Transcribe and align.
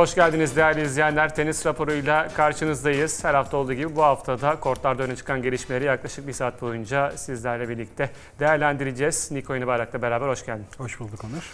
Hoş 0.00 0.14
geldiniz 0.14 0.56
değerli 0.56 0.82
izleyenler. 0.82 1.34
Tenis 1.34 1.66
raporuyla 1.66 2.28
karşınızdayız. 2.28 3.24
Her 3.24 3.34
hafta 3.34 3.56
olduğu 3.56 3.72
gibi 3.72 3.96
bu 3.96 4.02
haftada 4.02 4.60
kortlarda 4.60 5.02
öne 5.02 5.16
çıkan 5.16 5.42
gelişmeleri 5.42 5.84
yaklaşık 5.84 6.26
bir 6.26 6.32
saat 6.32 6.62
boyunca 6.62 7.10
sizlerle 7.10 7.68
birlikte 7.68 8.10
değerlendireceğiz. 8.38 9.30
Niko 9.30 9.54
Yenibayrak'la 9.54 10.02
beraber 10.02 10.28
hoş 10.28 10.46
geldin. 10.46 10.66
Hoş 10.78 11.00
bulduk 11.00 11.24
Onur. 11.24 11.50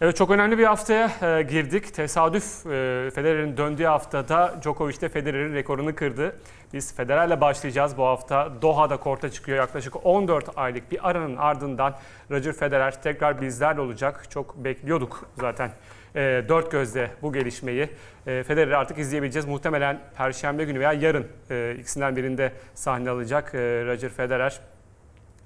Evet 0.00 0.16
çok 0.16 0.30
önemli 0.30 0.58
bir 0.58 0.64
haftaya 0.64 1.10
e, 1.22 1.42
girdik. 1.42 1.94
Tesadüf 1.94 2.66
e, 2.66 3.10
Federer'in 3.14 3.56
döndüğü 3.56 3.84
haftada 3.84 4.54
Djokovic 4.62 5.00
de 5.00 5.08
Federer'in 5.08 5.54
rekorunu 5.54 5.94
kırdı. 5.94 6.36
Biz 6.72 6.94
Federer'le 6.94 7.40
başlayacağız 7.40 7.96
bu 7.96 8.04
hafta. 8.04 8.62
Doha'da 8.62 8.96
korta 8.96 9.30
çıkıyor 9.30 9.58
yaklaşık 9.58 10.06
14 10.06 10.44
aylık 10.56 10.92
bir 10.92 11.08
aranın 11.08 11.36
ardından 11.36 11.94
Roger 12.30 12.52
Federer 12.52 13.02
tekrar 13.02 13.40
bizlerle 13.40 13.80
olacak. 13.80 14.30
Çok 14.30 14.56
bekliyorduk 14.56 15.24
zaten 15.40 15.70
e, 16.18 16.44
dört 16.48 16.70
gözle 16.70 17.10
bu 17.22 17.32
gelişmeyi. 17.32 17.88
E, 18.26 18.42
Federer'i 18.42 18.76
artık 18.76 18.98
izleyebileceğiz. 18.98 19.46
Muhtemelen 19.46 20.00
Perşembe 20.16 20.64
günü 20.64 20.80
veya 20.80 20.92
yarın 20.92 21.26
e, 21.50 21.76
ikisinden 21.78 22.16
birinde 22.16 22.52
sahne 22.74 23.10
alacak 23.10 23.54
e, 23.54 23.58
Roger 23.58 24.08
Federer. 24.08 24.60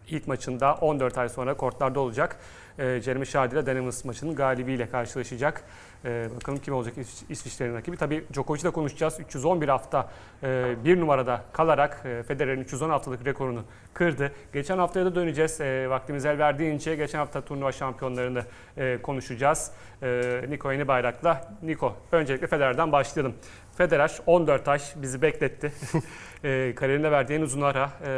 İlk 0.08 0.26
maçında 0.26 0.74
14 0.74 1.18
ay 1.18 1.28
sonra 1.28 1.54
kortlarda 1.54 2.00
olacak. 2.00 2.36
E, 2.78 3.00
Jeremy 3.00 3.26
Shadi 3.26 3.54
ile 3.54 3.66
Denemans 3.66 4.04
maçının 4.04 4.34
galibiyle 4.34 4.90
karşılaşacak. 4.90 5.64
E, 6.04 6.28
bakalım 6.36 6.58
kim 6.58 6.74
olacak 6.74 6.94
İs- 6.96 7.24
İsviçre'nin 7.28 7.74
rakibi. 7.74 7.96
Tabii 7.96 8.24
Djokovic'le 8.32 8.72
konuşacağız. 8.72 9.20
311 9.20 9.68
hafta 9.68 10.10
e, 10.42 10.74
bir 10.84 11.00
numarada 11.00 11.44
kalarak 11.52 12.02
e, 12.04 12.22
Federer'in 12.22 12.60
310 12.60 12.90
haftalık 12.90 13.26
rekorunu 13.26 13.64
kırdı. 13.94 14.32
Geçen 14.52 14.78
haftaya 14.78 15.06
da 15.06 15.14
döneceğiz. 15.14 15.60
E, 15.60 15.90
vaktimiz 15.90 16.24
el 16.26 16.38
verdiğince 16.38 16.96
geçen 16.96 17.18
hafta 17.18 17.40
turnuva 17.40 17.72
şampiyonlarını 17.72 18.42
e, 18.76 18.98
konuşacağız. 19.02 19.70
E, 20.02 20.40
Niko 20.48 20.72
Yeni 20.72 20.88
Bayrak'la. 20.88 21.54
Niko 21.62 21.96
öncelikle 22.12 22.46
Federer'den 22.46 22.92
başlayalım. 22.92 23.34
Federer 23.76 24.18
14 24.26 24.68
ay 24.68 24.78
bizi 24.96 25.22
bekletti. 25.22 25.72
e, 26.44 26.72
kariyerinde 26.76 27.10
verdiği 27.10 27.34
en 27.34 27.42
uzun 27.42 27.60
ara 27.60 27.90
e, 28.04 28.10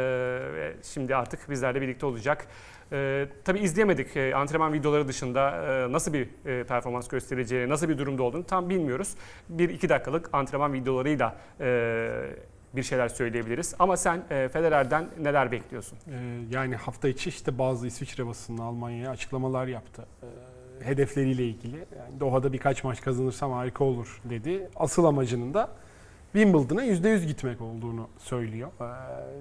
ve 0.53 0.73
şimdi 0.83 1.15
artık 1.15 1.49
bizlerle 1.49 1.81
birlikte 1.81 2.05
olacak. 2.05 2.47
E, 2.91 3.27
tabii 3.43 3.59
izleyemedik 3.59 4.17
e, 4.17 4.35
antrenman 4.35 4.73
videoları 4.73 5.07
dışında 5.07 5.51
e, 5.51 5.91
nasıl 5.91 6.13
bir 6.13 6.27
e, 6.45 6.63
performans 6.63 7.07
göstereceğini, 7.07 7.69
nasıl 7.69 7.89
bir 7.89 7.97
durumda 7.97 8.23
olduğunu 8.23 8.43
tam 8.43 8.69
bilmiyoruz. 8.69 9.15
1-2 9.55 9.89
dakikalık 9.89 10.29
antrenman 10.33 10.73
videolarıyla 10.73 11.35
e, 11.59 12.09
bir 12.75 12.83
şeyler 12.83 13.07
söyleyebiliriz. 13.07 13.75
Ama 13.79 13.97
sen 13.97 14.23
e, 14.29 14.49
Federer'den 14.49 15.07
neler 15.21 15.51
bekliyorsun? 15.51 15.97
Ee, 16.07 16.39
yani 16.51 16.75
hafta 16.75 17.07
içi 17.07 17.29
işte 17.29 17.57
bazı 17.57 17.87
İsviçre 17.87 18.27
basını 18.27 18.63
Almanya'ya 18.63 19.11
açıklamalar 19.11 19.67
yaptı. 19.67 20.05
Ee, 20.23 20.85
hedefleriyle 20.85 21.43
ilgili. 21.43 21.77
Yani 21.77 22.19
Doha'da 22.19 22.53
birkaç 22.53 22.83
maç 22.83 23.01
kazanırsam 23.01 23.51
harika 23.51 23.83
olur 23.83 24.21
dedi. 24.29 24.69
Asıl 24.75 25.05
amacının 25.05 25.53
da 25.53 25.69
Wimbledon'a 26.33 26.85
%100 26.85 27.25
gitmek 27.25 27.61
olduğunu 27.61 28.09
söylüyor. 28.17 28.69
Ee, 28.81 28.85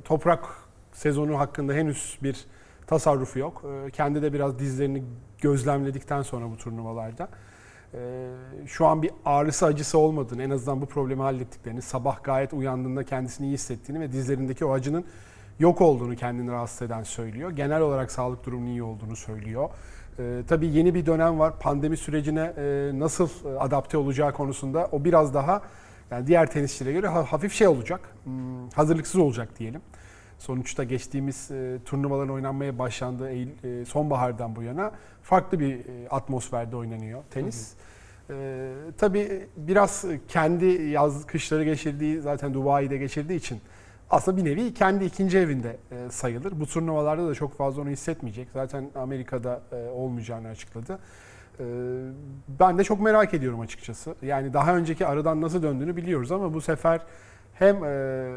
toprak 0.05 0.45
sezonu 0.93 1.39
hakkında 1.39 1.73
henüz 1.73 2.19
bir 2.23 2.45
tasarrufu 2.87 3.39
yok. 3.39 3.65
Ee, 3.67 3.91
kendi 3.91 4.23
de 4.23 4.33
biraz 4.33 4.59
dizlerini 4.59 5.03
gözlemledikten 5.41 6.23
sonra 6.23 6.51
bu 6.51 6.57
turnuvalarda 6.57 7.29
Ee, 7.97 8.31
şu 8.67 8.87
an 8.87 9.03
bir 9.03 9.11
ağrısı 9.25 9.67
acısı 9.67 9.99
olmadığını, 9.99 10.43
en 10.43 10.51
azından 10.51 10.81
bu 10.83 10.87
problemi 10.87 11.23
hallettiklerini, 11.23 11.83
sabah 11.83 12.23
gayet 12.23 12.53
uyandığında 12.53 13.05
kendisini 13.05 13.47
iyi 13.47 13.53
hissettiğini 13.55 14.01
ve 14.01 14.13
dizlerindeki 14.13 14.65
o 14.65 14.73
acının 14.73 15.05
yok 15.59 15.81
olduğunu 15.81 16.17
kendini 16.17 16.51
rahatsız 16.51 16.83
eden 16.83 17.03
söylüyor. 17.03 17.51
Genel 17.51 17.81
olarak 17.81 18.13
sağlık 18.13 18.47
durumunun 18.47 18.67
iyi 18.71 18.83
olduğunu 18.83 19.17
söylüyor. 19.17 19.69
Ee, 20.19 20.43
tabii 20.49 20.67
yeni 20.67 20.95
bir 20.95 21.07
dönem 21.07 21.39
var. 21.39 21.59
Pandemi 21.61 21.97
sürecine 21.97 22.53
e, 22.57 22.91
nasıl 22.95 23.29
e, 23.45 23.59
adapte 23.59 23.99
olacağı 23.99 24.33
konusunda 24.33 24.89
o 24.93 25.05
biraz 25.05 25.35
daha 25.35 25.63
yani 26.11 26.27
diğer 26.27 26.51
tenisçilere 26.51 26.93
göre 26.93 27.09
ha- 27.09 27.25
hafif 27.33 27.53
şey 27.53 27.67
olacak. 27.67 28.01
Hmm, 28.25 28.69
hazırlıksız 28.75 29.21
olacak 29.21 29.49
diyelim. 29.59 29.81
Sonuçta 30.39 30.85
geçtiğimiz 30.85 31.51
e, 31.51 31.79
turnuvaların 31.85 32.35
oynanmaya 32.35 32.79
başlandığı 32.79 33.31
Eylül, 33.31 33.81
e, 33.81 33.85
sonbahardan 33.85 34.57
bu 34.57 34.63
yana 34.63 34.93
farklı 35.23 35.61
bir 35.61 35.75
e, 35.75 36.09
atmosferde 36.09 36.77
oynanıyor 36.77 37.23
tenis. 37.31 37.73
E, 38.31 38.71
tabii 38.99 39.49
biraz 39.57 40.05
kendi 40.29 40.67
yaz 40.67 41.27
kışları 41.27 41.65
geçirdiği 41.65 42.21
zaten 42.21 42.55
Dubai'de 42.55 42.97
geçirdiği 42.97 43.37
için 43.37 43.61
aslında 44.11 44.37
bir 44.37 44.45
nevi 44.45 44.75
kendi 44.75 45.05
ikinci 45.05 45.39
evinde 45.39 45.77
e, 45.93 46.11
sayılır. 46.11 46.61
Bu 46.61 46.67
turnuvalarda 46.67 47.29
da 47.29 47.35
çok 47.35 47.57
fazla 47.57 47.83
onu 47.83 47.91
hissetmeyecek. 47.91 48.49
Zaten 48.53 48.91
Amerika'da 48.95 49.63
e, 49.73 49.77
olmayacağını 49.91 50.49
açıkladı. 50.49 50.99
E, 51.61 51.65
ben 52.49 52.79
de 52.79 52.85
çok 52.85 53.01
merak 53.01 53.35
ediyorum 53.35 53.61
açıkçası. 53.61 54.15
Yani 54.23 54.53
daha 54.53 54.77
önceki 54.77 55.07
aradan 55.07 55.41
nasıl 55.41 55.63
döndüğünü 55.63 55.97
biliyoruz 55.97 56.33
ama 56.33 56.55
bu 56.55 56.61
sefer 56.61 57.01
hem 57.55 57.85
e, 57.85 58.37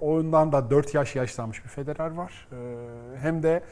ondan 0.00 0.52
da 0.52 0.70
4 0.70 0.94
yaş 0.94 1.16
yaşlanmış 1.16 1.64
bir 1.64 1.68
Federer 1.68 2.10
var. 2.10 2.48
E, 2.52 2.56
hem 3.18 3.42
de 3.42 3.62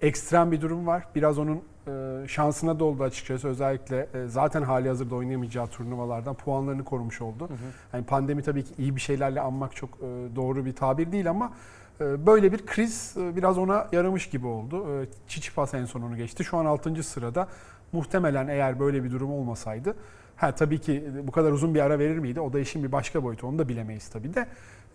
ekstrem 0.00 0.52
bir 0.52 0.60
durum 0.60 0.86
var. 0.86 1.06
Biraz 1.14 1.38
onun 1.38 1.62
e, 1.86 2.28
şansına 2.28 2.80
da 2.80 2.84
oldu 2.84 3.02
açıkçası. 3.02 3.48
Özellikle 3.48 4.08
e, 4.14 4.26
zaten 4.26 4.62
hali 4.62 4.88
hazırda 4.88 5.14
oynayamayacağı 5.14 5.66
turnuvalardan 5.66 6.34
puanlarını 6.34 6.84
korumuş 6.84 7.20
oldu. 7.20 7.48
Yani 7.92 8.04
pandemi 8.04 8.42
tabii 8.42 8.64
ki 8.64 8.74
iyi 8.78 8.96
bir 8.96 9.00
şeylerle 9.00 9.40
anmak 9.40 9.76
çok 9.76 9.90
e, 9.90 10.36
doğru 10.36 10.64
bir 10.64 10.72
tabir 10.72 11.12
değil 11.12 11.30
ama 11.30 11.52
e, 12.00 12.26
böyle 12.26 12.52
bir 12.52 12.66
kriz 12.66 13.14
e, 13.16 13.36
biraz 13.36 13.58
ona 13.58 13.88
yaramış 13.92 14.30
gibi 14.30 14.46
oldu. 14.46 15.02
E, 15.02 15.06
Çiçipas 15.28 15.74
en 15.74 15.84
son 15.84 16.02
onu 16.02 16.16
geçti. 16.16 16.44
Şu 16.44 16.56
an 16.56 16.64
6. 16.64 17.02
sırada. 17.02 17.48
Muhtemelen 17.92 18.48
eğer 18.48 18.80
böyle 18.80 19.04
bir 19.04 19.10
durum 19.10 19.32
olmasaydı 19.32 19.94
Ha 20.36 20.54
tabii 20.54 20.78
ki 20.78 21.04
bu 21.22 21.32
kadar 21.32 21.52
uzun 21.52 21.74
bir 21.74 21.80
ara 21.80 21.98
verir 21.98 22.18
miydi? 22.18 22.40
O 22.40 22.52
da 22.52 22.60
işin 22.60 22.84
bir 22.84 22.92
başka 22.92 23.24
boyutu. 23.24 23.46
Onu 23.46 23.58
da 23.58 23.68
bilemeyiz 23.68 24.08
tabii 24.08 24.34
de. 24.34 24.46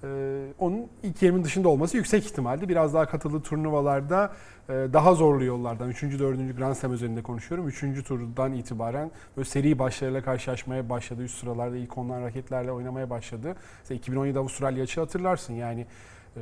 Ee, 0.03 0.45
onun 0.59 0.87
ilk 1.03 1.21
20'nin 1.21 1.43
dışında 1.43 1.69
olması 1.69 1.97
yüksek 1.97 2.25
ihtimaldi. 2.25 2.69
Biraz 2.69 2.93
daha 2.93 3.05
katılı 3.05 3.41
turnuvalarda 3.41 4.33
e, 4.69 4.73
daha 4.73 5.13
zorlu 5.13 5.43
yollardan 5.43 5.89
3. 5.89 6.03
4. 6.03 6.57
Grand 6.57 6.75
Slam 6.75 6.93
üzerinde 6.93 7.23
konuşuyorum. 7.23 7.67
3. 7.67 8.03
turdan 8.03 8.53
itibaren 8.53 9.11
böyle 9.37 9.49
seri 9.49 9.79
başlarıyla 9.79 10.21
karşılaşmaya 10.21 10.89
başladı. 10.89 11.23
Üst 11.23 11.39
sıralarda 11.39 11.77
ilk 11.77 11.97
ondan 11.97 12.21
raketlerle 12.21 12.71
oynamaya 12.71 13.09
başladı. 13.09 13.55
Mesela 13.79 13.97
2017 13.97 14.39
Avustralya 14.39 14.83
açığı 14.83 15.01
hatırlarsın 15.01 15.53
yani. 15.53 15.85
E, 16.37 16.41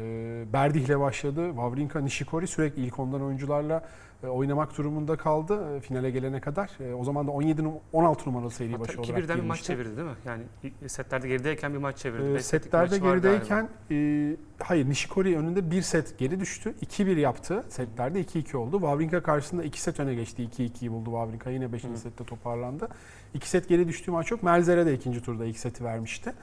Berdich'le 0.54 1.00
başladı. 1.00 1.48
Wawrinka, 1.48 2.00
Nishikori 2.00 2.48
sürekli 2.48 2.82
ilk 2.82 3.00
ondan 3.00 3.22
oyuncularla 3.24 3.78
e, 3.78 3.84
oynamak 4.24 4.78
durumunda 4.78 5.16
kaldı 5.18 5.78
e, 5.78 5.80
finale 5.80 6.10
gelene 6.12 6.40
kadar. 6.42 6.72
E, 6.80 6.94
o 6.94 7.04
zaman 7.04 7.28
da 7.28 7.32
17 7.32 7.62
num- 7.62 7.80
16 7.94 8.30
numaralı 8.30 8.52
seri 8.52 8.80
başı 8.80 9.02
olarak 9.02 9.24
2-1'den 9.24 9.38
bir 9.38 9.44
maç 9.44 9.62
çevirdi 9.62 9.98
değil 9.98 10.08
mi? 10.08 10.16
Yani 10.26 10.44
setlerde 10.88 11.28
gerideyken 11.28 11.74
bir 11.74 11.78
maç 11.78 11.98
çevirdi. 11.98 12.24
Ee, 12.24 12.40
setlik 12.40 12.64
setlerde 12.64 12.98
gerideyken 12.98 13.70
e, 13.92 14.36
hayır 14.60 14.90
Nishikori 14.90 15.38
önünde 15.38 15.72
bir 15.72 15.82
set 15.82 16.18
geri 16.18 16.40
düştü. 16.40 16.74
2-1 16.86 17.20
yaptı. 17.20 17.64
Setlerde 17.70 18.22
2-2 18.22 18.58
oldu. 18.58 18.80
Wawrinka 18.80 19.24
karşısında 19.24 19.64
2 19.64 19.82
set 19.82 20.00
öne 20.00 20.16
geçti. 20.16 20.44
2-2'yi 20.58 20.92
buldu 20.92 21.06
Wawrinka. 21.06 21.50
Yine 21.50 21.74
5. 21.74 21.84
Hı. 21.84 21.98
sette 21.98 22.24
toparlandı. 22.24 22.88
2 23.34 23.50
set 23.50 23.70
geri 23.70 23.88
düştüğü 23.88 24.12
maç 24.12 24.32
yok. 24.32 24.44
Melzer'e 24.44 24.86
de 24.86 24.94
ikinci 24.94 25.22
turda 25.22 25.46
ilk 25.46 25.60
seti 25.60 25.84
vermişti. 25.84 26.34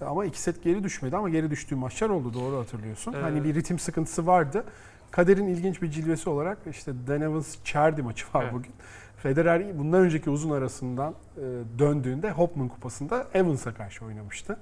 Ama 0.00 0.24
2 0.24 0.40
set 0.40 0.62
geri 0.62 0.84
düşmedi 0.84 1.16
ama 1.16 1.28
geri 1.28 1.50
düştüğü 1.50 1.76
maçlar 1.76 2.08
oldu. 2.08 2.34
Doğru 2.34 2.56
hatırlıyorsun. 2.56 3.12
Ee, 3.12 3.16
Hani 3.16 3.44
bir 3.44 3.54
ritim 3.54 3.78
sıkıntısı 3.78 4.26
vardı. 4.26 4.64
Kader'in 5.10 5.46
ilginç 5.46 5.82
bir 5.82 5.90
cilvesi 5.90 6.30
olarak 6.30 6.58
işte 6.70 6.92
Dan 7.06 7.20
Evans 7.20 7.56
Cherdy 7.64 8.02
maçı 8.02 8.26
var 8.34 8.42
Evet. 8.44 8.52
bugün. 8.54 8.72
Federer 9.16 9.78
bundan 9.78 10.00
önceki 10.00 10.30
uzun 10.30 10.50
arasından 10.50 11.14
e, 11.36 11.40
döndüğünde 11.78 12.30
Hopman 12.30 12.68
Kupası'nda 12.68 13.26
Evans'a 13.34 13.74
karşı 13.74 14.04
oynamıştı. 14.04 14.58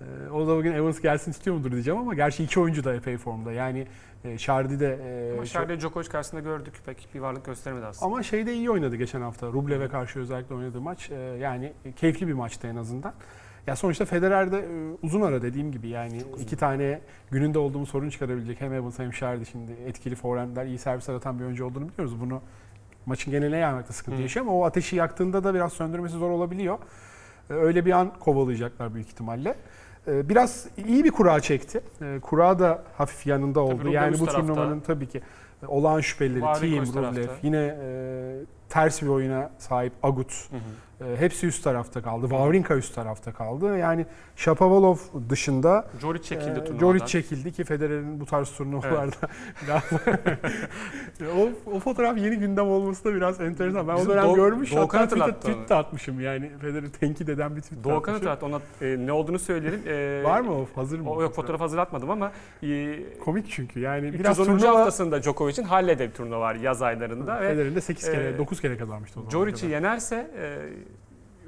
E, 0.00 0.30
o 0.30 0.46
da 0.48 0.56
bugün 0.56 0.72
Evans 0.72 1.00
gelsin 1.00 1.30
istiyor 1.30 1.56
mudur 1.56 1.72
diyeceğim 1.72 2.00
ama 2.00 2.14
gerçi 2.14 2.44
iki 2.44 2.60
oyuncu 2.60 2.84
da 2.84 2.94
epey 2.94 3.16
formda. 3.16 3.52
Yani 3.52 3.86
Şardi 4.38 4.80
de 4.80 4.98
e, 5.04 5.32
Ama 5.32 5.36
çok- 5.36 5.46
Şarley 5.46 5.80
Djokovic 5.80 6.08
karşısında 6.08 6.40
gördük. 6.40 6.74
Pek 6.86 7.08
bir 7.14 7.20
varlık 7.20 7.44
gösteremedi 7.44 7.86
aslında. 7.86 8.06
ama 8.06 8.22
şeyde 8.22 8.54
iyi 8.54 8.70
oynadı 8.70 8.96
geçen 8.96 9.20
hafta. 9.20 9.46
Rublev'e 9.46 9.88
karşı 9.88 10.18
özellikle 10.20 10.54
oynadığı 10.54 10.80
maç. 10.80 11.10
Yani 11.40 11.72
keyifli 11.96 12.28
bir 12.28 12.32
maçtı 12.32 12.66
en 12.66 12.76
azından. 12.76 13.12
Ya 13.66 13.76
sonuçta 13.76 14.04
Federer'de 14.04 14.58
e, 14.58 14.96
uzun 15.02 15.20
ara 15.20 15.42
dediğim 15.42 15.72
gibi 15.72 15.88
yani 15.88 16.22
iki 16.40 16.56
tane 16.56 17.00
gününde 17.30 17.58
olduğumuz 17.58 17.88
sorun 17.88 18.10
çıkarabilecek 18.10 18.60
hem 18.60 18.72
Evans 18.72 18.98
hem 18.98 19.12
Şardi 19.12 19.46
şimdi 19.46 19.72
etkili 19.86 20.14
forehandler, 20.14 20.66
iyi 20.66 20.78
servis 20.78 21.08
atan 21.08 21.38
bir 21.38 21.44
oyuncu 21.44 21.64
olduğunu 21.66 21.88
biliyoruz. 21.88 22.20
Bunu 22.20 22.40
maçın 23.06 23.30
geneline 23.30 23.56
yaymakta 23.58 23.92
sıkıntı 23.92 24.18
Hı. 24.18 24.22
yaşıyor 24.22 24.46
ama 24.46 24.54
o 24.54 24.64
ateşi 24.64 24.96
yaktığında 24.96 25.44
da 25.44 25.54
biraz 25.54 25.72
söndürmesi 25.72 26.14
zor 26.16 26.30
olabiliyor. 26.30 26.78
E, 27.50 27.52
Öyle 27.54 27.86
bir 27.86 27.92
an 27.92 28.12
kovalayacaklar 28.20 28.94
büyük 28.94 29.08
ihtimalle. 29.08 29.54
E, 30.08 30.28
Biraz 30.28 30.66
iyi 30.86 31.04
bir 31.04 31.10
kura 31.10 31.40
çekti. 31.40 31.80
Kura 32.22 32.58
da 32.58 32.82
hafif 32.98 33.26
yanında 33.26 33.60
oldu. 33.60 33.78
Rublev 33.80 33.92
yani 33.92 34.14
bu 34.20 34.26
tarafta. 34.26 34.40
turnuvanın 34.40 34.80
tabii 34.80 35.06
ki 35.08 35.20
olağan 35.66 36.00
şüphelileri 36.00 36.44
tarafta. 36.92 37.20
Rublev, 37.20 37.28
yine 37.42 37.76
ters 38.68 39.02
bir 39.02 39.08
oyuna 39.08 39.50
sahip 39.58 39.92
Agut. 40.02 40.32
Hı 40.50 40.56
hı. 40.56 40.60
E, 41.00 41.16
hepsi 41.16 41.46
üst 41.46 41.64
tarafta 41.64 42.02
kaldı. 42.02 42.28
Wawrinka 42.28 42.76
üst 42.76 42.94
tarafta 42.94 43.32
kaldı. 43.32 43.78
Yani 43.78 44.06
Shapovalov 44.36 44.96
dışında 45.28 45.86
Joric 46.00 46.24
çekildi 46.24 46.50
e, 46.58 46.64
turnuvadan. 46.64 46.78
Joric 46.78 47.06
çekildi 47.06 47.52
ki 47.52 47.64
Federer'in 47.64 48.20
bu 48.20 48.26
tarz 48.26 48.50
turnuvalarda 48.50 49.16
biraz 49.66 49.82
o, 51.38 51.70
o 51.72 51.80
fotoğraf 51.80 52.18
yeni 52.18 52.36
gündem 52.36 52.68
olması 52.68 53.04
da 53.04 53.14
biraz 53.14 53.40
enteresan. 53.40 53.88
Ben 53.88 53.96
Bizim 53.96 54.10
o 54.10 54.14
dönem 54.14 54.24
Doğu- 54.24 54.36
görmüş 54.36 54.74
Doğukan 54.74 54.98
hatta 54.98 55.16
tweet, 55.16 55.40
tweet 55.40 55.68
de 55.68 55.74
atmışım 55.74 56.20
yani 56.20 56.50
Federer'i 56.60 56.92
tenkit 56.92 57.28
eden 57.28 57.56
bir 57.56 57.60
tweet 57.60 57.84
Doğukan 57.84 58.12
atmışım. 58.12 58.32
Atırat 58.32 58.42
ona 58.42 58.60
e, 58.88 59.06
ne 59.06 59.12
olduğunu 59.12 59.38
söyleyelim. 59.38 59.80
E, 59.86 60.24
Var 60.24 60.40
mı 60.40 60.52
o? 60.52 60.66
Hazır 60.74 61.00
mı? 61.00 61.10
O 61.10 61.22
yok 61.22 61.34
fotoğraf 61.34 61.60
hazırlatmadım 61.60 62.10
ama 62.10 62.32
e, 62.62 62.98
Komik 63.18 63.50
çünkü 63.50 63.80
yani 63.80 64.12
biraz 64.12 64.38
310. 64.38 64.58
turnuva 64.58 64.78
haftasında 64.78 65.22
Djokovic'in 65.22 65.64
Halle'de 65.66 66.08
bir 66.08 66.14
turnuva 66.14 66.40
var 66.40 66.54
yaz 66.54 66.82
aylarında 66.82 67.40
ve 67.40 67.48
Federer'in 67.48 67.74
de 67.74 67.80
8 67.80 68.10
kere, 68.10 68.28
e, 68.28 68.38
9 68.38 68.53
kere 68.62 68.76
kazanmıştı 68.76 69.20
o 69.20 69.22
zaman. 69.22 69.30
Joric'i 69.30 69.70
yenerse 69.70 70.30
e, 70.38 70.58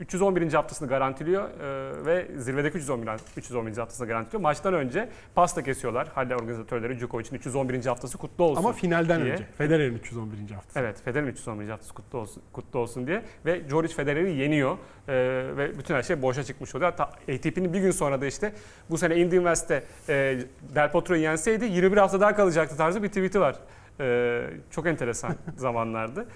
311. 0.00 0.52
haftasını 0.52 0.88
garantiliyor 0.88 1.50
e, 1.50 2.06
ve 2.06 2.26
zirvedeki 2.36 2.78
311. 2.78 3.10
311. 3.36 3.76
haftasını 3.76 4.06
garantiliyor. 4.08 4.40
Maçtan 4.40 4.74
önce 4.74 5.08
pasta 5.34 5.62
kesiyorlar. 5.62 6.08
Halle 6.08 6.36
organizatörleri 6.36 6.98
Djokovic'in 6.98 7.36
311. 7.36 7.86
haftası 7.86 8.18
kutlu 8.18 8.44
olsun. 8.44 8.62
Ama 8.62 8.72
finalden 8.72 9.24
diye. 9.24 9.32
önce. 9.32 9.44
Federer'in 9.58 9.94
311. 9.94 10.50
haftası. 10.50 10.78
Evet, 10.78 11.02
Federer'in 11.04 11.28
311. 11.28 11.68
haftası 11.68 11.94
kutlu 11.94 12.18
olsun, 12.18 12.42
kutlu 12.52 12.78
olsun 12.78 13.06
diye 13.06 13.22
ve 13.46 13.62
Joric 13.70 13.94
Federer'i 13.94 14.36
yeniyor 14.36 14.76
e, 15.08 15.14
ve 15.56 15.78
bütün 15.78 15.94
her 15.94 16.02
şey 16.02 16.22
boşa 16.22 16.44
çıkmış 16.44 16.74
oluyor. 16.74 16.90
Hatta 16.90 17.04
ATP'nin 17.04 17.72
bir 17.72 17.80
gün 17.80 17.90
sonra 17.90 18.20
da 18.20 18.26
işte 18.26 18.52
bu 18.90 18.98
sene 18.98 19.16
Indian 19.16 19.42
West'te 19.42 19.84
e, 20.08 20.38
Del 20.74 20.92
Potro'yu 20.92 21.22
yenseydi 21.22 21.64
21 21.64 21.96
hafta 21.96 22.20
daha 22.20 22.36
kalacaktı 22.36 22.76
tarzı 22.76 23.02
bir 23.02 23.08
tweet'i 23.08 23.40
var. 23.40 23.56
E, 24.00 24.50
çok 24.70 24.86
enteresan 24.86 25.34
zamanlardı. 25.56 26.26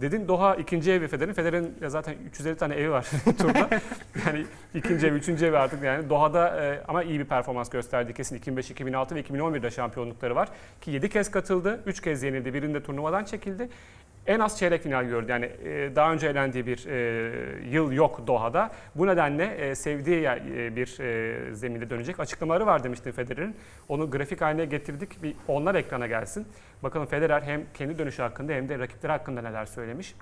Dedin 0.00 0.28
Doha 0.28 0.54
ikinci 0.54 0.92
evi 0.92 1.08
Federer'in. 1.08 1.32
Federer'in 1.32 1.74
zaten 1.86 2.14
350 2.26 2.56
tane 2.56 2.74
evi 2.74 2.90
var 2.90 3.06
turda. 3.38 3.68
Yani 4.26 4.46
ikinci 4.74 5.06
evi, 5.06 5.16
üçüncü 5.16 5.46
evi 5.46 5.58
artık 5.58 5.82
yani 5.82 6.10
Doha'da 6.10 6.64
e, 6.64 6.82
ama 6.88 7.02
iyi 7.02 7.18
bir 7.18 7.24
performans 7.24 7.70
gösterdi 7.70 8.14
kesin. 8.14 8.36
2005, 8.36 8.70
2006 8.70 9.14
ve 9.14 9.20
2011'de 9.20 9.70
şampiyonlukları 9.70 10.36
var. 10.36 10.48
Ki 10.80 10.90
7 10.90 11.08
kez 11.08 11.30
katıldı, 11.30 11.80
3 11.86 12.02
kez 12.02 12.22
yenildi. 12.22 12.54
Birinde 12.54 12.82
turnuvadan 12.82 13.24
çekildi. 13.24 13.68
En 14.26 14.40
az 14.40 14.58
çeyrek 14.58 14.82
final 14.82 15.04
gördü. 15.04 15.30
Yani 15.30 15.44
e, 15.44 15.96
daha 15.96 16.12
önce 16.12 16.28
elendiği 16.28 16.66
bir 16.66 16.86
e, 16.86 17.32
yıl 17.70 17.92
yok 17.92 18.26
Doha'da. 18.26 18.70
Bu 18.94 19.06
nedenle 19.06 19.44
e, 19.44 19.74
sevdiği 19.74 20.24
e, 20.24 20.76
bir 20.76 21.00
e, 21.00 21.54
zeminde 21.54 21.90
dönecek. 21.90 22.20
Açıklamaları 22.20 22.66
var 22.66 22.84
demişti 22.84 23.12
Federer'in. 23.12 23.56
Onu 23.88 24.10
grafik 24.10 24.40
haline 24.40 24.64
getirdik. 24.64 25.22
Bir 25.22 25.34
onlar 25.48 25.74
ekrana 25.74 26.06
gelsin. 26.06 26.46
Bakalım 26.82 27.06
Federer 27.06 27.42
hem 27.42 27.62
kendi 27.74 27.98
dönüşü 27.98 28.22
hakkında 28.22 28.52
hem 28.52 28.68
de 28.68 28.78
rakipleri 28.78 29.12
hakkında 29.12 29.42
neler 29.42 29.66
söylemiş. 29.90 30.14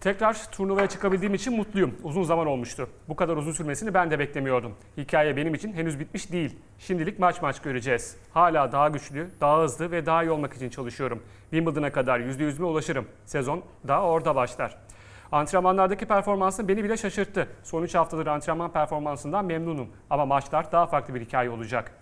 Tekrar 0.00 0.50
turnuvaya 0.52 0.88
çıkabildiğim 0.88 1.34
için 1.34 1.56
mutluyum. 1.56 1.94
Uzun 2.02 2.22
zaman 2.22 2.46
olmuştu. 2.46 2.88
Bu 3.08 3.16
kadar 3.16 3.36
uzun 3.36 3.52
sürmesini 3.52 3.94
ben 3.94 4.10
de 4.10 4.18
beklemiyordum. 4.18 4.74
Hikaye 4.96 5.36
benim 5.36 5.54
için 5.54 5.72
henüz 5.72 6.00
bitmiş 6.00 6.32
değil. 6.32 6.58
Şimdilik 6.78 7.18
maç 7.18 7.42
maç 7.42 7.62
göreceğiz. 7.62 8.16
Hala 8.34 8.72
daha 8.72 8.88
güçlü, 8.88 9.30
daha 9.40 9.62
hızlı 9.62 9.90
ve 9.90 10.06
daha 10.06 10.24
iyi 10.24 10.30
olmak 10.30 10.54
için 10.54 10.70
çalışıyorum. 10.70 11.22
Wimbledon'a 11.50 11.92
kadar 11.92 12.20
%100'üme 12.20 12.64
ulaşırım. 12.64 13.06
Sezon 13.24 13.62
daha 13.88 14.02
orada 14.02 14.34
başlar. 14.34 14.78
Antrenmanlardaki 15.32 16.06
performansın 16.06 16.68
beni 16.68 16.84
bile 16.84 16.96
şaşırttı. 16.96 17.48
Son 17.62 17.82
3 17.82 17.94
haftadır 17.94 18.26
antrenman 18.26 18.72
performansından 18.72 19.44
memnunum. 19.44 19.88
Ama 20.10 20.26
maçlar 20.26 20.72
daha 20.72 20.86
farklı 20.86 21.14
bir 21.14 21.20
hikaye 21.20 21.50
olacak. 21.50 21.92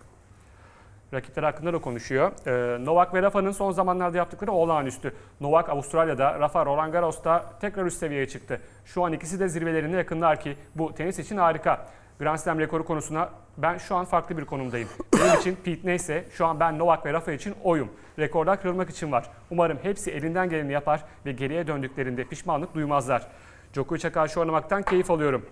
Rakipler 1.15 1.43
hakkında 1.43 1.73
da 1.73 1.79
konuşuyor. 1.79 2.33
Ee, 2.47 2.85
Novak 2.85 3.15
ve 3.15 3.23
Rafa'nın 3.23 3.51
son 3.51 3.73
zamanlarda 3.73 4.17
yaptıkları 4.17 4.53
olağanüstü. 4.53 5.15
Novak 5.41 5.69
Avustralya'da, 5.69 6.41
Rafa 6.41 6.67
Roland 6.67 6.93
Garros'ta 6.93 7.45
tekrar 7.61 7.87
üst 7.87 7.99
seviyeye 7.99 8.29
çıktı. 8.29 8.61
Şu 8.85 9.05
an 9.05 9.13
ikisi 9.13 9.41
de 9.41 9.49
zirvelerine 9.49 9.97
yakınlar 9.97 10.41
ki 10.41 10.57
bu 10.75 10.95
tenis 10.95 11.19
için 11.19 11.37
harika. 11.37 11.87
Grand 12.19 12.39
Slam 12.39 12.59
rekoru 12.59 12.85
konusuna 12.85 13.29
ben 13.59 13.79
şu 13.79 13.97
an 13.97 14.05
farklı 14.05 14.39
bir 14.39 14.45
konumdayım. 14.45 14.89
Benim 15.21 15.41
için 15.41 15.57
Pete 15.65 15.81
neyse 15.89 16.25
şu 16.33 16.47
an 16.47 16.61
ben 16.61 16.79
Novak 16.79 17.07
ve 17.07 17.13
Rafa 17.13 17.33
için 17.33 17.55
oyum. 17.65 17.89
Rekorlar 18.19 18.63
kırılmak 18.63 18.91
için 18.91 19.13
var. 19.13 19.31
Umarım 19.51 19.79
hepsi 19.83 20.11
elinden 20.11 20.51
geleni 20.51 20.73
yapar 20.73 21.05
ve 21.27 21.33
geriye 21.33 21.67
döndüklerinde 21.67 22.25
pişmanlık 22.25 22.75
duymazlar. 22.75 23.27
Djokovic'e 23.75 24.13
karşı 24.13 24.41
oynamaktan 24.41 24.83
keyif 24.83 25.11
alıyorum. 25.11 25.47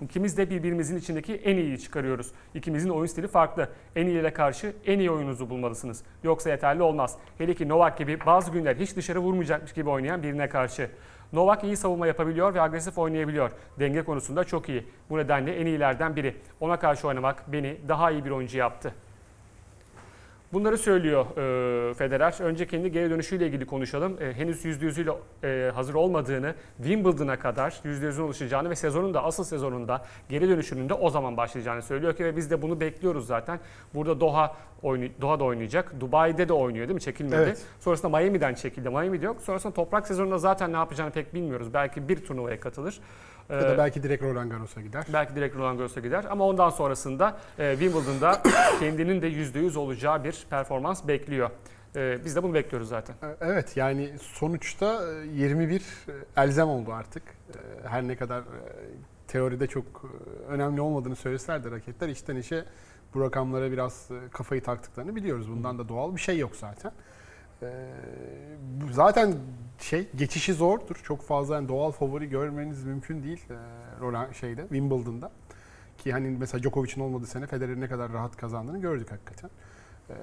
İkimiz 0.00 0.38
de 0.38 0.50
birbirimizin 0.50 0.98
içindeki 0.98 1.34
en 1.34 1.56
iyiyi 1.56 1.80
çıkarıyoruz. 1.80 2.32
İkimizin 2.54 2.88
oyun 2.88 3.06
stili 3.06 3.28
farklı. 3.28 3.68
En 3.96 4.06
iyilere 4.06 4.32
karşı 4.32 4.72
en 4.86 4.98
iyi 4.98 5.10
oyununuzu 5.10 5.50
bulmalısınız. 5.50 6.02
Yoksa 6.22 6.50
yeterli 6.50 6.82
olmaz. 6.82 7.16
Hele 7.38 7.54
ki 7.54 7.68
Novak 7.68 7.98
gibi 7.98 8.18
bazı 8.26 8.50
günler 8.50 8.76
hiç 8.76 8.96
dışarı 8.96 9.18
vurmayacakmış 9.18 9.72
gibi 9.72 9.88
oynayan 9.88 10.22
birine 10.22 10.48
karşı. 10.48 10.90
Novak 11.32 11.64
iyi 11.64 11.76
savunma 11.76 12.06
yapabiliyor 12.06 12.54
ve 12.54 12.60
agresif 12.60 12.98
oynayabiliyor. 12.98 13.50
Denge 13.78 14.02
konusunda 14.02 14.44
çok 14.44 14.68
iyi. 14.68 14.86
Bu 15.10 15.18
nedenle 15.18 15.56
en 15.56 15.66
iyilerden 15.66 16.16
biri. 16.16 16.36
Ona 16.60 16.78
karşı 16.78 17.08
oynamak 17.08 17.52
beni 17.52 17.76
daha 17.88 18.10
iyi 18.10 18.24
bir 18.24 18.30
oyuncu 18.30 18.58
yaptı. 18.58 18.94
Bunları 20.52 20.78
söylüyor 20.78 21.26
e, 21.90 21.94
Federer. 21.94 22.34
Önce 22.40 22.66
kendi 22.66 22.92
geri 22.92 23.10
dönüşüyle 23.10 23.46
ilgili 23.46 23.66
konuşalım. 23.66 24.16
E, 24.22 24.32
henüz 24.32 24.64
%100'üyle 24.64 25.16
e, 25.44 25.70
hazır 25.70 25.94
olmadığını, 25.94 26.54
Wimbledon'a 26.76 27.38
kadar 27.38 27.70
%100'üne 27.84 28.20
ulaşacağını 28.22 28.70
ve 28.70 28.74
sezonun 28.76 29.14
da 29.14 29.24
asıl 29.24 29.44
sezonunda 29.44 30.04
geri 30.28 30.48
dönüşünün 30.48 30.88
de 30.88 30.94
o 30.94 31.10
zaman 31.10 31.36
başlayacağını 31.36 31.82
söylüyor 31.82 32.16
ki 32.16 32.24
ve 32.24 32.36
biz 32.36 32.50
de 32.50 32.62
bunu 32.62 32.80
bekliyoruz 32.80 33.26
zaten. 33.26 33.60
Burada 33.94 34.20
Doha 34.20 34.56
oynay- 34.82 35.10
Doha'da 35.20 35.44
oynayacak. 35.44 36.00
Dubai'de 36.00 36.48
de 36.48 36.52
oynuyor 36.52 36.88
değil 36.88 36.94
mi? 36.94 37.00
Çekilmedi. 37.00 37.36
Evet. 37.42 37.62
Sonrasında 37.80 38.18
Miami'den 38.18 38.54
çekildi. 38.54 38.90
Miami'de 38.90 39.26
yok. 39.26 39.40
Sonrasında 39.40 39.74
toprak 39.74 40.06
sezonunda 40.06 40.38
zaten 40.38 40.72
ne 40.72 40.76
yapacağını 40.76 41.10
pek 41.10 41.34
bilmiyoruz. 41.34 41.74
Belki 41.74 42.08
bir 42.08 42.24
turnuvaya 42.24 42.60
katılır. 42.60 43.00
Ya 43.50 43.62
da 43.62 43.78
belki 43.78 44.02
direkt 44.02 44.22
Roland 44.22 44.50
Garros'a 44.50 44.80
gider. 44.80 45.04
Belki 45.12 45.34
direkt 45.36 45.56
Roland 45.56 45.78
Garros'a 45.78 46.00
gider 46.00 46.24
ama 46.30 46.46
ondan 46.46 46.70
sonrasında 46.70 47.36
e, 47.58 47.76
Wimbledon'da 47.78 48.42
kendinin 48.80 49.22
de 49.22 49.28
%100 49.30 49.78
olacağı 49.78 50.24
bir 50.24 50.46
performans 50.50 51.08
bekliyor. 51.08 51.50
E, 51.96 52.24
biz 52.24 52.36
de 52.36 52.42
bunu 52.42 52.54
bekliyoruz 52.54 52.88
zaten. 52.88 53.14
E, 53.22 53.36
Evet 53.40 53.76
yani 53.76 54.10
sonuçta 54.18 55.12
e, 55.22 55.26
21 55.26 55.80
e, 55.80 55.82
elzem 56.42 56.68
oldu 56.68 56.92
artık. 56.92 57.22
Her 57.86 58.08
ne 58.08 58.16
kadar 58.16 58.42
teoride 59.28 59.66
çok 59.66 59.84
önemli 60.48 60.80
olmadığını 60.80 61.16
söyleseler 61.16 61.64
de 61.64 61.70
raketler 61.70 62.08
içten 62.08 62.36
içe 62.36 62.64
bu 63.14 63.20
rakamlara 63.20 63.72
biraz 63.72 64.08
kafayı 64.32 64.62
taktıklarını 64.62 65.16
biliyoruz. 65.16 65.50
Bundan 65.50 65.78
da 65.78 65.88
doğal 65.88 66.16
bir 66.16 66.20
şey 66.20 66.38
yok 66.38 66.56
zaten. 66.56 66.92
E, 67.62 67.68
bu 68.80 68.92
Zaten 68.92 69.34
şey 69.78 70.08
geçişi 70.16 70.54
zordur. 70.54 70.96
Çok 71.02 71.22
fazla 71.22 71.54
yani 71.54 71.68
doğal 71.68 71.90
favori 71.90 72.28
görmeniz 72.28 72.84
mümkün 72.84 73.22
değil 73.22 73.40
e, 73.50 73.56
Roland 74.00 74.32
şeyde 74.32 74.62
Wimbledon'da. 74.62 75.30
Ki 75.98 76.12
hani 76.12 76.30
mesela 76.30 76.62
Djokovic'in 76.62 77.00
olmadığı 77.00 77.26
sene 77.26 77.46
Federer'in 77.46 77.80
ne 77.80 77.88
kadar 77.88 78.12
rahat 78.12 78.36
kazandığını 78.36 78.80
gördük 78.80 79.12
hakikaten. 79.12 79.50
Ee, 80.10 80.14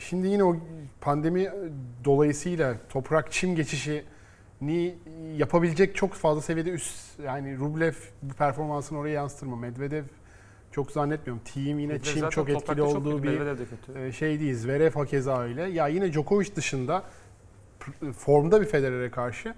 Şimdi 0.00 0.26
yine 0.28 0.44
o 0.44 0.56
pandemi 1.00 1.50
dolayısıyla 2.04 2.74
toprak 2.88 3.32
çim 3.32 3.56
geçişini 3.56 4.94
yapabilecek 5.36 5.96
çok 5.96 6.12
fazla 6.12 6.42
seviyede 6.42 6.70
üst 6.70 7.20
yani 7.20 7.58
Rublev 7.58 7.92
performansını 8.38 8.98
oraya 8.98 9.12
yansıtır 9.12 9.46
Medvedev 9.46 10.04
çok 10.74 10.90
zannetmiyorum. 10.90 11.42
Team 11.54 11.78
yine 11.78 11.98
çim 12.02 12.14
zaten 12.14 12.30
çok 12.30 12.48
etkili 12.48 12.76
çok 12.76 12.96
olduğu 12.96 13.22
kötü, 13.22 13.22
bir 13.22 14.00
e, 14.00 14.12
şey 14.12 14.40
değil. 14.40 14.54
Zverev 14.54 14.92
hakeza 14.92 15.42
öyle. 15.42 15.62
Ya 15.62 15.88
yine 15.88 16.12
Djokovic 16.12 16.56
dışında 16.56 17.02
formda 18.16 18.60
bir 18.60 18.66
Federer'e 18.66 19.10
karşı 19.10 19.54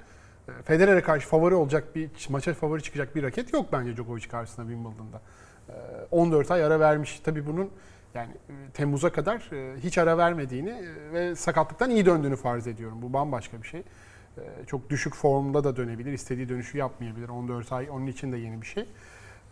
e, 0.49 0.53
Federer'e 0.65 1.03
karşı 1.03 1.29
favori 1.29 1.55
olacak 1.55 1.97
bir 1.97 2.11
maça 2.29 2.55
favori 2.55 2.83
çıkacak 2.83 3.17
bir 3.17 3.23
raket 3.23 3.53
yok 3.53 3.67
bence 3.73 3.97
Djokovic 3.97 4.29
karşısında 4.29 4.67
Wimbledon'da. 4.67 5.21
E, 5.69 5.73
14 6.11 6.51
ay 6.51 6.65
ara 6.65 6.81
vermiş. 6.81 7.21
Tabii 7.25 7.47
bunun 7.47 7.71
yani 8.15 8.33
e, 8.49 8.71
Temmuz'a 8.75 9.13
kadar 9.13 9.53
e, 9.53 9.81
hiç 9.81 9.99
ara 9.99 10.19
vermediğini 10.19 10.71
e, 10.71 11.13
ve 11.13 11.37
sakatlıktan 11.37 11.91
iyi 11.91 12.07
döndüğünü 12.07 12.37
farz 12.37 12.67
ediyorum. 12.67 13.03
Bu 13.03 13.13
bambaşka 13.13 13.63
bir 13.63 13.69
şey. 13.69 13.81
E, 13.81 14.43
Çok 14.67 14.91
düşük 14.91 15.15
formda 15.15 15.65
da 15.65 15.77
dönebilir. 15.77 16.13
istediği 16.13 16.49
dönüşü 16.49 16.79
yapmayabilir. 16.79 17.29
14 17.29 17.73
ay 17.73 17.91
onun 17.91 18.07
için 18.07 18.33
de 18.33 18.37
yeni 18.37 18.63
bir 18.63 18.67
şey. 18.67 18.87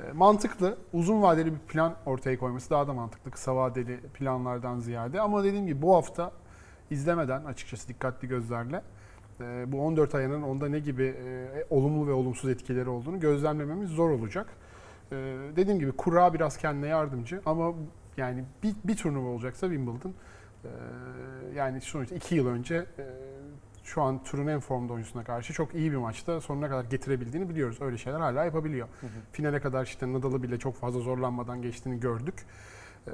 E, 0.00 0.12
Mantıklı, 0.12 0.76
uzun 0.92 1.22
vadeli 1.22 1.52
bir 1.52 1.58
plan 1.58 1.94
ortaya 2.06 2.38
koyması 2.38 2.70
daha 2.70 2.88
da 2.88 2.92
mantıklı 2.92 3.30
kısa 3.30 3.56
vadeli 3.56 3.96
planlardan 4.00 4.80
ziyade. 4.80 5.20
Ama 5.20 5.44
dediğim 5.44 5.66
gibi 5.66 5.82
bu 5.82 5.94
hafta 5.96 6.32
izlemeden 6.90 7.44
açıkçası 7.44 7.88
dikkatli 7.88 8.28
gözlerle 8.28 8.82
e, 9.40 9.72
bu 9.72 9.80
14 9.80 10.14
ayının 10.14 10.42
onda 10.42 10.68
ne 10.68 10.78
gibi 10.78 11.04
e, 11.04 11.48
olumlu 11.70 12.06
ve 12.06 12.12
olumsuz 12.12 12.50
etkileri 12.50 12.88
olduğunu 12.88 13.20
gözlemlememiz 13.20 13.90
zor 13.90 14.10
olacak. 14.10 14.46
Dediğim 15.56 15.80
gibi 15.80 15.92
kura 15.92 16.34
biraz 16.34 16.56
kendine 16.56 16.86
yardımcı 16.86 17.40
ama 17.46 17.74
yani 18.16 18.44
bir, 18.62 18.74
bir 18.84 18.96
turnuva 18.96 19.28
olacaksa 19.28 19.66
Wimbledon 19.66 20.14
yani 21.54 21.80
sonuçta 21.80 22.14
2 22.14 22.34
yıl 22.34 22.46
önce 22.46 22.86
şu 23.84 24.02
an 24.02 24.22
turun 24.24 24.46
en 24.46 24.60
formda 24.60 24.92
oyuncusuna 24.92 25.24
karşı 25.24 25.52
çok 25.52 25.74
iyi 25.74 25.92
bir 25.92 25.96
maçta 25.96 26.40
sonuna 26.40 26.68
kadar 26.68 26.84
getirebildiğini 26.84 27.48
biliyoruz. 27.48 27.76
Öyle 27.80 27.98
şeyler 27.98 28.20
hala 28.20 28.44
yapabiliyor. 28.44 28.88
Hı 29.00 29.06
hı. 29.06 29.10
Finale 29.32 29.60
kadar 29.60 29.84
işte 29.84 30.12
Nadal'ı 30.12 30.42
bile 30.42 30.58
çok 30.58 30.76
fazla 30.76 31.00
zorlanmadan 31.00 31.62
geçtiğini 31.62 32.00
gördük. 32.00 32.34
Ee, 33.08 33.10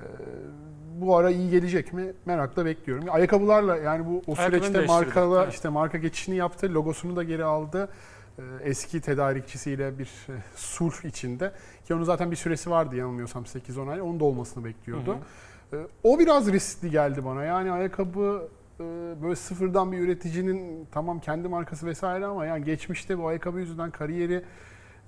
bu 1.00 1.16
ara 1.16 1.30
iyi 1.30 1.50
gelecek 1.50 1.92
mi 1.92 2.12
merakla 2.26 2.64
bekliyorum. 2.64 3.04
Ayakkabılarla 3.10 3.76
yani 3.76 4.06
bu 4.06 4.22
o 4.26 4.38
Ayakkabını 4.38 4.64
süreçte 4.64 4.86
markala 4.86 5.42
evet. 5.42 5.54
işte 5.54 5.68
marka 5.68 5.98
geçişini 5.98 6.36
yaptı, 6.36 6.74
logosunu 6.74 7.16
da 7.16 7.22
geri 7.22 7.44
aldı. 7.44 7.88
Ee, 8.38 8.42
Eski 8.62 9.00
tedarikçisiyle 9.00 9.98
bir 9.98 10.06
e, 10.28 10.32
sulh 10.56 11.04
içinde 11.04 11.52
ki 11.86 11.94
onun 11.94 12.04
zaten 12.04 12.30
bir 12.30 12.36
süresi 12.36 12.70
vardı 12.70 12.96
yanılmıyorsam 12.96 13.42
8-10 13.42 13.90
ay. 13.90 14.02
Onun 14.02 14.20
da 14.20 14.24
olmasını 14.24 14.64
bekliyordu. 14.64 15.14
Hı 15.14 15.76
Ee, 15.76 15.86
O 16.02 16.18
biraz 16.18 16.52
riskli 16.52 16.90
geldi 16.90 17.24
bana. 17.24 17.44
Yani 17.44 17.72
ayakkabı 17.72 18.48
böyle 19.22 19.36
sıfırdan 19.36 19.92
bir 19.92 19.98
üreticinin 19.98 20.88
tamam 20.92 21.20
kendi 21.20 21.48
markası 21.48 21.86
vesaire 21.86 22.26
ama 22.26 22.46
yani 22.46 22.64
geçmişte 22.64 23.18
bu 23.18 23.26
ayakkabı 23.28 23.58
yüzünden 23.58 23.90
kariyeri 23.90 24.42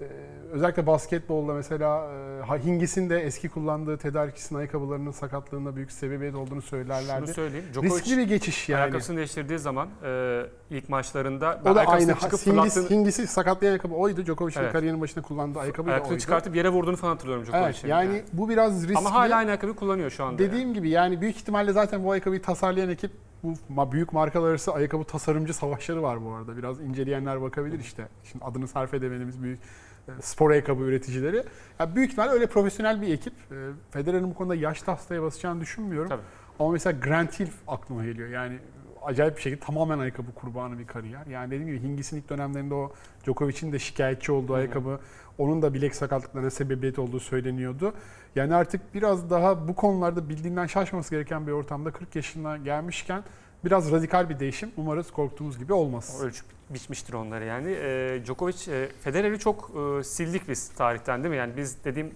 e, 0.01 0.05
özellikle 0.53 0.87
basketbolda 0.87 1.55
mesela 1.55 2.11
e, 2.59 2.65
Hingis'in 2.65 3.11
de 3.11 3.21
eski 3.21 3.49
kullandığı 3.49 3.97
tedarikçisinin 3.99 4.59
ayakkabılarının 4.59 5.11
sakatlığında 5.11 5.77
büyük 5.77 5.93
sebebiyet 5.93 6.35
olduğunu 6.35 6.49
Şunu 6.49 6.63
söylerlerdi. 6.63 7.33
söyleyeyim. 7.35 7.67
Djokovic 7.73 7.91
Riskli 7.95 8.19
bir 8.19 8.23
geçiş 8.23 8.69
yani. 8.69 8.81
ayakkabısını 8.83 9.17
değiştirdiği 9.17 9.59
zaman 9.59 9.89
e, 10.05 10.43
ilk 10.71 10.89
maçlarında 10.89 11.61
O 11.65 11.75
da 11.75 11.81
aynı. 11.87 12.07
çıkıp 12.15 12.23
Hingis, 12.33 12.45
fırlattığını, 12.45 12.91
Hingis'i 12.91 13.27
sakatlayan 13.27 13.71
ayakkabı 13.71 13.95
oydu. 13.95 14.25
Djokovic'in 14.25 14.61
Evet. 14.61 14.73
kariyerinin 14.73 15.01
başında 15.01 15.25
kullandığı 15.25 15.59
ayakkabı 15.59 15.91
da 15.91 16.01
oydu. 16.01 16.19
çıkartıp 16.19 16.57
yere 16.57 16.69
vurduğunu 16.69 16.97
falan 16.97 17.13
hatırlıyorum 17.13 17.45
Djokovic'in. 17.45 17.65
Evet, 17.67 17.85
yani 17.85 18.23
bu 18.33 18.49
biraz 18.49 18.83
riskli. 18.83 18.99
Ama 18.99 19.15
hala 19.15 19.37
aynı 19.37 19.49
ayakkabıyı 19.49 19.77
kullanıyor 19.77 20.11
şu 20.11 20.25
anda. 20.25 20.39
Dediğim 20.39 20.75
gibi 20.75 20.89
yani 20.91 21.21
büyük 21.21 21.37
ihtimalle 21.37 21.73
zaten 21.73 22.05
bu 22.05 22.11
ayakkabıyı 22.11 22.43
tasarlayan 22.43 22.89
ekip 22.91 23.11
bu 23.43 23.93
büyük 23.93 24.13
markalar 24.13 24.51
arası 24.51 24.73
ayakkabı 24.73 25.05
tasarımcı 25.05 25.55
savaşları 25.55 26.03
var 26.03 26.25
bu 26.25 26.33
arada. 26.33 26.57
Biraz 26.57 26.81
inceleyenler 26.81 27.43
bakabilir 27.43 27.79
işte. 27.81 28.09
Şimdi 28.25 28.45
adını 28.45 28.69
sarf 28.69 28.95
edemediğimiz 28.95 29.43
büyük 29.43 29.61
e, 30.09 30.13
spor 30.23 30.51
ayakkabı 30.51 30.83
üreticileri. 30.83 31.45
Ya 31.79 31.97
büyük 31.97 32.11
ihtimalle 32.11 32.31
öyle 32.31 32.47
profesyonel 32.47 33.03
bir 33.03 33.13
ekip. 33.13 33.33
E, 33.33 33.57
Federer'in 33.91 34.31
bu 34.31 34.35
konuda 34.35 34.55
yaş 34.55 34.83
tahtaya 34.83 35.23
basacağını 35.23 35.61
düşünmüyorum. 35.61 36.09
Tabii. 36.09 36.23
Ama 36.59 36.71
mesela 36.71 36.99
Grant 36.99 37.41
Hill 37.41 37.49
aklıma 37.69 38.05
geliyor. 38.05 38.29
Yani 38.29 38.59
acayip 39.05 39.37
bir 39.37 39.43
şekilde 39.43 39.61
tamamen 39.61 39.99
ayakkabı 39.99 40.35
kurbanı 40.35 40.79
bir 40.79 40.87
kariyer. 40.87 41.27
Yani 41.27 41.51
dediğim 41.51 41.67
gibi 41.67 41.83
Hingis'in 41.83 42.17
ilk 42.17 42.29
dönemlerinde 42.29 42.75
o 42.75 42.93
Djokovic'in 43.25 43.73
de 43.73 43.79
şikayetçi 43.79 44.33
olduğu 44.33 44.53
Hı 44.53 44.57
hı. 44.57 44.59
ayakkabı, 44.59 45.01
onun 45.39 45.63
da 45.63 45.75
bilek 45.75 45.95
sakatlıklarına 45.95 46.51
sebebiyet 46.51 46.99
olduğu 46.99 47.21
söyleniyordu. 47.21 47.95
Yani 48.37 48.55
artık 48.55 48.95
biraz 48.95 49.31
daha 49.31 49.69
bu 49.69 49.75
konularda 49.75 50.29
bildiğinden 50.29 50.67
şaşması 50.67 51.11
gereken 51.11 51.47
bir 51.47 51.53
ortamda 51.53 51.91
40 51.91 52.17
yaşına 52.17 52.57
gelmişken 52.57 53.23
biraz 53.65 53.93
radikal 53.93 54.29
bir 54.29 54.39
değişim. 54.39 54.71
Umarız 54.77 55.11
korktuğumuz 55.11 55.59
gibi 55.59 55.73
olmaz. 55.73 56.19
O 56.21 56.25
ölçüp 56.25 56.47
biçmiştir 56.71 57.13
onları 57.13 57.45
yani. 57.45 57.71
E, 57.71 58.21
Djokovic, 58.25 58.73
e, 58.73 58.89
Federer'i 59.01 59.39
çok 59.39 59.71
e, 60.01 60.05
sildik 60.05 60.49
biz 60.49 60.69
tarihten 60.69 61.23
değil 61.23 61.31
mi? 61.31 61.37
Yani 61.37 61.57
biz 61.57 61.85
dediğim 61.85 62.11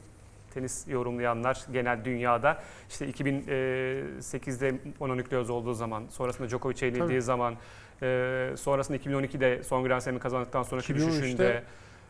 tenis 0.57 0.89
yorumlayanlar 0.89 1.59
genel 1.73 2.05
dünyada 2.05 2.59
işte 2.89 3.07
2008'de 3.11 4.75
mononükleoz 5.01 5.51
olduğu 5.51 5.75
zaman, 5.75 6.05
sonrasında 6.11 6.49
Djokovic'e 6.49 6.87
yenildiği 6.87 7.09
Tabii. 7.09 7.23
zaman, 7.23 7.55
e, 8.03 8.51
sonrasında 8.57 8.97
2012'de 8.99 9.63
son 9.63 9.85
Grand 9.85 10.01
Slam'i 10.01 10.19
kazandıktan 10.19 10.63
sonraki 10.63 10.93
2013'te 10.93 11.09
düşüşünde 11.19 11.63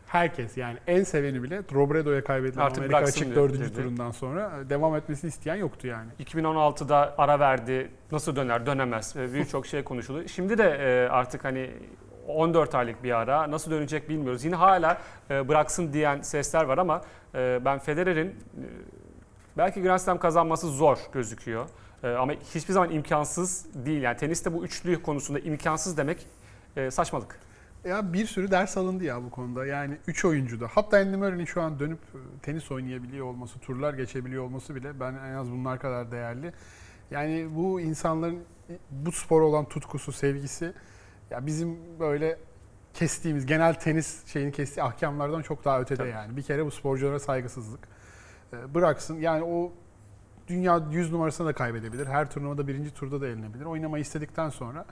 Herkes 0.07 0.57
yani 0.57 0.77
en 0.87 1.03
seveni 1.03 1.43
bile 1.43 1.61
Robredo'ya 1.73 2.23
kaybedilen 2.23 2.61
Artık 2.61 2.77
Amerika 2.77 2.97
açık 2.97 3.25
diyor- 3.25 3.35
4. 3.49 3.59
dedi. 3.59 3.73
turundan 3.73 4.11
sonra 4.11 4.51
e, 4.65 4.69
devam 4.69 4.95
etmesini 4.95 5.27
isteyen 5.29 5.55
yoktu 5.55 5.87
yani. 5.87 6.09
2016'da 6.19 7.15
ara 7.17 7.39
verdi. 7.39 7.91
Nasıl 8.11 8.35
döner? 8.35 8.65
Dönemez. 8.65 9.15
E, 9.15 9.33
Birçok 9.33 9.65
şey 9.67 9.83
konuşuldu. 9.83 10.27
Şimdi 10.27 10.57
de 10.57 10.63
e, 10.79 11.09
artık 11.09 11.43
hani 11.45 11.71
14 12.27 12.75
aylık 12.75 13.03
bir 13.03 13.11
ara 13.11 13.51
nasıl 13.51 13.71
dönecek 13.71 14.09
bilmiyoruz. 14.09 14.45
Yine 14.45 14.55
hala 14.55 15.01
e, 15.29 15.47
bıraksın 15.47 15.93
diyen 15.93 16.21
sesler 16.21 16.63
var 16.63 16.77
ama 16.77 17.01
e, 17.35 17.59
ben 17.65 17.79
Federer'in 17.79 18.27
e, 18.27 18.35
belki 19.57 19.81
Grand 19.81 19.99
Slam 19.99 20.19
kazanması 20.19 20.67
zor 20.67 20.97
gözüküyor. 21.13 21.65
Ama 22.19 22.33
hiçbir 22.33 22.73
zaman 22.73 22.91
imkansız 22.91 23.65
değil. 23.85 24.01
Yani 24.01 24.17
teniste 24.17 24.53
bu 24.53 24.65
üçlü 24.65 25.01
konusunda 25.01 25.39
imkansız 25.39 25.97
demek 25.97 26.27
saçmalık. 26.89 27.39
Ya 27.85 28.13
bir 28.13 28.25
sürü 28.25 28.51
ders 28.51 28.77
alındı 28.77 29.03
ya 29.03 29.23
bu 29.23 29.29
konuda. 29.29 29.65
Yani 29.65 29.97
3 30.07 30.25
oyuncuda. 30.25 30.67
Hatta 30.71 30.97
Andy 30.97 31.15
Murray'nin 31.15 31.45
şu 31.45 31.61
an 31.61 31.79
dönüp 31.79 31.99
tenis 32.41 32.71
oynayabiliyor 32.71 33.25
olması, 33.25 33.59
turlar 33.59 33.93
geçebiliyor 33.93 34.43
olması 34.43 34.75
bile 34.75 34.99
ben 34.99 35.13
en 35.13 35.33
az 35.33 35.51
bunlar 35.51 35.79
kadar 35.79 36.11
değerli. 36.11 36.53
Yani 37.11 37.47
bu 37.55 37.81
insanların 37.81 38.39
bu 38.91 39.11
spora 39.11 39.45
olan 39.45 39.65
tutkusu, 39.65 40.11
sevgisi 40.11 40.73
ya 41.31 41.45
bizim 41.45 41.99
böyle 41.99 42.37
kestiğimiz 42.93 43.45
genel 43.45 43.73
tenis 43.73 44.25
şeyini 44.25 44.51
kestiği 44.51 44.83
ahkamlardan 44.83 45.41
çok 45.41 45.65
daha 45.65 45.81
ötede 45.81 45.97
Tabii. 45.97 46.09
yani. 46.09 46.37
Bir 46.37 46.41
kere 46.41 46.65
bu 46.65 46.71
sporculara 46.71 47.19
saygısızlık. 47.19 47.87
E, 48.53 48.73
Bıraksın 48.75 49.19
yani 49.19 49.43
o 49.43 49.71
dünya 50.47 50.81
100 50.91 51.11
numarasını 51.11 51.47
da 51.47 51.53
kaybedebilir. 51.53 52.07
Her 52.07 52.29
turnuvada 52.29 52.67
birinci 52.67 52.93
turda 52.93 53.21
da 53.21 53.27
elinebilir. 53.27 53.65
Oynamayı 53.65 54.01
istedikten 54.01 54.49
sonra 54.49 54.85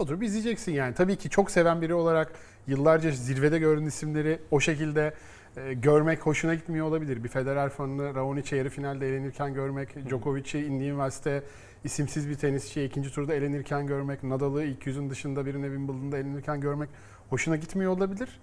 oturup 0.00 0.22
izleyeceksin 0.22 0.72
yani. 0.72 0.94
Tabii 0.94 1.16
ki 1.16 1.30
çok 1.30 1.50
seven 1.50 1.82
biri 1.82 1.94
olarak 1.94 2.32
yıllarca 2.66 3.10
zirvede 3.10 3.58
gördüğün 3.58 3.86
isimleri 3.86 4.38
o 4.50 4.60
şekilde 4.60 5.14
e, 5.56 5.74
görmek 5.74 6.20
hoşuna 6.26 6.54
gitmiyor 6.54 6.86
olabilir. 6.86 7.24
Bir 7.24 7.28
Federer 7.28 7.68
fanını 7.68 8.14
Raonic'i 8.14 8.56
yarı 8.56 8.68
finalde 8.68 9.08
elenirken 9.08 9.54
görmek, 9.54 10.08
Djokovic'i 10.08 10.58
Indian 10.58 10.90
Wells'te 10.90 11.42
isimsiz 11.84 12.28
bir 12.28 12.34
tenisçi 12.34 12.84
ikinci 12.84 13.12
turda 13.12 13.34
elenirken 13.34 13.86
görmek, 13.86 14.22
Nadal'ı 14.22 14.64
ilk 14.64 14.86
yüzün 14.86 15.10
dışında 15.10 15.46
birine 15.46 15.66
Wimbledon'da 15.66 16.18
elenirken 16.18 16.60
görmek 16.60 16.88
hoşuna 17.30 17.56
gitmiyor 17.56 17.92
olabilir. 17.92 18.40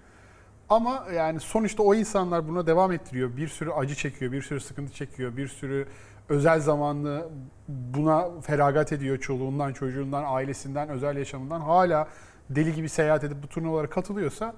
Ama 0.70 1.08
yani 1.16 1.40
sonuçta 1.40 1.84
o 1.84 1.96
insanlar 1.96 2.48
buna 2.48 2.68
devam 2.68 2.92
ettiriyor. 2.92 3.38
Bir 3.38 3.48
sürü 3.48 3.72
acı 3.72 3.96
çekiyor, 3.96 4.32
bir 4.32 4.42
sürü 4.42 4.60
sıkıntı 4.60 4.94
çekiyor, 4.94 5.38
bir 5.38 5.48
sürü 5.48 5.88
özel 6.30 6.60
zamanlı 6.60 7.30
buna 7.68 8.42
feragat 8.42 8.92
ediyor 8.94 9.18
çoluğundan, 9.18 9.74
çocuğundan, 9.74 10.24
ailesinden, 10.28 10.90
özel 10.90 11.18
yaşamından. 11.18 11.62
Hala 11.62 12.08
deli 12.50 12.74
gibi 12.74 12.90
seyahat 12.90 13.24
edip 13.24 13.44
bu 13.44 13.48
turnuvalara 13.48 13.90
katılıyorsa 13.90 14.54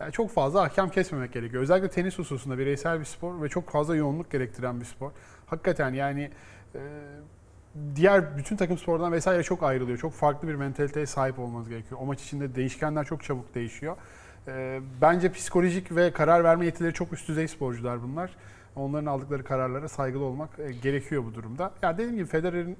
yani 0.00 0.12
çok 0.12 0.30
fazla 0.30 0.62
ahkam 0.62 0.90
kesmemek 0.90 1.32
gerekiyor. 1.32 1.62
Özellikle 1.62 1.90
tenis 1.90 2.18
hususunda 2.18 2.58
bireysel 2.58 3.00
bir 3.00 3.04
spor 3.04 3.42
ve 3.42 3.48
çok 3.48 3.70
fazla 3.70 3.96
yoğunluk 3.96 4.30
gerektiren 4.30 4.80
bir 4.80 4.84
spor. 4.84 5.10
Hakikaten 5.46 5.94
yani 5.94 6.30
e, 6.74 6.80
diğer 7.96 8.36
bütün 8.38 8.56
takım 8.56 8.78
spordan 8.78 9.12
vesaire 9.12 9.42
çok 9.42 9.62
ayrılıyor. 9.62 9.98
Çok 9.98 10.12
farklı 10.12 10.48
bir 10.48 10.54
mentaliteye 10.54 11.06
sahip 11.06 11.38
olmanız 11.38 11.68
gerekiyor. 11.68 12.00
O 12.00 12.06
maç 12.06 12.22
içinde 12.22 12.54
değişkenler 12.54 13.04
çok 13.04 13.24
çabuk 13.24 13.54
değişiyor. 13.54 13.96
E, 14.48 14.80
bence 15.00 15.32
psikolojik 15.32 15.96
ve 15.96 16.12
karar 16.12 16.44
verme 16.44 16.66
yetileri 16.66 16.92
çok 16.92 17.12
üst 17.12 17.28
düzey 17.28 17.48
sporcular 17.48 18.02
bunlar. 18.02 18.30
Onların 18.76 19.06
aldıkları 19.06 19.44
kararlara 19.44 19.88
saygılı 19.88 20.24
olmak 20.24 20.58
e, 20.58 20.72
gerekiyor 20.72 21.24
bu 21.24 21.34
durumda. 21.34 21.72
Ya 21.82 21.94
dediğim 21.94 22.16
gibi 22.16 22.26
Federer'in 22.26 22.76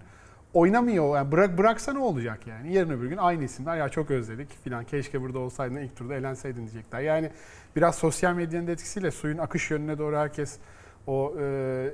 oynamıyor. 0.54 1.16
Yani 1.16 1.32
bırak 1.32 1.58
bıraksa 1.58 1.92
ne 1.92 1.98
olacak 1.98 2.46
yani? 2.46 2.72
Yarın 2.74 2.90
öbür 2.90 3.08
gün 3.08 3.16
aynı 3.16 3.44
isimler 3.44 3.76
ya 3.76 3.88
çok 3.88 4.10
özledik 4.10 4.62
filan. 4.64 4.84
Keşke 4.84 5.20
burada 5.20 5.38
olsaydın 5.38 5.76
ilk 5.76 5.96
turda 5.96 6.14
elenseydin 6.14 6.60
diyecekler. 6.60 7.00
Yani 7.00 7.30
biraz 7.76 7.94
sosyal 7.94 8.34
medyanın 8.34 8.66
etkisiyle 8.66 9.10
suyun 9.10 9.38
akış 9.38 9.70
yönüne 9.70 9.98
doğru 9.98 10.16
herkes 10.16 10.58
o 11.06 11.34
e, 11.40 11.44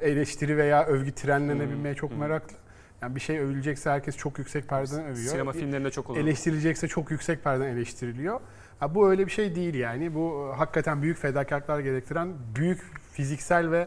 eleştiri 0.02 0.56
veya 0.56 0.86
övgü 0.86 1.12
trenlerine 1.12 1.64
Hmm, 1.64 1.70
binmeye 1.70 1.94
çok 1.94 2.10
hmm. 2.10 2.18
meraklı. 2.18 2.56
Yani 3.02 3.14
bir 3.14 3.20
şey 3.20 3.38
övülecekse 3.38 3.90
herkes 3.90 4.16
çok 4.16 4.38
yüksek 4.38 4.68
perdeden 4.68 5.04
övüyor. 5.04 5.32
Sinema 5.32 5.52
filmlerinde 5.52 5.90
çok 5.90 6.10
olur. 6.10 6.18
Eleştirilecekse 6.18 6.88
çok 6.88 7.10
yüksek 7.10 7.44
perdeden 7.44 7.68
eleştiriliyor. 7.68 8.40
Ha, 8.78 8.94
bu 8.94 9.10
öyle 9.10 9.26
bir 9.26 9.30
şey 9.30 9.54
değil 9.54 9.74
yani. 9.74 10.14
Bu 10.14 10.50
e, 10.52 10.56
hakikaten 10.56 11.02
büyük 11.02 11.18
fedakarlıklar 11.18 11.80
gerektiren, 11.80 12.32
büyük 12.54 12.80
fiziksel 13.20 13.70
ve 13.70 13.86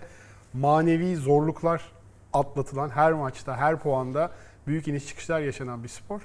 manevi 0.54 1.16
zorluklar 1.16 1.92
atlatılan 2.34 2.90
her 2.90 3.13
maçta, 3.13 3.58
her 3.58 3.80
puanda 3.80 4.32
büyük 4.68 4.88
iniş 4.88 5.08
çıkışlar 5.08 5.40
yaşanan 5.40 5.84
bir 5.84 5.88
spor. 5.90 6.22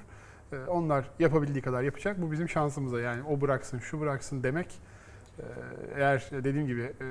E, 0.52 0.56
Onlar 0.56 1.04
yapabildiği 1.18 1.62
kadar 1.62 1.82
yapacak. 1.82 2.22
Bu 2.22 2.32
bizim 2.32 2.48
şansımıza 2.48 3.00
yani 3.00 3.22
o 3.22 3.40
bıraksın, 3.40 3.78
şu 3.78 4.00
bıraksın 4.00 4.42
demek. 4.42 4.66
e, 5.38 5.42
Eğer 5.96 6.28
dediğim 6.32 6.66
gibi 6.66 6.82
e, 6.82 7.06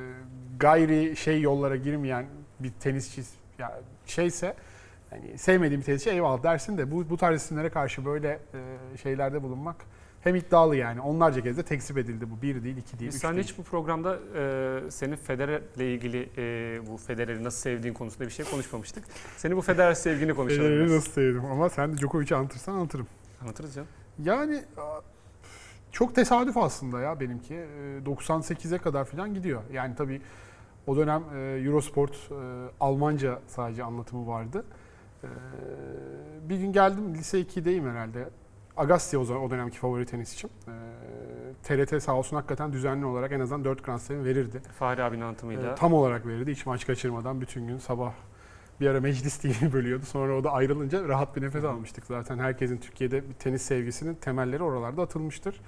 gayri 0.59 1.15
şey 1.15 1.41
yollara 1.41 1.75
girmeyen 1.75 2.25
bir 2.59 2.71
tenisçi 2.79 3.21
ya 3.59 3.79
şeyse 4.05 4.53
yani 5.11 5.37
sevmediğim 5.37 5.81
bir 5.81 5.85
tenisçi 5.85 6.09
eyvallah 6.09 6.43
dersin 6.43 6.77
de 6.77 6.91
bu, 6.91 7.09
bu 7.09 7.17
tarz 7.17 7.41
isimlere 7.41 7.69
karşı 7.69 8.05
böyle 8.05 8.39
e, 8.93 8.97
şeylerde 8.97 9.43
bulunmak 9.43 9.75
hem 10.21 10.35
iddialı 10.35 10.75
yani. 10.75 11.01
Onlarca 11.01 11.41
kez 11.41 11.57
de 11.57 11.63
tekzip 11.63 11.97
edildi 11.97 12.31
bu. 12.31 12.41
Bir 12.41 12.63
değil, 12.63 12.77
iki 12.77 12.99
değil, 12.99 13.09
Biz 13.09 13.15
üç 13.15 13.21
seninle 13.21 13.35
değil. 13.37 13.47
hiç 13.47 13.57
bu 13.57 13.63
programda 13.63 14.19
e, 14.35 14.91
senin 14.91 15.15
Federer'le 15.15 15.79
ilgili 15.79 16.29
e, 16.37 16.79
bu 16.87 16.97
Federer'i 16.97 17.43
nasıl 17.43 17.59
sevdiğin 17.59 17.93
konusunda 17.93 18.25
bir 18.25 18.31
şey 18.33 18.45
konuşmamıştık. 18.45 19.03
Senin 19.37 19.57
bu 19.57 19.61
Federer 19.61 19.93
sevgini 19.93 20.33
konuşalım. 20.33 20.61
Federer'i 20.63 20.79
biraz. 20.85 20.91
nasıl 20.95 21.11
sevdim 21.11 21.45
ama 21.45 21.69
sen 21.69 21.93
de 21.93 21.97
Djokovic'i 21.97 22.35
anlatırsan 22.35 22.73
anlatırım. 22.73 23.07
Anlatırız 23.41 23.73
canım. 23.75 23.87
Yani 24.23 24.63
çok 25.91 26.15
tesadüf 26.15 26.57
aslında 26.57 26.99
ya 26.99 27.19
benimki. 27.19 27.53
E, 27.55 27.99
98'e 28.05 28.77
kadar 28.77 29.05
falan 29.05 29.33
gidiyor. 29.33 29.61
Yani 29.73 29.95
tabii 29.95 30.21
o 30.87 30.97
dönem 30.97 31.23
e, 31.35 31.39
Eurosport 31.65 32.11
e, 32.31 32.35
Almanca 32.79 33.39
sadece 33.47 33.83
anlatımı 33.83 34.27
vardı. 34.27 34.65
E, 35.23 35.27
Bir 36.49 36.57
gün 36.57 36.73
geldim 36.73 37.15
lise 37.15 37.41
2'deyim 37.41 37.91
herhalde. 37.91 38.29
Agassi 38.77 39.17
o, 39.17 39.23
zaman, 39.23 39.43
o 39.43 39.49
dönemki 39.49 39.77
favori 39.77 40.05
tenisçim. 40.05 40.49
E, 40.67 40.73
TRT 41.63 42.03
sağ 42.03 42.15
olsun 42.15 42.35
hakikaten 42.35 42.73
düzenli 42.73 43.05
olarak 43.05 43.31
en 43.31 43.39
azından 43.39 43.65
4 43.65 43.83
Grand 43.83 43.99
Slam 43.99 44.25
verirdi. 44.25 44.61
Fahri 44.79 45.03
abinin 45.03 45.21
anlatımıyla. 45.21 45.71
E, 45.71 45.75
Tam 45.75 45.93
olarak 45.93 46.25
verirdi. 46.27 46.51
Hiç 46.51 46.65
maç 46.65 46.87
kaçırmadan 46.87 47.41
bütün 47.41 47.67
gün 47.67 47.77
sabah 47.77 48.13
bir 48.81 48.87
ara 48.87 49.01
Meclis 49.01 49.37
TV 49.41 49.73
bölüyordu. 49.73 50.05
Sonra 50.05 50.35
o 50.35 50.43
da 50.43 50.51
ayrılınca 50.51 51.07
rahat 51.07 51.35
bir 51.35 51.41
nefes 51.41 51.63
almıştık. 51.63 52.05
Zaten 52.05 52.39
herkesin 52.39 52.77
Türkiye'de 52.77 53.29
bir 53.29 53.33
tenis 53.33 53.61
sevgisinin 53.61 54.15
temelleri 54.15 54.63
oralarda 54.63 55.01
atılmıştır. 55.01 55.61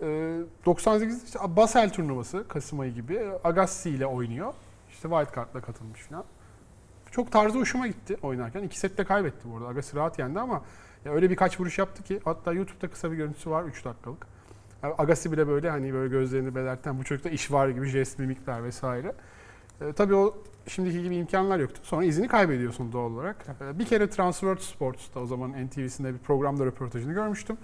Ee, 0.00 0.38
98 0.66 1.24
işte 1.24 1.38
Basel 1.56 1.90
turnuvası 1.92 2.48
Kasım 2.48 2.80
ayı 2.80 2.94
gibi 2.94 3.20
Agassi 3.44 3.90
ile 3.90 4.06
oynuyor. 4.06 4.54
İşte 4.90 5.08
wild 5.08 5.36
card'la 5.36 5.60
katılmış 5.60 6.00
falan. 6.00 6.24
Çok 7.10 7.32
tarzı 7.32 7.58
hoşuma 7.58 7.86
gitti 7.86 8.16
oynarken. 8.22 8.62
İki 8.62 8.78
sette 8.78 9.04
kaybetti 9.04 9.50
bu 9.52 9.56
arada. 9.56 9.68
Agassi 9.68 9.96
rahat 9.96 10.18
yendi 10.18 10.40
ama 10.40 10.62
ya 11.04 11.12
öyle 11.12 11.30
birkaç 11.30 11.60
vuruş 11.60 11.78
yaptı 11.78 12.02
ki 12.02 12.20
hatta 12.24 12.52
YouTube'da 12.52 12.90
kısa 12.90 13.12
bir 13.12 13.16
görüntüsü 13.16 13.50
var 13.50 13.64
3 13.64 13.84
dakikalık. 13.84 14.26
Yani 14.82 14.94
Agassi 14.98 15.32
bile 15.32 15.48
böyle 15.48 15.70
hani 15.70 15.94
böyle 15.94 16.08
gözlerini 16.08 16.54
belirten 16.54 16.98
bu 16.98 17.04
çocukta 17.04 17.30
iş 17.30 17.52
var 17.52 17.68
gibi 17.68 17.86
jest 17.86 18.18
mimikler 18.18 18.64
vesaire. 18.64 19.14
Ee, 19.80 19.92
tabii 19.92 20.14
o 20.14 20.34
şimdiki 20.66 21.02
gibi 21.02 21.16
imkanlar 21.16 21.58
yoktu. 21.58 21.80
Sonra 21.82 22.04
izini 22.04 22.28
kaybediyorsun 22.28 22.92
doğal 22.92 23.10
olarak. 23.10 23.46
Ee, 23.60 23.78
bir 23.78 23.84
kere 23.84 24.10
Transworld 24.10 24.58
Sports'ta 24.58 25.20
o 25.20 25.26
zaman 25.26 25.66
NTV'sinde 25.66 26.14
bir 26.14 26.18
programda 26.18 26.66
röportajını 26.66 27.12
görmüştüm. 27.12 27.56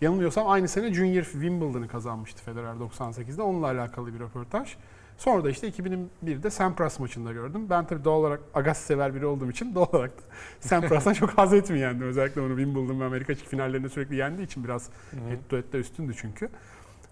Yanılmıyorsam 0.00 0.48
aynı 0.48 0.68
sene 0.68 0.94
Junior 0.94 1.24
Wimbledon'ı 1.24 1.88
kazanmıştı 1.88 2.42
Federer 2.42 2.74
98'de. 2.74 3.42
Onunla 3.42 3.66
alakalı 3.66 4.14
bir 4.14 4.20
röportaj. 4.20 4.76
Sonra 5.18 5.44
da 5.44 5.50
işte 5.50 5.68
2001'de 5.68 6.50
Sampras 6.50 7.00
maçında 7.00 7.32
gördüm. 7.32 7.66
Ben 7.70 7.86
tabii 7.86 8.04
doğal 8.04 8.20
olarak 8.20 8.40
Agassi 8.54 8.86
sever 8.86 9.14
biri 9.14 9.26
olduğum 9.26 9.50
için 9.50 9.74
doğal 9.74 9.86
olarak 9.92 10.18
da 10.18 10.22
Sampras'tan 10.60 11.12
çok 11.12 11.30
haz 11.30 11.52
etmeyendim. 11.54 12.06
Özellikle 12.06 12.40
onu 12.40 12.56
Wimbledon 12.56 13.00
ve 13.00 13.04
Amerika 13.04 13.32
açık 13.32 13.48
finallerinde 13.48 13.88
sürekli 13.88 14.16
yendiği 14.16 14.46
için 14.46 14.64
biraz 14.64 14.90
head 15.10 15.38
to 15.48 15.56
head'de 15.56 15.78
üstündü 15.78 16.12
çünkü. 16.16 16.48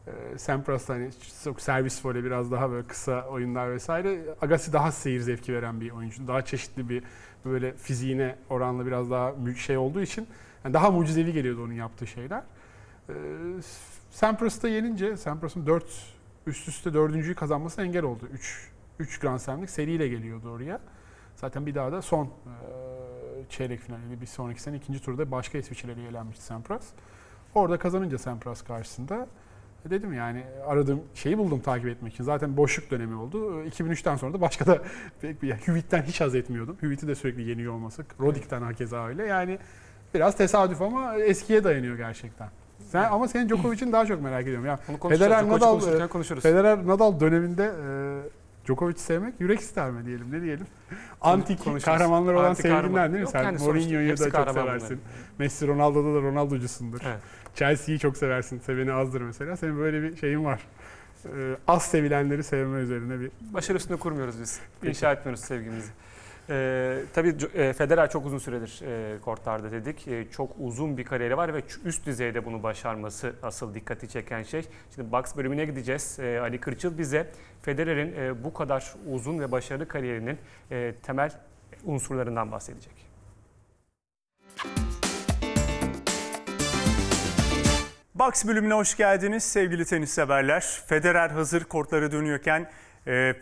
Ee, 0.06 0.38
Sampras 0.38 0.88
hani 0.88 1.10
çok 1.44 1.60
servis 1.60 2.04
voley 2.04 2.24
biraz 2.24 2.52
daha 2.52 2.70
böyle 2.70 2.86
kısa 2.86 3.26
oyunlar 3.26 3.70
vesaire. 3.70 4.20
Agassi 4.40 4.72
daha 4.72 4.92
seyir 4.92 5.20
zevki 5.20 5.54
veren 5.54 5.80
bir 5.80 5.90
oyuncu. 5.90 6.28
Daha 6.28 6.42
çeşitli 6.42 6.88
bir 6.88 7.02
böyle 7.44 7.72
fiziğine 7.72 8.36
oranla 8.50 8.86
biraz 8.86 9.10
daha 9.10 9.34
şey 9.56 9.76
olduğu 9.76 10.02
için 10.02 10.26
yani 10.64 10.74
daha 10.74 10.90
mucizevi 10.90 11.32
geliyordu 11.32 11.64
onun 11.64 11.72
yaptığı 11.72 12.06
şeyler. 12.06 12.42
Ee, 13.08 13.12
Sampras'ta 14.10 14.68
yenince 14.68 15.16
Sampras'ın 15.16 15.66
4 15.66 16.15
üst 16.46 16.68
üste 16.68 16.94
dördüncüyü 16.94 17.34
kazanması 17.34 17.82
engel 17.82 18.04
oldu. 18.04 18.28
3 18.32 18.70
3 18.98 19.18
Grand 19.18 19.38
Slam'lik 19.38 19.70
seriyle 19.70 20.08
geliyordu 20.08 20.50
oraya. 20.50 20.80
Zaten 21.36 21.66
bir 21.66 21.74
daha 21.74 21.92
da 21.92 22.02
son 22.02 22.24
e, 22.24 22.30
çeyrek 23.48 23.80
finali 23.80 24.20
bir 24.20 24.26
sonraki 24.26 24.62
sene 24.62 24.76
ikinci 24.76 25.02
turda 25.02 25.30
başka 25.30 25.58
İsviçreli 25.58 26.06
elenmişti 26.06 26.44
Sampras. 26.44 26.86
Orada 27.54 27.78
kazanınca 27.78 28.18
Sampras 28.18 28.62
karşısında 28.62 29.26
e, 29.86 29.90
dedim 29.90 30.12
yani 30.12 30.44
aradığım 30.66 31.02
şeyi 31.14 31.38
buldum 31.38 31.60
takip 31.60 31.88
etmek 31.88 32.14
için. 32.14 32.24
Zaten 32.24 32.56
boşluk 32.56 32.90
dönemi 32.90 33.14
oldu. 33.14 33.62
E, 33.62 33.68
2003'ten 33.68 34.16
sonra 34.16 34.32
da 34.32 34.40
başka 34.40 34.66
da 34.66 34.82
pek 35.20 35.42
bir 35.42 35.52
Hüvit'ten 35.52 36.02
hiç 36.02 36.20
haz 36.20 36.34
etmiyordum. 36.34 36.76
Hüvit'i 36.82 37.08
de 37.08 37.14
sürekli 37.14 37.48
yeniyor 37.48 37.72
olması. 37.72 38.04
Rodik'ten 38.20 38.62
hakeza 38.62 39.06
öyle. 39.06 39.26
Yani 39.26 39.58
biraz 40.14 40.36
tesadüf 40.36 40.82
ama 40.82 41.16
eskiye 41.16 41.64
dayanıyor 41.64 41.96
gerçekten. 41.96 42.50
Sen 42.92 43.04
ama 43.10 43.28
senin 43.28 43.48
Djokovic'in 43.48 43.92
daha 43.92 44.06
çok 44.06 44.22
merak 44.22 44.42
ediyorum. 44.42 44.66
Ya 44.66 44.78
Bunu 44.88 44.98
konuşacağız. 44.98 45.30
Federer, 45.30 45.44
Djokovic 45.44 45.60
Nadal, 45.60 45.80
konuşurken 45.80 46.08
konuşuruz. 46.08 46.42
Federer 46.42 46.86
Nadal 46.86 47.20
döneminde 47.20 47.64
e, 47.64 48.66
Djokovic'i 48.66 49.00
sevmek 49.00 49.34
yürek 49.40 49.60
ister 49.60 49.90
mi 49.90 50.06
diyelim 50.06 50.26
ne 50.32 50.42
diyelim? 50.42 50.66
Antik 51.20 51.64
konuşuruz. 51.64 51.84
kahramanlar 51.84 52.34
olan 52.34 52.44
Antik 52.44 52.62
kahraman. 52.62 52.82
sevgilinden 52.82 53.12
değil 53.12 53.20
mi? 53.20 53.20
Yok 53.20 53.30
Sen 53.30 53.42
yani 53.44 53.58
Mourinho'yu 53.58 54.12
da 54.12 54.16
çok 54.24 54.32
kahraman 54.32 54.52
seversin. 54.64 55.00
Messi 55.38 55.66
Ronaldo'da 55.66 56.14
da 56.14 56.22
Ronaldo'cusundur. 56.22 57.00
Evet. 57.06 57.18
Chelsea'yi 57.54 57.98
çok 57.98 58.16
seversin. 58.16 58.58
Seveni 58.60 58.92
azdır 58.92 59.20
mesela. 59.20 59.56
Senin 59.56 59.78
böyle 59.78 60.02
bir 60.02 60.16
şeyin 60.16 60.44
var. 60.44 60.60
E, 61.24 61.28
az 61.68 61.82
sevilenleri 61.82 62.44
sevme 62.44 62.78
üzerine 62.78 63.20
bir 63.20 63.30
Başarı 63.54 63.76
üstünde 63.78 63.98
kurmuyoruz 63.98 64.40
biz. 64.40 64.60
İnşa 64.82 65.12
etmiyoruz 65.12 65.44
sevgimizi. 65.44 65.90
Ee, 66.50 66.98
tabii 67.14 67.36
e, 67.54 67.72
Federer 67.72 68.10
çok 68.10 68.26
uzun 68.26 68.38
süredir 68.38 68.80
e, 68.82 69.20
kortlarda 69.20 69.72
dedik. 69.72 70.08
E, 70.08 70.30
çok 70.30 70.50
uzun 70.58 70.98
bir 70.98 71.04
kariyeri 71.04 71.36
var 71.36 71.54
ve 71.54 71.62
üst 71.84 72.06
düzeyde 72.06 72.44
bunu 72.44 72.62
başarması 72.62 73.32
asıl 73.42 73.74
dikkati 73.74 74.08
çeken 74.08 74.42
şey. 74.42 74.62
Şimdi 74.94 75.12
box 75.12 75.36
bölümüne 75.36 75.64
gideceğiz. 75.64 76.18
E, 76.18 76.40
Ali 76.40 76.60
Kırçıl 76.60 76.98
bize 76.98 77.30
Federer'in 77.62 78.14
e, 78.16 78.44
bu 78.44 78.54
kadar 78.54 78.94
uzun 79.10 79.40
ve 79.40 79.52
başarılı 79.52 79.88
kariyerinin 79.88 80.38
e, 80.70 80.94
temel 81.02 81.30
unsurlarından 81.84 82.52
bahsedecek. 82.52 83.06
Box 88.14 88.46
bölümüne 88.46 88.74
hoş 88.74 88.96
geldiniz 88.96 89.44
sevgili 89.44 89.84
tenis 89.84 90.10
severler. 90.10 90.82
Federer 90.86 91.30
hazır 91.30 91.64
kortlara 91.64 92.12
dönüyorken 92.12 92.60
e, 92.60 92.68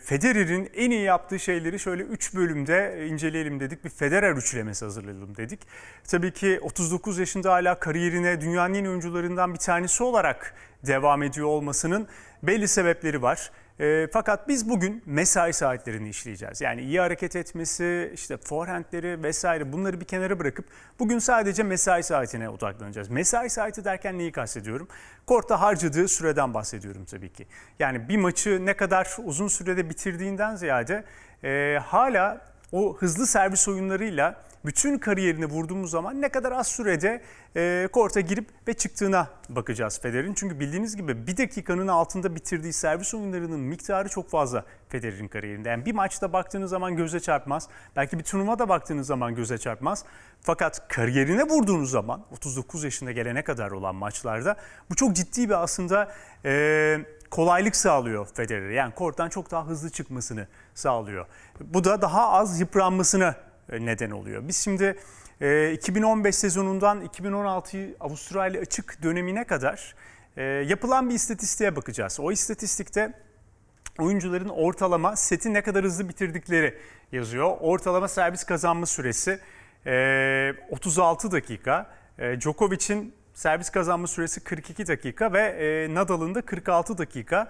Federer'in 0.04 0.70
en 0.74 0.90
iyi 0.90 1.02
yaptığı 1.02 1.38
şeyleri 1.38 1.78
şöyle 1.78 2.02
3 2.02 2.34
bölümde 2.34 3.06
inceleyelim 3.08 3.60
dedik. 3.60 3.84
Bir 3.84 3.90
Federer 3.90 4.32
üçlemesi 4.32 4.84
hazırlayalım 4.84 5.36
dedik. 5.36 5.60
Tabii 6.08 6.32
ki 6.32 6.58
39 6.62 7.18
yaşında 7.18 7.52
hala 7.52 7.78
kariyerine 7.78 8.40
dünyanın 8.40 8.74
en 8.74 8.84
oyuncularından 8.84 9.54
bir 9.54 9.58
tanesi 9.58 10.02
olarak 10.02 10.54
devam 10.86 11.22
ediyor 11.22 11.46
olmasının 11.46 12.08
belli 12.42 12.68
sebepleri 12.68 13.22
var. 13.22 13.50
E, 13.80 14.08
fakat 14.12 14.48
biz 14.48 14.68
bugün 14.68 15.02
mesai 15.06 15.52
saatlerini 15.52 16.08
işleyeceğiz. 16.08 16.60
Yani 16.60 16.80
iyi 16.80 17.00
hareket 17.00 17.36
etmesi, 17.36 18.10
işte 18.14 18.36
forehandleri 18.36 19.22
vesaire 19.22 19.72
bunları 19.72 20.00
bir 20.00 20.04
kenara 20.04 20.38
bırakıp 20.38 20.64
bugün 20.98 21.18
sadece 21.18 21.62
mesai 21.62 22.02
saatine 22.02 22.48
odaklanacağız. 22.48 23.08
Mesai 23.08 23.50
saati 23.50 23.84
derken 23.84 24.18
neyi 24.18 24.32
kastediyorum? 24.32 24.88
Kortta 25.26 25.60
harcadığı 25.60 26.08
süreden 26.08 26.54
bahsediyorum 26.54 27.04
tabii 27.04 27.32
ki. 27.32 27.46
Yani 27.78 28.08
bir 28.08 28.16
maçı 28.16 28.66
ne 28.66 28.76
kadar 28.76 29.16
uzun 29.24 29.48
sürede 29.48 29.90
bitirdiğinden 29.90 30.56
ziyade 30.56 31.04
e, 31.44 31.78
hala 31.84 32.40
o 32.72 32.96
hızlı 32.96 33.26
servis 33.26 33.68
oyunlarıyla 33.68 34.42
bütün 34.64 34.98
kariyerini 34.98 35.46
vurduğumuz 35.46 35.90
zaman 35.90 36.20
ne 36.20 36.28
kadar 36.28 36.52
az 36.52 36.66
sürede 36.66 37.22
e, 37.56 37.88
korta 37.92 38.20
girip 38.20 38.48
ve 38.68 38.74
çıktığına 38.74 39.28
bakacağız 39.48 40.00
Federer'in. 40.00 40.34
Çünkü 40.34 40.60
bildiğiniz 40.60 40.96
gibi 40.96 41.26
bir 41.26 41.36
dakikanın 41.36 41.88
altında 41.88 42.34
bitirdiği 42.34 42.72
servis 42.72 43.14
oyunlarının 43.14 43.60
miktarı 43.60 44.08
çok 44.08 44.30
fazla 44.30 44.64
Federer'in 44.88 45.28
kariyerinde. 45.28 45.68
Yani 45.68 45.86
bir 45.86 45.94
maçta 45.94 46.32
baktığınız 46.32 46.70
zaman 46.70 46.96
göze 46.96 47.20
çarpmaz. 47.20 47.68
Belki 47.96 48.18
bir 48.18 48.24
turnuvada 48.24 48.68
baktığınız 48.68 49.06
zaman 49.06 49.34
göze 49.34 49.58
çarpmaz. 49.58 50.04
Fakat 50.40 50.88
kariyerine 50.88 51.42
vurduğunuz 51.42 51.90
zaman 51.90 52.24
39 52.32 52.84
yaşına 52.84 53.12
gelene 53.12 53.44
kadar 53.44 53.70
olan 53.70 53.94
maçlarda 53.94 54.56
bu 54.90 54.94
çok 54.94 55.16
ciddi 55.16 55.48
bir 55.48 55.62
aslında 55.62 56.12
e, 56.44 56.98
kolaylık 57.30 57.76
sağlıyor 57.76 58.26
Federer'e. 58.34 58.74
Yani 58.74 58.94
korttan 58.94 59.28
çok 59.28 59.50
daha 59.50 59.66
hızlı 59.66 59.90
çıkmasını 59.90 60.48
sağlıyor. 60.74 61.26
Bu 61.60 61.84
da 61.84 62.02
daha 62.02 62.28
az 62.28 62.60
yıpranmasına 62.60 63.28
e, 63.28 63.53
neden 63.72 64.10
oluyor. 64.10 64.48
Biz 64.48 64.56
şimdi 64.56 64.96
e, 65.40 65.72
2015 65.72 66.34
sezonundan 66.34 67.00
2016 67.00 67.94
Avustralya 68.00 68.60
açık 68.60 69.02
dönemine 69.02 69.44
kadar 69.44 69.94
e, 70.36 70.42
yapılan 70.42 71.10
bir 71.10 71.14
istatistiğe 71.14 71.76
bakacağız. 71.76 72.20
O 72.20 72.32
istatistikte 72.32 73.12
oyuncuların 73.98 74.48
ortalama 74.48 75.16
seti 75.16 75.54
ne 75.54 75.62
kadar 75.62 75.84
hızlı 75.84 76.08
bitirdikleri 76.08 76.78
yazıyor. 77.12 77.56
Ortalama 77.60 78.08
servis 78.08 78.44
kazanma 78.44 78.86
süresi 78.86 79.40
e, 79.86 80.54
36 80.70 81.30
dakika. 81.32 81.90
E, 82.18 82.40
Djokovic'in 82.40 83.14
servis 83.34 83.70
kazanma 83.70 84.06
süresi 84.06 84.40
42 84.40 84.86
dakika 84.86 85.32
ve 85.32 85.40
e, 85.40 85.94
Nadal'ın 85.94 86.34
da 86.34 86.42
46 86.42 86.98
dakika. 86.98 87.48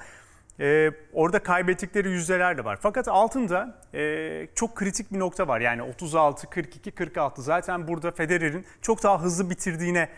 Ee, 0.60 0.90
orada 1.12 1.38
kaybettikleri 1.38 2.08
yüzdeler 2.08 2.58
de 2.58 2.64
var. 2.64 2.78
Fakat 2.82 3.08
altında 3.08 3.78
e, 3.94 4.46
çok 4.54 4.76
kritik 4.76 5.12
bir 5.12 5.18
nokta 5.18 5.48
var. 5.48 5.60
Yani 5.60 5.82
36, 5.82 6.50
42, 6.50 6.90
46. 6.90 7.42
Zaten 7.42 7.88
burada 7.88 8.10
Federer'in 8.10 8.66
çok 8.82 9.02
daha 9.02 9.22
hızlı 9.22 9.50
bitirdiğine 9.50 10.08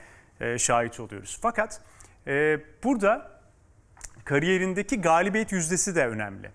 e, 0.40 0.59
şahit 0.59 1.01
oluyoruz. 1.01 1.38
Fakat 1.42 1.81
e, 2.27 2.61
burada 2.85 3.31
kariyerindeki 4.25 5.01
galibiyet 5.01 5.53
yüzdesi 5.53 5.94
de 5.94 6.07
önemli. 6.07 6.51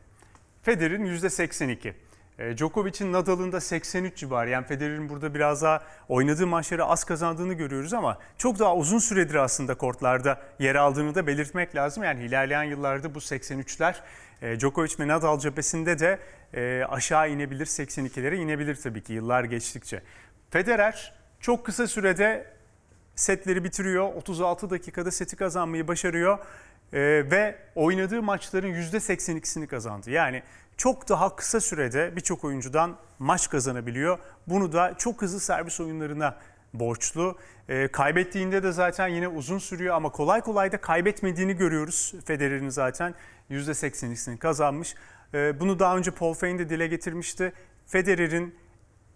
Federer'in 0.63 1.05
%82. 1.05 1.93
E, 2.41 2.57
Djokovic'in 2.57 3.13
Nadal'ın 3.13 3.51
da 3.51 3.61
83 3.61 4.17
civarı. 4.17 4.49
Yani 4.49 4.65
Federer'in 4.65 5.09
burada 5.09 5.33
biraz 5.33 5.61
daha 5.61 5.83
oynadığı 6.09 6.47
maçları 6.47 6.85
az 6.85 7.03
kazandığını 7.03 7.53
görüyoruz 7.53 7.93
ama 7.93 8.17
çok 8.37 8.59
daha 8.59 8.75
uzun 8.75 8.99
süredir 8.99 9.35
aslında 9.35 9.75
kortlarda 9.75 10.41
yer 10.59 10.75
aldığını 10.75 11.15
da 11.15 11.27
belirtmek 11.27 11.75
lazım. 11.75 12.03
Yani 12.03 12.23
ilerleyen 12.23 12.63
yıllarda 12.63 13.15
bu 13.15 13.19
83'ler 13.19 13.95
e, 14.41 14.59
Djokovic 14.59 14.95
ve 14.99 15.07
Nadal 15.07 15.39
cephesinde 15.39 15.99
de 15.99 16.19
e, 16.53 16.83
aşağı 16.89 17.29
inebilir, 17.29 17.65
82'lere 17.65 18.35
inebilir 18.35 18.75
tabii 18.75 19.03
ki 19.03 19.13
yıllar 19.13 19.43
geçtikçe. 19.43 20.01
Federer 20.49 21.13
çok 21.39 21.65
kısa 21.65 21.87
sürede 21.87 22.47
setleri 23.15 23.63
bitiriyor. 23.63 24.13
36 24.13 24.69
dakikada 24.69 25.11
seti 25.11 25.35
kazanmayı 25.35 25.87
başarıyor. 25.87 26.39
Ee, 26.93 26.99
ve 27.31 27.55
oynadığı 27.75 28.23
maçların 28.23 28.73
%82'sini 28.73 29.67
kazandı. 29.67 30.11
Yani 30.11 30.43
çok 30.77 31.09
daha 31.09 31.35
kısa 31.35 31.61
sürede 31.61 32.15
birçok 32.15 32.43
oyuncudan 32.43 32.97
maç 33.19 33.49
kazanabiliyor. 33.49 34.19
Bunu 34.47 34.73
da 34.73 34.93
çok 34.97 35.21
hızlı 35.21 35.39
servis 35.39 35.79
oyunlarına 35.79 36.37
borçlu. 36.73 37.37
Ee, 37.69 37.87
kaybettiğinde 37.87 38.63
de 38.63 38.71
zaten 38.71 39.07
yine 39.07 39.27
uzun 39.27 39.57
sürüyor 39.57 39.95
ama 39.95 40.09
kolay 40.09 40.41
kolay 40.41 40.71
da 40.71 40.81
kaybetmediğini 40.81 41.55
görüyoruz. 41.55 42.13
Federer'in 42.25 42.69
zaten 42.69 43.15
%82'sini 43.49 44.37
kazanmış. 44.37 44.95
Ee, 45.33 45.59
bunu 45.59 45.79
daha 45.79 45.97
önce 45.97 46.11
Paul 46.11 46.33
Fein 46.33 46.59
de 46.59 46.69
dile 46.69 46.87
getirmişti. 46.87 47.53
Federer'in 47.87 48.55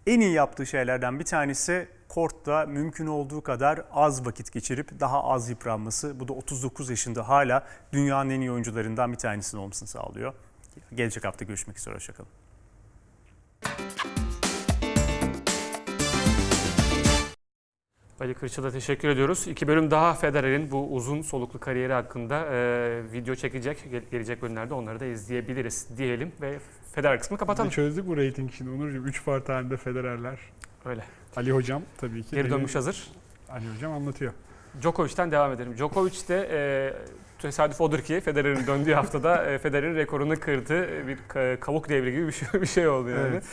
en 0.06 0.20
iyi 0.20 0.32
yaptığı 0.32 0.66
şeylerden 0.66 1.18
bir 1.18 1.24
tanesi 1.24 1.88
kortta 2.08 2.66
mümkün 2.66 3.06
olduğu 3.06 3.42
kadar 3.42 3.84
az 3.92 4.26
vakit 4.26 4.52
geçirip 4.52 5.00
daha 5.00 5.24
az 5.24 5.50
yıpranması. 5.50 6.20
Bu 6.20 6.28
da 6.28 6.32
39 6.32 6.90
yaşında 6.90 7.28
hala 7.28 7.66
dünyanın 7.92 8.30
en 8.30 8.40
iyi 8.40 8.50
oyuncularından 8.50 9.12
bir 9.12 9.18
tanesinin 9.18 9.62
olmasını 9.62 9.88
sağlıyor. 9.88 10.34
Gelecek 10.94 11.24
hafta 11.24 11.44
görüşmek 11.44 11.78
üzere. 11.78 11.94
Hoşçakalın. 11.94 12.28
Ali 18.20 18.34
Kırçıl'a 18.34 18.70
teşekkür 18.70 19.08
ediyoruz. 19.08 19.46
İki 19.48 19.68
bölüm 19.68 19.90
daha 19.90 20.14
Federer'in 20.14 20.70
bu 20.70 20.92
uzun 20.94 21.22
soluklu 21.22 21.60
kariyeri 21.60 21.92
hakkında 21.92 22.46
e, 22.52 23.12
video 23.12 23.34
çekecek. 23.34 23.84
Gel- 23.90 24.02
gelecek 24.10 24.42
bölümlerde 24.42 24.74
onları 24.74 25.00
da 25.00 25.04
izleyebiliriz 25.04 25.88
diyelim 25.98 26.32
ve 26.40 26.58
Federer 26.94 27.18
kısmını 27.18 27.38
kapatalım. 27.38 27.70
Çözdük 27.70 28.06
bu 28.06 28.16
rating 28.16 28.52
şimdi 28.52 28.70
Onurcuğum. 28.70 29.04
3 29.06 29.24
part 29.24 29.48
halinde 29.48 29.76
Federer'ler. 29.76 30.38
Öyle. 30.84 31.04
Ali 31.36 31.52
Hocam 31.52 31.82
tabii 31.98 32.22
ki. 32.22 32.34
Geri 32.34 32.50
dönmüş 32.50 32.74
hazır. 32.74 33.08
Ali 33.50 33.64
Hocam 33.76 33.92
anlatıyor. 33.92 34.32
Djokovic'ten 34.82 35.30
devam 35.30 35.52
edelim. 35.52 35.76
Djokovic 35.76 36.28
de 36.28 36.48
e, 36.52 36.58
tesadüf 37.38 37.80
odur 37.80 37.98
ki 37.98 38.20
Federer'in 38.20 38.66
döndüğü 38.66 38.92
haftada 38.94 39.44
e, 39.44 39.58
Federer'in 39.58 39.96
rekorunu 39.96 40.40
kırdı. 40.40 41.06
Bir 41.08 41.18
ka- 41.28 41.60
kavuk 41.60 41.88
devri 41.88 42.12
gibi 42.12 42.26
bir 42.26 42.32
şey, 42.32 42.60
bir 42.60 42.66
şey 42.66 42.88
oldu 42.88 43.08
yani. 43.10 43.28
Evet. 43.28 43.44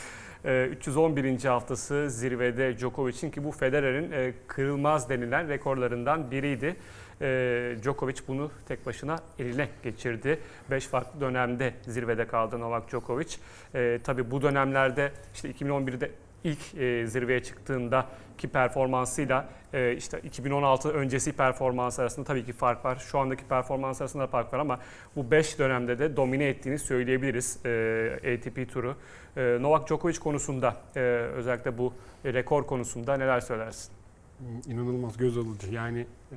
E, 0.44 0.68
311. 0.76 1.44
haftası 1.44 2.10
zirvede 2.10 2.78
Djokovic'in 2.78 3.30
ki 3.30 3.44
bu 3.44 3.52
Federer'in 3.52 4.12
e, 4.12 4.32
kırılmaz 4.46 5.08
denilen 5.08 5.48
rekorlarından 5.48 6.30
biriydi. 6.30 6.76
E, 7.20 7.76
Djokovic 7.82 8.16
bunu 8.28 8.50
tek 8.68 8.86
başına 8.86 9.18
eline 9.38 9.68
geçirdi. 9.82 10.38
5 10.70 10.86
farklı 10.86 11.20
dönemde 11.20 11.74
zirvede 11.82 12.26
kaldı 12.26 12.60
Novak 12.60 12.88
Djokovic. 12.90 13.36
E, 13.74 14.00
tabii 14.04 14.30
bu 14.30 14.42
dönemlerde 14.42 15.12
işte 15.34 15.50
2011'de 15.50 16.10
ilk 16.44 16.74
e, 16.74 17.06
zirveye 17.06 17.42
çıktığında 17.42 18.06
ki 18.38 18.48
performansıyla 18.48 19.48
e, 19.72 19.96
işte 19.96 20.20
2016 20.20 20.90
öncesi 20.90 21.32
performans 21.32 21.98
arasında 21.98 22.26
tabii 22.26 22.44
ki 22.44 22.52
fark 22.52 22.84
var. 22.84 22.96
Şu 22.96 23.18
andaki 23.18 23.44
performans 23.44 24.00
arasında 24.00 24.22
da 24.22 24.26
fark 24.26 24.52
var 24.52 24.58
ama 24.58 24.80
bu 25.16 25.30
5 25.30 25.58
dönemde 25.58 25.98
de 25.98 26.16
domine 26.16 26.44
ettiğini 26.44 26.78
söyleyebiliriz 26.78 27.66
e, 27.66 28.34
ATP 28.34 28.72
turu. 28.72 28.96
E, 29.36 29.58
Novak 29.60 29.88
Djokovic 29.88 30.18
konusunda 30.18 30.76
e, 30.96 31.00
özellikle 31.34 31.78
bu 31.78 31.92
rekor 32.24 32.66
konusunda 32.66 33.16
neler 33.16 33.40
söylersin? 33.40 33.92
Hmm, 34.38 34.72
İnanılmaz 34.72 35.16
göz 35.16 35.38
alıcı. 35.38 35.74
Yani 35.74 36.06
e, 36.32 36.36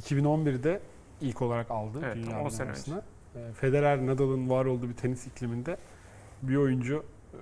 2011'de 0.00 0.80
ilk 1.20 1.42
olarak 1.42 1.70
aldı 1.70 1.98
Evet, 2.04 2.16
dünya 2.16 2.30
tam 2.30 2.44
on 2.44 2.48
sene 2.48 2.66
numarasını. 2.66 3.02
E, 3.36 3.52
Federer, 3.52 4.06
Nadal'ın 4.06 4.50
var 4.50 4.64
olduğu 4.64 4.88
bir 4.88 4.94
tenis 4.94 5.26
ikliminde 5.26 5.76
bir 6.42 6.56
oyuncu 6.56 7.04
e, 7.32 7.38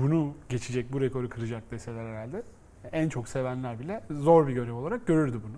bunu 0.00 0.34
geçecek, 0.48 0.92
bu 0.92 1.00
rekoru 1.00 1.28
kıracak 1.28 1.70
deseler 1.70 2.04
herhalde 2.06 2.42
en 2.92 3.08
çok 3.08 3.28
sevenler 3.28 3.78
bile 3.80 4.00
zor 4.10 4.46
bir 4.48 4.52
görev 4.52 4.74
olarak 4.74 5.06
görürdü 5.06 5.40
bunu. 5.44 5.56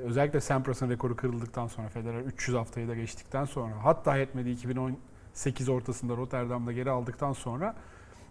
E, 0.00 0.04
Özellikle 0.04 0.40
Sampras'ın 0.40 0.90
rekoru 0.90 1.16
kırıldıktan 1.16 1.66
sonra 1.66 1.88
Federer 1.88 2.20
300 2.20 2.56
haftayı 2.56 2.88
da 2.88 2.94
geçtikten 2.94 3.44
sonra 3.44 3.74
hatta 3.82 4.16
yetmedi 4.16 4.50
2018 4.50 5.68
ortasında 5.68 6.16
Rotterdam'da 6.16 6.72
geri 6.72 6.90
aldıktan 6.90 7.32
sonra 7.32 7.74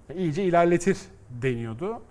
e, 0.09 0.15
iyice 0.15 0.43
ilerletir 0.43 0.97
deniyordu. 1.29 2.01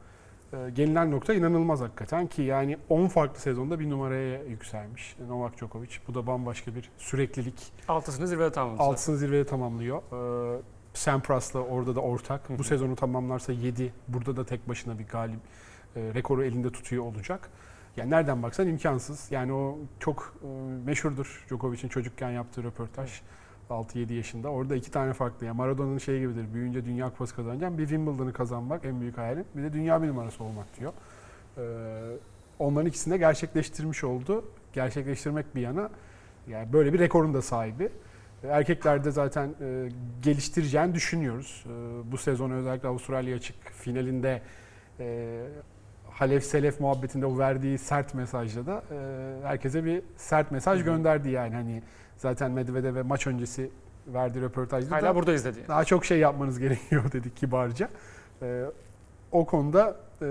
E, 0.53 0.71
Gelinen 0.71 1.11
nokta 1.11 1.35
inanılmaz 1.35 1.81
hakikaten 1.81 2.27
ki 2.27 2.43
yani 2.43 2.79
10 2.89 3.09
farklı 3.09 3.41
sezonda 3.41 3.81
bir 3.81 3.91
numaraya 3.91 4.43
yükselmiş 4.45 5.17
Novak 5.29 5.59
Djokovic. 5.59 5.91
Bu 6.09 6.15
da 6.15 6.27
bambaşka 6.27 6.75
bir 6.75 6.91
süreklilik. 6.99 7.73
Altısını 7.89 8.27
zirvede 8.29 8.53
tamamladı. 8.53 8.83
Altısını 8.83 9.17
zirvede 9.17 9.47
tamamlıyor. 9.47 10.03
Sampras'la 10.99 11.61
orada 11.61 11.97
da 11.97 12.01
ortak. 12.01 12.59
Bu 12.59 12.65
sezonu 12.65 12.97
tamamlarsa 12.97 13.53
7. 13.53 13.93
Burada 14.09 14.37
da 14.37 14.47
tek 14.47 14.69
başına 14.69 14.99
bir 14.99 15.07
galip 15.07 15.41
e, 15.97 16.01
rekoru 16.15 16.45
elinde 16.45 16.71
tutuyor 16.71 17.05
olacak. 17.05 17.51
Yani 17.97 18.11
nereden 18.11 18.43
baksan 18.43 18.69
imkansız. 18.69 19.33
Yani 19.33 19.53
o 19.53 19.79
çok 20.01 20.35
e, 20.43 20.47
meşhurdur 20.87 21.45
Djokovic'in 21.49 21.89
çocukken 21.89 22.31
yaptığı 22.31 22.65
röportaj. 22.65 23.21
6-7 23.71 24.13
yaşında. 24.13 24.49
Orada 24.49 24.77
iki 24.77 24.91
tane 24.91 25.13
farklı. 25.13 25.47
Yani 25.47 25.57
Maradona'nın 25.57 25.99
şeyi 25.99 26.21
gibidir. 26.21 26.55
Büyüyünce 26.55 26.85
Dünya 26.85 27.11
Kupası 27.11 27.37
kazanacağım. 27.37 27.79
Bir 27.79 27.87
Wimbledon'ı 27.87 28.33
kazanmak 28.33 28.85
en 28.85 29.01
büyük 29.01 29.19
hayalim. 29.19 29.45
Bir 29.55 29.63
de 29.63 29.73
dünya 29.73 30.03
bir 30.03 30.09
numarası 30.09 30.45
olmak 30.45 30.67
diyor. 30.81 30.93
Ee, 31.59 31.63
onların 32.59 32.87
ikisini 32.87 33.15
de 33.15 33.19
gerçekleştirmiş 33.19 34.05
oldu. 34.05 34.45
Gerçekleştirmek 34.73 35.55
bir 35.55 35.61
yana 35.61 35.91
yani 36.49 36.73
böyle 36.73 36.93
bir 36.93 36.99
rekorun 36.99 37.35
da 37.35 37.43
sahibi. 37.43 37.89
Erkeklerde 38.45 39.11
zaten 39.11 39.55
e, 39.61 39.89
geliştireceğini 40.23 40.95
düşünüyoruz. 40.95 41.65
E, 41.67 42.13
bu 42.13 42.19
sezon 42.19 42.51
özellikle 42.51 42.89
Avustralya 42.89 43.37
açık 43.37 43.57
finalinde 43.73 44.43
e, 45.01 45.39
Halef 46.11 46.45
Selef 46.45 46.81
muhabbetinde 46.81 47.27
o 47.27 47.39
verdiği 47.39 47.79
sert 47.79 48.15
mesajla 48.15 48.67
da 48.67 48.83
e, 48.93 49.47
herkese 49.47 49.85
bir 49.85 50.03
sert 50.17 50.51
mesaj 50.51 50.85
gönderdi 50.85 51.31
yani 51.31 51.55
hani 51.55 51.83
zaten 52.17 52.51
Medvedev 52.51 52.95
ve 52.95 53.03
maç 53.03 53.27
öncesi 53.27 53.71
verdiği 54.07 54.43
röportajda 54.43 54.95
Hala 54.95 55.03
da 55.03 55.15
burada 55.15 55.33
izledi. 55.33 55.59
daha 55.69 55.85
çok 55.85 56.05
şey 56.05 56.19
yapmanız 56.19 56.59
gerekiyor 56.65 57.13
dedik 57.13 57.37
kibarca. 57.37 57.89
E, 58.43 58.65
o 59.33 59.47
konuda 59.47 59.97
e, 60.23 60.25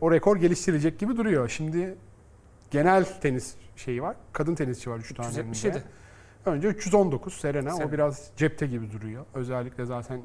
o 0.00 0.12
rekor 0.12 0.36
geliştirilecek 0.36 0.98
gibi 0.98 1.16
duruyor. 1.16 1.48
Şimdi 1.48 1.94
genel 2.70 3.04
tenis 3.04 3.54
şeyi 3.76 4.02
var. 4.02 4.16
Kadın 4.32 4.54
tenisçi 4.54 4.90
var 4.90 4.98
3 4.98 5.14
tane. 5.14 5.28
377. 5.28 5.82
Önce 6.46 6.68
319 6.68 7.34
Serena. 7.34 7.70
Serena. 7.70 7.88
O 7.88 7.92
biraz 7.92 8.30
cepte 8.36 8.66
gibi 8.66 8.92
duruyor. 8.92 9.24
Özellikle 9.34 9.84
zaten 9.84 10.20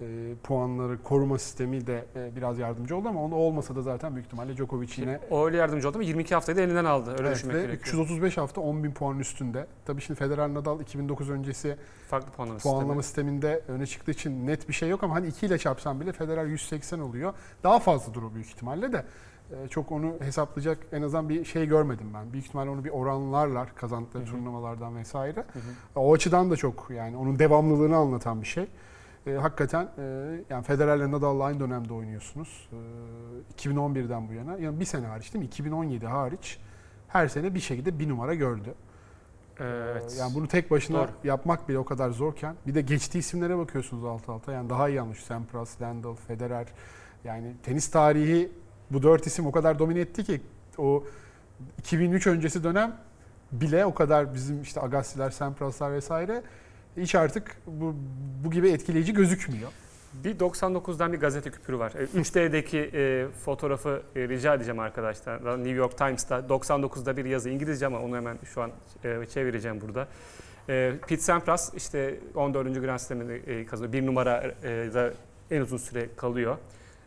e, 0.00 0.34
puanları 0.42 1.02
koruma 1.02 1.38
sistemi 1.38 1.86
de 1.86 2.04
e, 2.16 2.36
biraz 2.36 2.58
yardımcı 2.58 2.96
oldu 2.96 3.08
ama 3.08 3.22
onu 3.22 3.34
olmasa 3.34 3.76
da 3.76 3.82
zaten 3.82 4.14
büyük 4.14 4.26
ihtimalle 4.26 4.56
Djokovic 4.56 4.88
yine 4.96 5.20
O 5.30 5.46
öyle 5.46 5.56
yardımcı 5.56 5.88
oldu 5.88 5.96
ama 5.98 6.04
22 6.04 6.34
haftayı 6.34 6.58
da 6.58 6.62
elinden 6.62 6.84
aldı. 6.84 7.10
Öyle 7.12 7.22
Evet, 7.22 7.36
düşünmek 7.36 7.56
gerekiyor. 7.56 7.80
335 7.80 8.36
hafta 8.36 8.60
10 8.60 8.84
bin 8.84 8.92
puanın 8.92 9.18
üstünde. 9.18 9.66
Tabii 9.84 10.00
şimdi 10.00 10.18
Federer 10.18 10.54
Nadal 10.54 10.80
2009 10.80 11.30
öncesi 11.30 11.76
Farklı 12.08 12.32
puanlama, 12.32 12.58
puanlama 12.58 13.02
sistemi. 13.02 13.02
sisteminde 13.02 13.62
öne 13.68 13.86
çıktığı 13.86 14.10
için 14.10 14.46
net 14.46 14.68
bir 14.68 14.74
şey 14.74 14.88
yok 14.88 15.02
ama 15.02 15.14
hani 15.14 15.26
2 15.26 15.46
ile 15.46 15.58
çarpsan 15.58 16.00
bile 16.00 16.12
Federer 16.12 16.44
180 16.44 17.00
oluyor. 17.00 17.34
Daha 17.64 17.78
fazladır 17.78 18.22
o 18.22 18.34
büyük 18.34 18.46
ihtimalle 18.46 18.92
de. 18.92 19.04
E, 19.52 19.68
Çok 19.68 19.92
onu 19.92 20.14
hesaplayacak 20.20 20.78
en 20.92 21.02
azından 21.02 21.28
bir 21.28 21.44
şey 21.44 21.66
görmedim 21.66 22.06
ben. 22.14 22.32
Büyük 22.32 22.46
ihtimalle 22.46 22.70
onu 22.70 22.84
bir 22.84 22.90
oranlarlar 22.90 23.74
kazandıkları 23.74 24.24
turnuvalardan 24.24 24.96
vesaire. 24.96 25.40
Hı 25.52 25.58
hı. 25.58 26.00
O 26.00 26.14
açıdan 26.14 26.50
da 26.50 26.56
çok 26.56 26.88
yani 26.90 27.16
onun 27.16 27.38
devamlılığını 27.38 27.96
anlatan 27.96 28.42
bir 28.42 28.46
şey. 28.46 28.68
E, 29.26 29.32
hakikaten 29.32 29.88
e, 29.98 30.02
yani 30.50 30.64
Federer'le 30.64 31.10
Nadal'la 31.12 31.44
aynı 31.44 31.60
dönemde 31.60 31.94
oynuyorsunuz. 31.94 32.68
E, 32.72 33.68
2011'den 33.68 34.28
bu 34.28 34.32
yana. 34.32 34.56
Yani 34.56 34.80
bir 34.80 34.84
sene 34.84 35.06
hariç 35.06 35.34
değil 35.34 35.44
mi? 35.44 35.46
2017 35.46 36.06
hariç 36.06 36.58
her 37.08 37.28
sene 37.28 37.54
bir 37.54 37.60
şekilde 37.60 37.98
bir 37.98 38.08
numara 38.08 38.34
gördü. 38.34 38.74
Ee, 39.60 39.64
Evet. 39.64 40.16
Yani 40.18 40.34
bunu 40.34 40.48
tek 40.48 40.70
başına 40.70 40.98
Doğru. 40.98 41.10
yapmak 41.24 41.68
bile 41.68 41.78
o 41.78 41.84
kadar 41.84 42.10
zorken 42.10 42.56
bir 42.66 42.74
de 42.74 42.80
geçtiği 42.80 43.18
isimlere 43.18 43.58
bakıyorsunuz 43.58 44.04
alt 44.04 44.28
alta. 44.28 44.52
Yani 44.52 44.70
daha 44.70 44.88
iyi 44.88 44.94
yanlış. 44.94 45.24
Sampras, 45.24 45.82
Landal, 45.82 46.14
Federer. 46.14 46.66
Yani 47.24 47.54
tenis 47.62 47.90
tarihi 47.90 48.52
bu 48.92 49.02
dört 49.02 49.26
isim 49.26 49.46
o 49.46 49.52
kadar 49.52 49.78
domine 49.78 50.00
etti 50.00 50.24
ki 50.24 50.40
o 50.78 51.04
2003 51.78 52.26
öncesi 52.26 52.64
dönem 52.64 52.96
bile 53.52 53.84
o 53.86 53.94
kadar 53.94 54.34
bizim 54.34 54.62
işte 54.62 54.80
Agassi'ler, 54.80 55.30
Sampras'lar 55.30 55.92
vesaire 55.92 56.42
hiç 56.96 57.14
artık 57.14 57.56
bu, 57.66 57.94
bu 58.44 58.50
gibi 58.50 58.70
etkileyici 58.70 59.14
gözükmüyor. 59.14 59.70
Bir 60.24 60.38
99'dan 60.38 61.12
bir 61.12 61.20
gazete 61.20 61.50
küpürü 61.50 61.78
var. 61.78 61.92
E, 61.92 62.04
3D'deki 62.04 62.90
e, 62.94 63.26
fotoğrafı 63.44 64.02
e, 64.16 64.28
rica 64.28 64.54
edeceğim 64.54 64.80
arkadaşlar. 64.80 65.58
New 65.58 65.70
York 65.70 65.98
Times'ta 65.98 66.38
99'da 66.38 67.16
bir 67.16 67.24
yazı 67.24 67.50
İngilizce 67.50 67.86
ama 67.86 68.00
onu 68.00 68.16
hemen 68.16 68.38
şu 68.54 68.62
an 68.62 68.70
e, 69.04 69.26
çevireceğim 69.26 69.80
burada. 69.80 70.08
E, 70.68 70.92
Pete 71.08 71.22
Sampras 71.22 71.74
işte 71.74 72.20
14. 72.34 72.80
Grand 72.80 72.98
Slam'ini 72.98 73.32
e, 73.32 73.66
kazanıyor. 73.66 73.92
Bir 73.92 74.06
numara 74.06 74.52
e, 74.64 75.12
en 75.50 75.60
uzun 75.60 75.76
süre 75.76 76.08
kalıyor. 76.16 76.56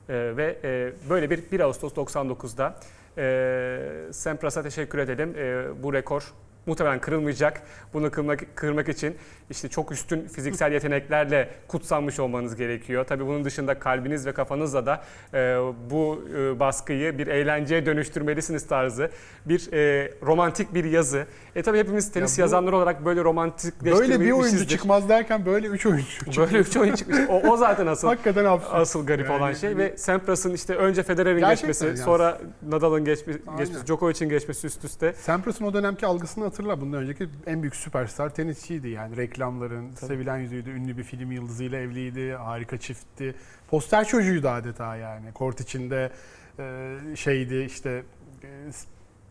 E, 0.09 0.37
ve 0.37 0.57
e, 0.63 0.93
böyle 1.09 1.29
bir 1.29 1.51
1 1.51 1.59
Ağustos 1.59 1.93
99'da 1.93 2.75
e, 3.17 4.13
Sampras'a 4.13 4.63
teşekkür 4.63 4.99
edelim. 4.99 5.33
E, 5.37 5.83
bu 5.83 5.93
rekor 5.93 6.33
muhtemelen 6.65 6.99
kırılmayacak. 7.01 7.61
Bunu 7.93 8.11
kırmak, 8.11 8.39
kırmak 8.55 8.89
için 8.89 9.15
işte 9.49 9.69
çok 9.69 9.91
üstün 9.91 10.27
fiziksel 10.27 10.71
yeteneklerle 10.71 11.49
kutsanmış 11.67 12.19
olmanız 12.19 12.55
gerekiyor. 12.55 13.05
Tabii 13.05 13.25
bunun 13.27 13.45
dışında 13.45 13.79
kalbiniz 13.79 14.25
ve 14.25 14.31
kafanızla 14.33 14.85
da 14.85 15.03
e, 15.33 15.37
bu 15.89 16.23
e, 16.37 16.59
baskıyı 16.59 17.17
bir 17.17 17.27
eğlenceye 17.27 17.85
dönüştürmelisiniz 17.85 18.67
tarzı 18.67 19.09
bir 19.45 19.73
e, 19.73 20.11
romantik 20.25 20.73
bir 20.73 20.83
yazı. 20.83 21.25
E 21.55 21.61
tabii 21.63 21.77
hepimiz 21.77 22.11
tenis 22.11 22.37
bu- 22.37 22.41
yazanlar 22.41 22.73
olarak 22.73 23.05
böyle 23.05 23.23
romantikleştirmişizdir. 23.23 24.09
Böyle 24.19 24.25
bir 24.25 24.31
oyuncu 24.31 24.67
çıkmaz 24.67 25.09
derken 25.09 25.45
böyle 25.45 25.67
üç 25.67 25.85
oyuncu 25.85 26.05
çıkıyor. 26.25 26.47
Böyle 26.47 26.57
üç 26.57 26.77
oyuncu 26.77 26.97
çıkmış. 26.97 27.17
O, 27.29 27.41
o 27.51 27.57
zaten 27.57 27.87
asıl 27.87 28.07
Hakikaten 28.07 28.45
absürt. 28.45 28.73
asıl 28.73 29.05
garip 29.05 29.29
Yani 29.29 29.37
olan 29.37 29.53
şey 29.53 29.69
hani- 29.69 29.79
ve 29.83 29.97
Sampras'ın 29.97 30.53
işte 30.53 30.75
önce 30.75 31.03
Federer'in 31.03 31.49
geçmesi, 31.49 31.85
yani. 31.85 31.97
sonra 31.97 32.37
Nadal'ın 32.69 33.05
geçme, 33.05 33.33
Aynen. 33.47 33.59
geçmesi, 33.59 33.87
Djokovic'in 33.87 34.29
geçmesi 34.29 34.67
üst 34.67 34.85
üste. 34.85 35.13
Sampras'ın 35.13 35.65
o 35.65 35.73
dönemki 35.73 36.05
algısını 36.05 36.45
hatırlar. 36.55 36.81
Bundan 36.81 37.01
önceki 37.01 37.29
en 37.45 37.61
büyük 37.61 37.75
süperstar 37.75 38.29
tenisçiydi 38.29 38.87
yani. 38.87 39.17
Reklamların, 39.17 39.93
Tabii. 39.95 40.07
sevilen 40.07 40.37
yüzüydü, 40.37 40.69
ünlü 40.69 40.97
bir 40.97 41.03
film 41.03 41.31
yıldızıyla 41.31 41.79
evliydi, 41.79 42.33
harika 42.33 42.77
çiftti. 42.77 43.35
Poster 43.67 44.07
çocuğuydu 44.07 44.49
adeta 44.49 44.95
yani. 44.95 45.33
Kort 45.33 45.61
içinde 45.61 46.11
e, 46.59 46.95
şeydi 47.15 47.55
işte 47.55 48.03
e, 48.43 48.47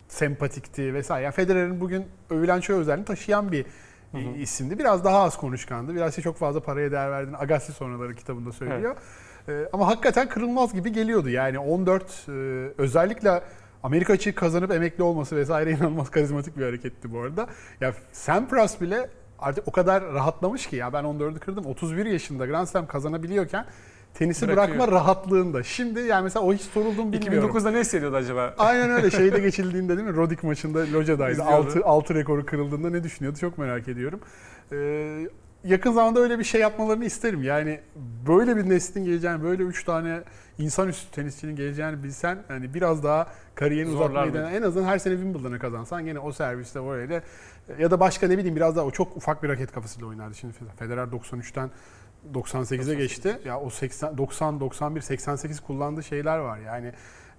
sempatikti 0.08 0.94
vesaire. 0.94 1.24
Yani 1.24 1.34
Federer'in 1.34 1.80
bugün 1.80 2.06
övülen 2.30 2.60
çoğu 2.60 2.76
özelliğini 2.76 3.06
taşıyan 3.06 3.52
bir 3.52 3.64
Hı 4.12 4.18
hı. 4.18 4.38
isimdi. 4.38 4.78
Biraz 4.78 5.04
daha 5.04 5.22
az 5.22 5.37
konuşkandı. 5.37 5.94
Biraz 5.94 6.16
çok 6.16 6.37
fazla 6.37 6.60
paraya 6.60 6.92
değer 6.92 7.10
verdiğini 7.10 7.37
Agassi 7.37 7.72
sonraları 7.72 8.14
kitabında 8.14 8.52
söylüyor. 8.52 8.96
Ee, 9.48 9.68
ama 9.72 9.87
hakikaten 9.87 10.28
kırılmaz 10.28 10.74
gibi 10.74 10.92
geliyordu. 10.92 11.28
Yani 11.28 11.58
14 11.58 12.02
e, 12.28 12.32
özellikle 12.78 13.42
Amerika 13.85 14.12
açığı 14.12 14.35
kazanıp 14.35 14.70
emekli 14.70 15.03
olması 15.03 15.37
vesaire 15.37 15.70
inanılmaz 15.77 16.11
karizmatik 16.11 16.59
bir 16.59 16.64
hareketti 16.64 17.12
bu 17.12 17.20
arada. 17.20 17.47
Ya 17.81 17.94
Sampras 18.12 18.81
bile 18.81 19.11
artık 19.38 19.68
o 19.68 19.73
kadar 19.73 20.05
rahatlamış 20.05 20.66
ki 20.66 20.77
ya 20.77 20.92
ben 20.92 21.05
14'ü 21.05 21.38
kırdım 21.38 21.66
31 21.66 22.07
yaşında 22.07 22.47
Grand 22.47 22.66
Slam 22.66 22.87
kazanabiliyorken 22.87 23.66
tenisi 24.14 24.49
Bırakıyor. 24.49 24.79
bırakma 24.79 24.97
rahatlığında. 24.97 25.62
Şimdi 25.62 26.01
yani 26.01 26.25
mesela 26.25 26.44
o 26.44 26.53
hiç 26.53 26.61
sorulduğunu 26.61 27.12
bilmiyorum. 27.12 27.51
2009'da 27.51 27.70
ne 27.70 27.81
hissediyordu 27.81 28.16
acaba? 28.16 28.55
Aynen 28.59 28.90
öyle. 28.90 29.11
Şeyde 29.16 29.38
geçildiğinde 29.38 29.97
değil 29.97 30.09
mi? 30.09 30.16
Rodik 30.16 30.42
maçında. 30.42 30.85
İzliyordu. 30.85 31.42
6, 31.42 31.85
6 31.85 32.14
rekoru 32.14 32.47
kırıldığında 32.47 32.90
ne 32.90 33.05
düşünüyordu? 33.05 33.38
Çok 33.38 33.59
merak 33.59 33.88
ediyorum. 33.88 34.20
Ee, 34.73 35.29
yakın 35.64 35.92
zamanda 35.92 36.20
öyle 36.20 36.38
bir 36.38 36.44
şey 36.44 36.61
yapmalarını 36.61 37.05
isterim. 37.05 37.42
Yani 37.42 37.81
böyle 38.29 38.57
bir 38.57 38.68
neslin 38.68 39.05
geleceğini, 39.05 39.42
böyle 39.42 39.62
3 39.62 39.85
tane 39.85 40.22
insanüstü 40.59 41.11
tenisçinin 41.11 41.57
geleceğini 41.57 42.03
bilsen 42.03 42.38
hani 42.48 42.74
biraz 42.74 43.05
daha 43.05 43.27
kariyerini 43.55 43.94
uzatmayı 43.94 44.35
denen 44.35 44.53
en 44.53 44.62
azından 44.62 44.87
her 44.87 44.98
sene 44.98 45.14
Wimbledon'a 45.14 45.59
kazansan 45.59 46.05
gene 46.05 46.18
o 46.18 46.33
serviste 46.33 46.81
orayla 46.81 47.22
ya 47.79 47.90
da 47.90 48.00
başka 48.00 48.29
ne 48.29 48.38
bileyim 48.38 48.57
biraz 48.57 48.77
daha 48.77 48.85
o 48.85 48.90
çok 48.90 49.16
ufak 49.16 49.42
bir 49.42 49.48
raket 49.48 49.72
kafasıyla 49.72 50.09
oynardı. 50.09 50.35
Şimdi 50.35 50.55
Federer 50.79 51.07
93'ten 51.07 51.70
98'e 52.35 52.94
geçti. 52.94 53.38
Ya 53.44 53.61
o 53.61 53.70
80 53.70 54.18
90 54.18 54.61
91 54.61 55.00
88 55.00 55.61
kullandığı 55.61 56.03
şeyler 56.03 56.38
var. 56.38 56.59
Yani 56.59 56.92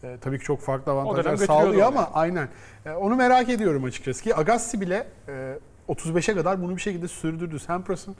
e, 0.03 0.17
tabii 0.21 0.39
ki 0.39 0.45
çok 0.45 0.61
farklı 0.61 0.91
avantajlar 0.91 1.37
sağlıyor 1.37 1.87
ama 1.87 2.09
aynen. 2.13 2.49
E, 2.85 2.91
onu 2.91 3.15
merak 3.15 3.49
ediyorum 3.49 3.83
açıkçası 3.83 4.23
ki 4.23 4.35
Agassi 4.35 4.81
bile 4.81 5.07
e, 5.27 5.59
35'e 5.89 6.35
kadar 6.35 6.61
bunu 6.61 6.75
bir 6.75 6.81
şekilde 6.81 7.07
sürdürdü. 7.07 7.59
Sampras'ın 7.59 8.15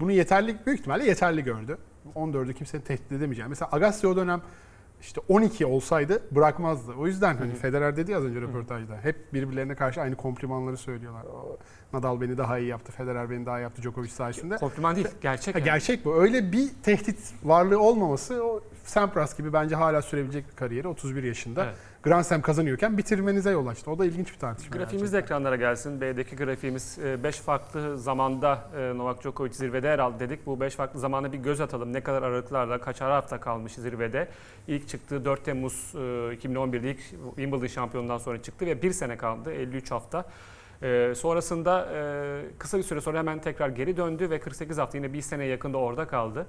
bunu 0.00 0.12
yeterli 0.12 0.56
büyük 0.66 0.78
ihtimalle 0.78 1.04
yeterli 1.04 1.44
gördü. 1.44 1.78
14'ü 2.14 2.54
kimsenin 2.54 2.82
tehdit 2.82 3.12
edemeyeceği. 3.12 3.48
Mesela 3.48 3.68
Agassi 3.72 4.06
o 4.06 4.16
dönem 4.16 4.42
işte 5.00 5.20
12 5.28 5.66
olsaydı 5.66 6.22
bırakmazdı. 6.30 6.92
O 6.92 7.06
yüzden 7.06 7.36
hani 7.36 7.54
Federer 7.54 7.96
dedi 7.96 8.10
ya 8.10 8.18
az 8.18 8.24
önce 8.24 8.40
röportajda. 8.40 8.96
Hep 9.02 9.34
birbirlerine 9.34 9.74
karşı 9.74 10.00
aynı 10.00 10.16
komplimanları 10.16 10.76
söylüyorlar. 10.76 11.22
Nadal 11.92 12.20
beni 12.20 12.38
daha 12.38 12.58
iyi 12.58 12.68
yaptı, 12.68 12.92
Federer 12.92 13.30
beni 13.30 13.46
daha 13.46 13.60
iyi 13.60 13.62
yaptı 13.62 13.82
Djokovic 13.82 14.08
sayesinde. 14.08 14.56
Kompliman 14.56 14.96
değil, 14.96 15.08
gerçek. 15.20 15.54
Ha, 15.54 15.58
yani. 15.58 15.64
gerçek 15.64 16.04
bu. 16.04 16.14
Öyle 16.14 16.52
bir 16.52 16.68
tehdit 16.82 17.34
varlığı 17.44 17.80
olmaması 17.80 18.44
o 18.44 18.60
Sampras 18.84 19.36
gibi 19.36 19.52
bence 19.52 19.76
hala 19.76 20.02
sürebilecek 20.02 20.50
bir 20.50 20.56
kariyeri 20.56 20.88
31 20.88 21.22
yaşında. 21.22 21.64
Evet. 21.64 21.74
Grand 22.02 22.24
Slam 22.24 22.42
kazanıyorken 22.42 22.98
bitirmenize 22.98 23.50
yol 23.50 23.66
açtı. 23.66 23.90
O 23.90 23.98
da 23.98 24.06
ilginç 24.06 24.32
bir 24.32 24.38
tartışma. 24.38 24.76
Grafiğimiz 24.76 25.12
de 25.12 25.18
ekranlara 25.18 25.56
gelsin. 25.56 26.00
B'deki 26.00 26.36
grafiğimiz 26.36 26.98
5 27.22 27.36
farklı 27.36 27.98
zamanda 27.98 28.68
e, 28.76 28.98
Novak 28.98 29.22
Djokovic 29.22 29.52
zirvede 29.52 29.86
yer 29.86 29.98
aldı 29.98 30.20
dedik. 30.20 30.46
Bu 30.46 30.60
5 30.60 30.74
farklı 30.74 31.00
zamana 31.00 31.32
bir 31.32 31.38
göz 31.38 31.60
atalım. 31.60 31.92
Ne 31.92 32.00
kadar 32.00 32.22
aralıklarla, 32.22 32.80
kaçar 32.80 33.10
hafta 33.10 33.40
kalmış 33.40 33.72
zirvede. 33.72 34.28
İlk 34.68 34.88
çıktığı 34.88 35.24
4 35.24 35.44
Temmuz 35.44 35.92
e, 35.94 35.98
2011'de 35.98 36.90
ilk 36.90 37.00
Wimbledon 37.36 37.66
şampiyonundan 37.66 38.18
sonra 38.18 38.42
çıktı 38.42 38.66
ve 38.66 38.82
bir 38.82 38.92
sene 38.92 39.16
kaldı. 39.16 39.52
53 39.52 39.90
hafta. 39.90 40.24
E, 40.82 41.12
sonrasında 41.16 41.88
e, 41.94 42.58
kısa 42.58 42.78
bir 42.78 42.82
süre 42.82 43.00
sonra 43.00 43.18
hemen 43.18 43.38
tekrar 43.38 43.68
geri 43.68 43.96
döndü 43.96 44.30
ve 44.30 44.40
48 44.40 44.78
hafta 44.78 44.98
yine 44.98 45.12
bir 45.12 45.22
sene 45.22 45.44
yakında 45.44 45.78
orada 45.78 46.06
kaldı. 46.06 46.46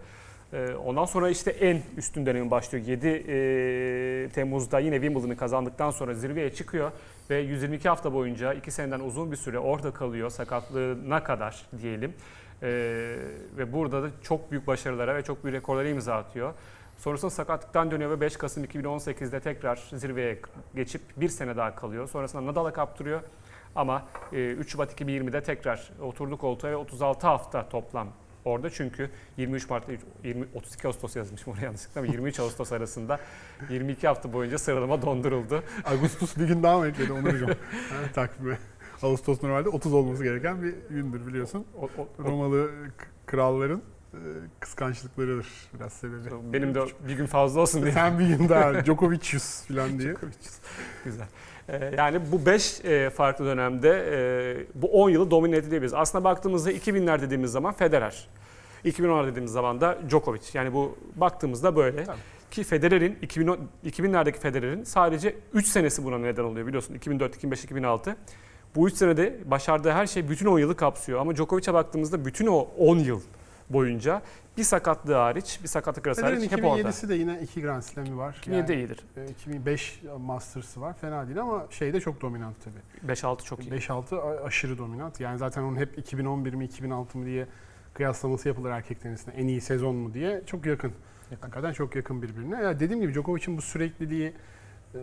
E, 0.53 0.73
ondan 0.85 1.05
sonra 1.05 1.29
işte 1.29 1.51
en 1.51 1.81
üstün 1.97 2.25
dönemi 2.25 2.51
başlıyor. 2.51 2.85
7 2.85 3.07
e, 3.07 4.29
Temmuz'da 4.29 4.79
yine 4.79 4.95
Wimbledon'ı 4.95 5.37
kazandıktan 5.37 5.91
sonra 5.91 6.13
zirveye 6.13 6.53
çıkıyor 6.53 6.91
ve 7.29 7.39
122 7.39 7.89
hafta 7.89 8.13
boyunca 8.13 8.53
2 8.53 8.71
seneden 8.71 8.99
uzun 8.99 9.31
bir 9.31 9.35
süre 9.37 9.59
orada 9.59 9.91
kalıyor 9.91 10.29
sakatlığına 10.29 11.23
kadar 11.23 11.65
diyelim. 11.81 12.13
E, 12.63 12.67
ve 13.57 13.73
burada 13.73 14.03
da 14.03 14.07
çok 14.21 14.51
büyük 14.51 14.67
başarılara 14.67 15.15
ve 15.15 15.23
çok 15.23 15.43
büyük 15.43 15.57
rekorlara 15.57 15.89
imza 15.89 16.15
atıyor. 16.15 16.53
Sonrasında 16.97 17.31
sakatlıktan 17.31 17.91
dönüyor 17.91 18.11
ve 18.11 18.21
5 18.21 18.37
Kasım 18.37 18.65
2018'de 18.65 19.39
tekrar 19.39 19.89
zirveye 19.93 20.39
geçip 20.75 21.01
bir 21.17 21.29
sene 21.29 21.57
daha 21.57 21.75
kalıyor. 21.75 22.09
Sonrasında 22.09 22.45
Nadal'a 22.45 22.73
kaptırıyor. 22.73 23.21
Ama 23.75 24.05
e, 24.33 24.51
3 24.51 24.71
Şubat 24.71 25.01
2020'de 25.01 25.43
tekrar 25.43 25.91
oturdu 26.01 26.37
koltuğa 26.37 26.71
ve 26.71 26.75
36 26.75 27.27
hafta 27.27 27.69
toplam 27.69 28.07
orada 28.45 28.69
çünkü 28.69 29.09
23 29.37 29.69
Mart 29.69 29.83
20 30.23 30.45
32 30.53 30.87
Ağustos 30.87 31.15
yazmışım 31.15 31.53
oraya 31.53 31.61
yanlışlıkla 31.65 32.01
ama 32.01 32.11
23 32.11 32.39
Ağustos 32.39 32.71
arasında 32.71 33.19
22 33.69 34.07
hafta 34.07 34.33
boyunca 34.33 34.57
sıralama 34.57 35.01
donduruldu. 35.01 35.63
Ağustos 35.85 36.37
bir 36.37 36.47
gün 36.47 36.63
daha 36.63 36.77
mı 36.79 36.87
ekledi 36.87 37.13
Onurcuğum? 37.13 37.47
ha, 37.89 38.11
takvime. 38.15 38.57
Ağustos 39.01 39.43
normalde 39.43 39.69
30 39.69 39.93
olması 39.93 40.23
gereken 40.23 40.61
bir 40.63 40.75
gündür 40.89 41.27
biliyorsun. 41.27 41.65
O- 41.77 41.85
o- 41.85 41.89
o- 42.19 42.23
Romalı 42.23 42.71
kralların 43.25 43.81
e, 44.13 44.19
kıskançlıklarıdır 44.59 45.47
biraz 45.73 45.93
sebebi. 45.93 46.29
benim 46.53 46.75
de 46.75 46.81
bir 47.07 47.13
gün 47.13 47.25
fazla 47.25 47.61
olsun 47.61 47.81
diye. 47.83 47.91
Sen 47.91 48.19
bir 48.19 48.27
gün 48.27 48.49
daha 48.49 48.85
Djokovic'yüz 48.85 49.61
falan 49.67 49.99
diye. 49.99 50.15
Güzel. 51.05 51.27
Ee, 51.71 51.91
Yani 51.97 52.19
bu 52.31 52.45
5 52.45 52.81
farklı 53.09 53.45
dönemde 53.45 54.05
e, 54.11 54.81
bu 54.81 54.87
10 54.87 55.09
yılı 55.09 55.31
domine 55.31 55.55
etti 55.55 55.69
diyebiliriz. 55.71 55.93
Aslında 55.93 56.23
baktığımızda 56.23 56.71
2000'ler 56.71 57.21
dediğimiz 57.21 57.51
zaman 57.51 57.73
Federer. 57.73 58.27
2010'lar 58.85 59.27
dediğimiz 59.27 59.51
zaman 59.51 59.81
da 59.81 59.97
Djokovic. 60.09 60.41
Yani 60.53 60.73
bu 60.73 60.97
baktığımızda 61.15 61.75
böyle. 61.75 62.03
Tabii. 62.03 62.17
Ki 62.51 62.63
Federer'in 62.63 63.17
2010 63.21 63.59
2000'lerdeki 63.85 64.39
Federer'in 64.39 64.83
sadece 64.83 65.35
3 65.53 65.67
senesi 65.67 66.05
buna 66.05 66.17
neden 66.17 66.43
oluyor 66.43 66.67
biliyorsun. 66.67 66.93
2004, 66.93 67.35
2005, 67.35 67.63
2006. 67.63 68.15
Bu 68.75 68.87
3 68.87 68.93
senede 68.93 69.39
başardığı 69.45 69.91
her 69.91 70.07
şey 70.07 70.29
bütün 70.29 70.45
10 70.45 70.59
yılı 70.59 70.75
kapsıyor. 70.75 71.19
Ama 71.19 71.35
Djokovic'e 71.35 71.73
baktığımızda 71.73 72.25
bütün 72.25 72.47
o 72.47 72.67
10 72.77 72.97
yıl 72.97 73.21
boyunca 73.69 74.21
bir 74.57 74.63
sakatlığı 74.63 75.13
hariç, 75.13 75.59
bir 75.63 75.67
sakatlık 75.67 76.07
arası 76.07 76.21
Federer'in 76.21 76.39
hariç 76.39 76.51
hep 76.51 76.65
orada. 76.65 76.81
2007'si 76.89 77.09
de 77.09 77.15
yine 77.15 77.39
iki 77.43 77.61
Grand 77.61 77.81
Slam'i 77.81 78.17
var. 78.17 78.35
2007 78.39 78.73
iyidir. 78.73 78.99
e, 79.17 79.25
2005 79.25 80.01
Masters'ı 80.19 80.81
var. 80.81 80.93
Fena 81.01 81.27
değil 81.27 81.41
ama 81.41 81.65
şeyde 81.69 81.99
çok 81.99 82.21
dominant 82.21 82.55
tabii. 82.63 83.11
5-6 83.13 83.43
çok 83.43 83.59
iyi. 83.65 83.71
5-6 83.71 84.15
a- 84.21 84.43
aşırı 84.43 84.77
dominant. 84.77 85.19
Yani 85.19 85.37
zaten 85.37 85.61
onun 85.63 85.75
hep 85.75 85.97
2011 85.97 86.53
mi 86.53 86.65
2006 86.65 87.17
mı 87.17 87.25
diye 87.25 87.47
kıyaslaması 87.93 88.47
yapılır 88.47 88.69
erkek 88.71 89.01
tenisine. 89.01 89.33
En 89.33 89.47
iyi 89.47 89.61
sezon 89.61 89.95
mu 89.95 90.13
diye. 90.13 90.41
Çok 90.45 90.65
yakın. 90.65 90.93
Hakikaten 91.41 91.73
çok 91.73 91.95
yakın 91.95 92.21
birbirine. 92.21 92.61
Ya 92.63 92.79
dediğim 92.79 93.01
gibi 93.01 93.13
Djokovic'in 93.13 93.57
bu 93.57 93.61
sürekliliği, 93.61 94.33
e, 94.95 94.97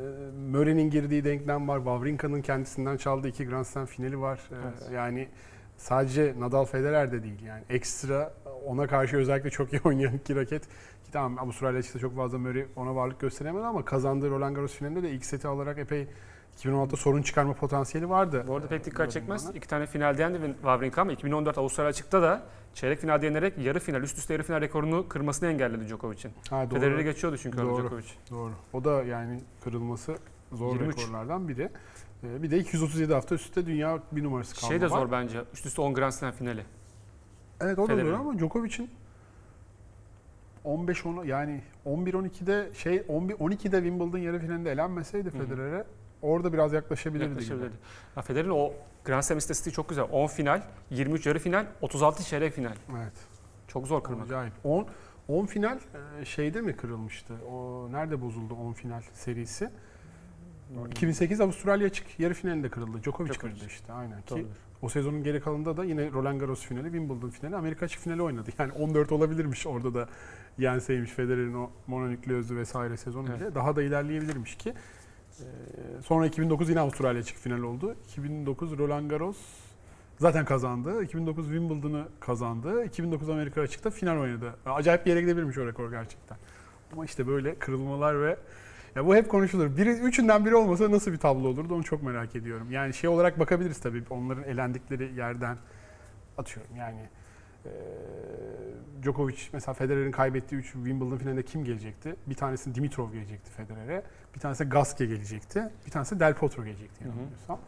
Murray'nin 0.50 0.90
girdiği 0.90 1.24
denklem 1.24 1.68
var. 1.68 1.76
Wawrinka'nın 1.78 2.42
kendisinden 2.42 2.96
çaldığı 2.96 3.28
iki 3.28 3.46
Grand 3.46 3.64
Slam 3.64 3.86
finali 3.86 4.20
var. 4.20 4.40
E, 4.52 4.54
Evet. 4.64 4.90
Yani 4.92 5.28
sadece 5.76 6.34
Nadal 6.38 6.64
Federer 6.64 7.12
de 7.12 7.22
değil 7.22 7.42
yani. 7.42 7.62
Ekstra 7.70 8.32
ona 8.66 8.86
karşı 8.86 9.16
özellikle 9.16 9.50
çok 9.50 9.72
iyi 9.72 9.80
oynayan 9.84 10.14
iki 10.14 10.36
raket. 10.36 10.62
Ki 11.04 11.12
tamam 11.12 11.38
Avustralya 11.38 11.78
açıkta 11.78 11.98
çok 11.98 12.16
fazla 12.16 12.38
Murray 12.38 12.66
ona 12.76 12.96
varlık 12.96 13.20
gösteremedi 13.20 13.64
ama 13.64 13.84
kazandığı 13.84 14.30
Roland 14.30 14.56
Garros 14.56 14.74
finalinde 14.74 15.02
de 15.02 15.10
ilk 15.10 15.24
seti 15.24 15.48
alarak 15.48 15.78
epey 15.78 16.08
2016'da 16.56 16.96
sorun 16.96 17.22
çıkarma 17.22 17.52
potansiyeli 17.52 18.08
vardı. 18.08 18.44
Bu 18.48 18.56
arada 18.56 18.66
pek 18.68 18.84
dikkat 18.84 19.12
çekmez. 19.12 19.50
İki 19.54 19.68
tane 19.68 19.86
finalde 19.86 20.22
yendi 20.22 20.38
Wawrinka 20.54 21.02
ama 21.02 21.12
2014 21.12 21.58
Avustralya 21.58 21.90
açıkta 21.90 22.22
da 22.22 22.42
çeyrek 22.74 23.00
finalde 23.00 23.26
yenerek 23.26 23.58
yarı 23.58 23.80
final, 23.80 24.02
üst 24.02 24.18
üste 24.18 24.34
yarı 24.34 24.42
final 24.42 24.60
rekorunu 24.60 25.08
kırmasını 25.08 25.48
engelledi 25.48 25.88
Djokovic'in. 25.88 26.32
Federer'i 26.68 27.04
geçiyordu 27.04 27.38
çünkü 27.38 27.58
Doğru. 27.58 27.82
Djokovic. 27.82 28.04
Doğru. 28.30 28.52
O 28.72 28.84
da 28.84 29.02
yani 29.02 29.40
kırılması 29.64 30.16
zor 30.52 30.72
23. 30.72 30.98
rekorlardan 30.98 31.48
biri. 31.48 31.68
Ee, 32.24 32.42
Bir 32.42 32.50
de 32.50 32.58
237 32.58 33.14
hafta 33.14 33.34
üstte 33.34 33.66
dünya 33.66 33.98
bir 34.12 34.24
numarası 34.24 34.56
kalma 34.56 34.68
Şey 34.68 34.80
de 34.80 34.90
var. 34.90 34.98
zor 34.98 35.10
bence. 35.12 35.42
Üst 35.52 35.66
üste 35.66 35.82
10 35.82 35.94
Grand 35.94 36.12
Slam 36.12 36.32
finali. 36.32 36.64
Evet 37.60 37.78
o 37.78 37.88
da 37.88 37.96
zor 37.96 38.12
ama 38.12 38.38
Djokovic'in 38.38 38.90
15 40.64 41.06
10 41.06 41.24
yani 41.24 41.62
11 41.84 42.14
12'de 42.14 42.70
şey 42.74 43.02
11 43.08 43.34
12'de 43.34 43.76
Wimbledon 43.76 44.18
yarı 44.18 44.38
finalinde 44.38 44.70
elenmeseydi. 44.72 45.30
Federer'e 45.30 45.84
orada 46.22 46.52
biraz 46.52 46.72
yaklaşabilirdi. 46.72 47.24
gibi. 47.24 47.32
Yaklaşabilirdi. 47.42 47.76
Ya 48.16 48.22
Federer'in 48.22 48.50
o 48.50 48.72
Grand 49.04 49.22
Slam 49.22 49.38
istatistiği 49.38 49.72
çok 49.74 49.88
güzel. 49.88 50.04
10 50.12 50.26
final, 50.26 50.62
23 50.90 51.26
yarı 51.26 51.38
final, 51.38 51.66
36 51.80 52.24
çeyrek 52.24 52.52
final. 52.52 52.74
Evet. 52.96 53.12
Çok 53.68 53.86
zor 53.86 54.02
kırmak. 54.02 54.26
Acayip. 54.26 54.52
10 54.64 54.86
10 55.28 55.46
final 55.46 55.78
e, 56.20 56.24
şeyde 56.24 56.60
mi 56.60 56.76
kırılmıştı? 56.76 57.34
O 57.52 57.88
nerede 57.92 58.22
bozuldu 58.22 58.54
10 58.54 58.72
final 58.72 59.02
serisi? 59.12 59.70
2008 60.90 61.40
Avustralya 61.40 61.86
açık 61.86 62.20
yarı 62.20 62.34
finalinde 62.34 62.68
kırıldı. 62.68 63.02
Djokovic, 63.02 63.32
Djokovic. 63.32 63.54
kırdı 63.54 63.66
işte 63.66 63.92
aynen 63.92 64.22
ki. 64.22 64.30
Doğrudur. 64.30 64.46
O 64.82 64.88
sezonun 64.88 65.22
geri 65.22 65.40
kalanında 65.40 65.76
da 65.76 65.84
yine 65.84 66.12
Roland 66.12 66.40
Garros 66.40 66.60
finali, 66.60 66.84
Wimbledon 66.84 67.30
finali, 67.30 67.56
Amerika 67.56 67.84
açık 67.86 68.00
finali 68.00 68.22
oynadı. 68.22 68.50
Yani 68.58 68.72
14 68.72 69.12
olabilirmiş 69.12 69.66
orada 69.66 69.94
da 69.94 70.08
yenseymiş 70.58 71.10
Federer'in 71.10 71.54
o 71.54 71.70
mononükleozlu 71.86 72.56
vesaire 72.56 72.96
sezonu 72.96 73.26
Evet. 73.30 73.40
bile. 73.40 73.54
Daha 73.54 73.76
da 73.76 73.82
ilerleyebilirmiş 73.82 74.56
ki. 74.56 74.70
Ee, 75.40 75.42
sonra 76.04 76.26
2009 76.26 76.68
yine 76.68 76.80
Avustralya 76.80 77.20
açık 77.20 77.38
final 77.38 77.58
oldu. 77.58 77.96
2009 78.08 78.78
Roland 78.78 79.10
Garros 79.10 79.36
zaten 80.18 80.44
kazandı. 80.44 81.02
2009 81.04 81.46
Wimbledon'ı 81.46 82.08
kazandı. 82.20 82.84
2009 82.84 83.30
Amerika 83.30 83.60
açıkta 83.60 83.90
final 83.90 84.18
oynadı. 84.18 84.54
Acayip 84.66 85.06
bir 85.06 85.10
yere 85.10 85.20
gidebilirmiş 85.20 85.58
o 85.58 85.66
rekor 85.66 85.90
gerçekten. 85.90 86.38
Ama 86.92 87.04
işte 87.04 87.26
böyle 87.26 87.54
kırılmalar 87.54 88.22
ve 88.22 88.36
ya 88.96 89.06
bu 89.06 89.16
hep 89.16 89.28
konuşulur. 89.28 89.76
Biri, 89.76 89.90
üçünden 89.90 90.44
biri 90.46 90.54
olmasa 90.54 90.90
nasıl 90.90 91.12
bir 91.12 91.16
tablo 91.16 91.48
olurdu 91.48 91.74
onu 91.74 91.84
çok 91.84 92.02
merak 92.02 92.36
ediyorum. 92.36 92.70
Yani 92.70 92.94
şey 92.94 93.10
olarak 93.10 93.38
bakabiliriz 93.38 93.80
tabii 93.80 94.02
onların 94.10 94.44
elendikleri 94.44 95.14
yerden 95.14 95.56
atıyorum 96.38 96.76
yani. 96.76 97.00
Djokovic 99.02 99.36
mesela 99.52 99.74
Federer'in 99.74 100.10
kaybettiği 100.10 100.60
3 100.60 100.72
Wimbledon 100.72 101.16
finalinde 101.16 101.42
kim 101.42 101.64
gelecekti? 101.64 102.16
Bir 102.26 102.34
tanesi 102.34 102.74
Dimitrov 102.74 103.12
gelecekti 103.12 103.50
Federer'e. 103.50 104.02
Bir 104.34 104.40
tanesi 104.40 104.64
Gasquet 104.64 105.08
gelecekti. 105.08 105.70
Bir 105.86 105.90
tanesi 105.90 106.20
Del 106.20 106.34
Potro 106.34 106.64
gelecekti 106.64 107.04
yanılmıyorsam. 107.04 107.58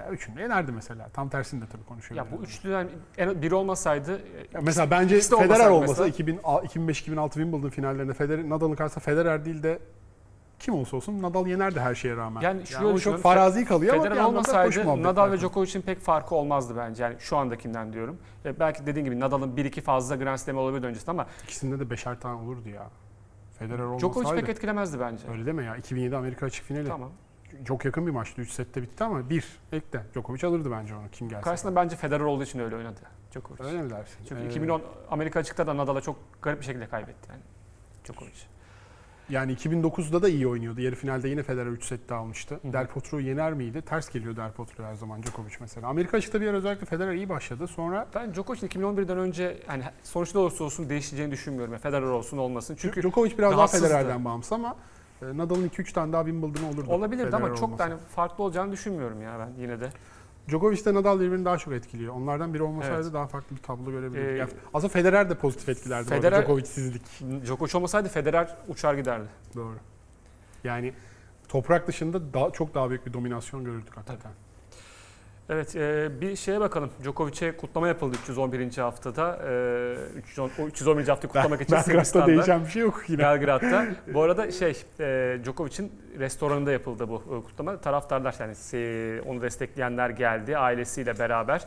Ya 0.00 0.10
üçünü 0.10 0.40
yenerdi 0.40 0.72
mesela. 0.72 1.08
Tam 1.12 1.28
tersini 1.28 1.60
de 1.62 1.66
tabii 1.66 1.84
konuşuyoruz. 1.84 2.32
Ya 2.32 2.38
bu 2.38 2.42
üçlüden 2.42 2.88
en- 3.18 3.42
biri 3.42 3.54
olmasaydı 3.54 4.20
Ya 4.52 4.60
mesela 4.62 4.90
bence 4.90 5.16
ikisi 5.16 5.32
de 5.32 5.36
Federer 5.36 5.70
olmasaydı 5.70 5.72
olmasa 5.72 6.04
mesela. 6.04 6.64
2005-2006 6.66 7.32
Wimbledon 7.32 7.68
finallerinde 7.70 8.14
Federer, 8.14 8.48
Nadal'ın 8.48 8.74
karşısında 8.74 9.04
Federer 9.04 9.44
değil 9.44 9.62
de 9.62 9.78
kim 10.64 10.74
olsa 10.74 10.96
olsun 10.96 11.22
Nadal 11.22 11.46
yenerdi 11.46 11.80
her 11.80 11.94
şeye 11.94 12.16
rağmen. 12.16 12.40
Yani 12.40 12.66
şöyle 12.66 12.86
o 12.86 12.98
çok 12.98 13.18
farazi 13.18 13.64
kalıyor 13.64 13.94
ama 13.94 14.04
bir 14.04 14.08
Federer 14.08 14.24
hoş 14.24 14.28
olmasaydı 14.28 15.02
Nadal 15.02 15.32
ve. 15.32 15.38
Djokovic'in 15.38 15.82
pek 15.82 16.00
farkı 16.00 16.34
olmazdı 16.34 16.74
bence. 16.76 17.02
Yani 17.02 17.16
şu 17.18 17.36
andakinden 17.36 17.92
diyorum. 17.92 18.18
E, 18.44 18.58
belki 18.60 18.86
dediğin 18.86 19.04
gibi 19.04 19.20
Nadal'ın 19.20 19.56
1-2 19.56 19.80
fazla 19.80 20.16
Grand 20.16 20.36
Slam 20.38 20.56
olabilirdi 20.56 20.86
öncesinde 20.86 21.10
ama 21.10 21.26
İkisinde 21.44 21.80
de 21.80 21.90
beşer 21.90 22.20
tane 22.20 22.40
olurdu 22.40 22.68
ya. 22.68 22.90
Federer 23.58 23.78
olmasaydı. 23.78 23.98
Djokovic 24.14 24.40
pek 24.40 24.48
etkilemezdi 24.48 25.00
bence. 25.00 25.28
Öyle 25.28 25.46
deme 25.46 25.64
ya. 25.64 25.76
2007 25.76 26.16
Amerika 26.16 26.46
açık 26.46 26.64
finali. 26.64 26.88
Tamam. 26.88 27.10
Çok 27.64 27.84
yakın 27.84 28.06
bir 28.06 28.12
maçtı. 28.12 28.42
3 28.42 28.50
sette 28.50 28.82
bitti 28.82 29.04
ama 29.04 29.30
bir 29.30 29.44
ekle. 29.72 30.02
Djokovic 30.14 30.48
alırdı 30.48 30.70
bence 30.70 30.94
onu 30.94 31.08
kim 31.12 31.28
gelse. 31.28 31.42
Karşısında 31.42 31.76
bence 31.76 31.96
Federer 31.96 32.24
olduğu 32.24 32.42
için 32.42 32.58
öyle 32.58 32.76
oynadı 32.76 33.00
Djokovic. 33.32 33.64
Öyle 33.64 33.82
mi 33.82 33.90
dersin? 33.90 34.18
Çünkü 34.28 34.42
Ee, 34.42 34.46
2010 34.46 34.82
Amerika 35.10 35.40
açıkta 35.40 35.66
da 35.66 35.76
Nadal'a 35.76 36.00
çok 36.00 36.16
garip 36.42 36.60
bir 36.60 36.64
şekilde 36.64 36.86
kaybetti 36.86 37.30
yani 37.30 37.42
Djokovic. 38.04 38.53
Yani 39.28 39.52
2009'da 39.54 40.22
da 40.22 40.28
iyi 40.28 40.48
oynuyordu. 40.48 40.80
Yarı 40.80 40.94
finalde 40.94 41.28
yine 41.28 41.42
Federer 41.42 41.66
3 41.66 41.84
sette 41.84 42.14
almıştı. 42.14 42.60
hı. 42.68 42.72
Del 42.72 42.86
Potro'yu 42.86 43.26
yener 43.26 43.52
miydi? 43.52 43.82
Ters 43.82 44.10
geliyor 44.10 44.36
Del 44.36 44.52
Potro 44.52 44.84
her 44.84 44.94
zaman 44.94 45.22
Djokovic 45.22 45.52
mesela. 45.60 45.88
Amerika 45.88 46.16
açıkta 46.16 46.40
bir 46.40 46.46
yer 46.46 46.54
özellikle 46.54 46.86
Federer 46.86 47.12
iyi 47.12 47.28
başladı. 47.28 47.66
Sonra 47.68 48.06
Ben 48.14 48.34
Djokovic'in 48.34 48.68
2011'den 48.68 49.18
önce 49.18 49.58
hani 49.66 49.82
sonuçta 50.02 50.38
olursa 50.38 50.64
olsun 50.64 50.88
değişeceğini 50.88 51.32
düşünmüyorum. 51.32 51.72
Yani 51.72 51.82
Federer 51.82 52.06
olsun 52.06 52.38
olmasın. 52.38 52.76
Çünkü 52.80 53.02
Djokovic 53.02 53.38
biraz 53.38 53.52
daha. 53.52 53.66
Federer'den 53.66 54.24
bağımsız 54.24 54.52
ama 54.52 54.76
e, 55.22 55.36
Nadal'ın 55.36 55.68
2-3 55.68 55.92
tane 55.92 56.12
daha 56.12 56.24
Wimbledon 56.24 56.64
olurdu. 56.68 56.90
olabilirdi 56.90 57.24
Federer 57.30 57.42
ama 57.42 57.48
çok 57.48 57.60
da 57.60 57.64
olmasa. 57.66 57.84
hani 57.84 57.94
farklı 58.14 58.44
olacağını 58.44 58.72
düşünmüyorum 58.72 59.22
ya 59.22 59.36
ben 59.38 59.62
yine 59.62 59.80
de. 59.80 59.88
Djokovic 60.48 60.80
ile 60.82 60.94
Nadal 60.94 61.20
birbirini 61.20 61.44
daha 61.44 61.58
çok 61.58 61.72
etkiliyor. 61.74 62.14
Onlardan 62.14 62.54
biri 62.54 62.62
olmasaydı 62.62 63.02
Evet. 63.02 63.12
daha 63.14 63.26
farklı 63.26 63.56
bir 63.56 63.62
tablo 63.62 63.90
görebilirdik. 63.90 64.28
Ee, 64.28 64.36
Yani 64.38 64.50
aslında 64.74 64.92
Federer 64.92 65.30
de 65.30 65.34
pozitif 65.34 65.68
etkilerdi. 65.68 66.08
Federer- 66.08 66.16
Federer... 66.16 66.42
Djokovic'sizlik. 66.42 67.02
Djokovic 67.44 67.70
olmasaydı 67.76 68.08
Federer 68.08 68.56
uçar 68.68 68.94
giderdi. 68.94 69.26
Doğru. 69.54 69.74
Yani 70.64 70.92
toprak 71.48 71.86
dışında 71.88 72.34
daha 72.34 72.50
çok 72.50 72.74
daha 72.74 72.90
büyük 72.90 73.06
bir 73.06 73.12
dominasyon 73.12 73.64
görürdük 73.64 73.96
hakikaten. 73.96 74.32
Evet 75.48 75.76
e, 75.76 76.10
bir 76.20 76.36
şeye 76.36 76.60
bakalım. 76.60 76.90
Djokovic'e 77.02 77.56
kutlama 77.56 77.88
yapıldı 77.88 78.16
311. 78.22 78.76
haftada. 78.76 79.38
E, 80.16 80.18
310, 80.18 80.50
o 80.58 80.66
311. 80.66 81.08
haftayı 81.08 81.32
kutlamak 81.32 81.60
için 81.60 81.76
Belgrad'da 81.76 82.26
değişen 82.26 82.64
bir 82.64 82.70
şey 82.70 82.82
yok 82.82 83.04
yine. 83.08 83.18
Belgrad'da. 83.18 83.86
Bu 84.14 84.22
arada 84.22 84.50
şey, 84.50 84.82
e, 85.00 85.38
Djokovic'in 85.44 85.92
restoranında 86.18 86.72
yapıldı 86.72 87.08
bu 87.08 87.16
e, 87.16 87.46
kutlama. 87.46 87.80
Taraftarlar 87.80 88.34
yani 88.40 89.20
onu 89.26 89.42
destekleyenler 89.42 90.10
geldi 90.10 90.58
ailesiyle 90.58 91.18
beraber. 91.18 91.62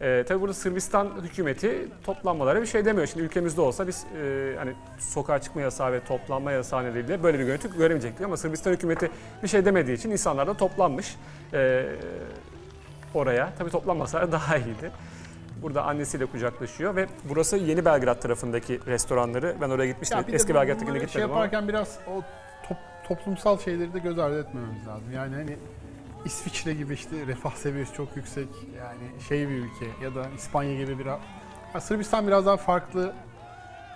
E, 0.00 0.24
tabii 0.28 0.40
burada 0.40 0.54
Sırbistan 0.54 1.10
hükümeti 1.22 1.88
toplanmalara 2.04 2.60
bir 2.60 2.66
şey 2.66 2.84
demiyor. 2.84 3.06
Şimdi 3.06 3.24
ülkemizde 3.24 3.60
olsa 3.60 3.86
biz 3.86 4.06
e, 4.22 4.54
hani 4.58 4.72
sokağa 4.98 5.38
çıkma 5.38 5.62
yasağı 5.62 5.92
ve 5.92 6.04
toplanma 6.04 6.52
yasağı 6.52 6.84
nedeniyle 6.84 7.22
böyle 7.22 7.38
bir 7.38 7.44
görüntü 7.44 7.78
göremeyecektik. 7.78 8.26
Ama 8.26 8.36
Sırbistan 8.36 8.72
hükümeti 8.72 9.10
bir 9.42 9.48
şey 9.48 9.64
demediği 9.64 9.96
için 9.96 10.10
insanlar 10.10 10.46
da 10.46 10.56
toplanmış 10.56 11.16
e, 11.52 11.86
oraya. 13.14 13.52
Tabii 13.58 13.70
toplanmasalar 13.70 14.32
daha 14.32 14.56
iyiydi. 14.56 14.90
Burada 15.62 15.82
annesiyle 15.84 16.26
kucaklaşıyor 16.26 16.96
ve 16.96 17.06
burası 17.24 17.56
Yeni 17.56 17.84
Belgrad 17.84 18.20
tarafındaki 18.22 18.80
restoranları. 18.86 19.56
Ben 19.60 19.70
oraya 19.70 19.86
gitmiştim. 19.86 20.18
Ya 20.18 20.26
bir 20.26 20.32
de 20.32 20.36
Eski 20.36 20.54
bunları 20.54 20.68
gitmedim 20.98 21.08
Şey 21.08 21.22
ama. 21.22 21.34
yaparken 21.34 21.68
biraz 21.68 21.98
o 22.06 22.22
top- 22.68 23.08
toplumsal 23.08 23.58
şeyleri 23.58 23.94
de 23.94 23.98
göz 23.98 24.18
ardı 24.18 24.40
etmememiz 24.40 24.86
lazım. 24.86 25.12
Yani 25.12 25.34
hani 25.34 25.56
İsviçre 26.24 26.74
gibi 26.74 26.94
işte 26.94 27.26
refah 27.26 27.54
seviyesi 27.54 27.94
çok 27.94 28.16
yüksek 28.16 28.48
yani 28.78 29.22
şey 29.28 29.48
bir 29.48 29.54
ülke 29.54 29.86
ya 30.04 30.14
da 30.14 30.26
İspanya 30.36 30.74
gibi 30.76 30.98
biraz 30.98 31.18
ya 31.74 31.80
Sırbistan 31.80 32.26
biraz 32.26 32.46
daha 32.46 32.56
farklı 32.56 33.12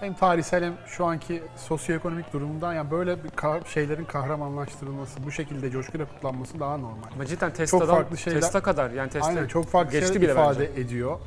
hem 0.00 0.14
tarihsel 0.14 0.64
hem 0.64 0.74
şu 0.86 1.04
anki 1.04 1.42
sosyoekonomik 1.56 2.32
durumundan 2.32 2.74
yani 2.74 2.90
böyle 2.90 3.24
bir 3.24 3.28
ka- 3.28 3.68
şeylerin 3.68 4.04
kahramanlaştırılması, 4.04 5.24
bu 5.24 5.30
şekilde 5.30 5.70
coşkuyla 5.70 6.06
kutlanması 6.06 6.60
daha 6.60 6.76
normal. 6.76 7.08
Ama 7.14 7.26
cidden 7.26 7.52
Tesla'dan 7.52 7.86
farklı 7.86 8.18
şeyler- 8.18 8.40
Tesla 8.40 8.62
kadar 8.62 8.90
yani 8.90 9.10
Tesla 9.10 9.26
Aynen 9.28 9.46
çok 9.46 9.66
farklı 9.66 9.92
geçti 9.92 10.06
şeyler 10.06 10.22
bile 10.22 10.32
ifade 10.32 10.64
ediyor 10.80 11.18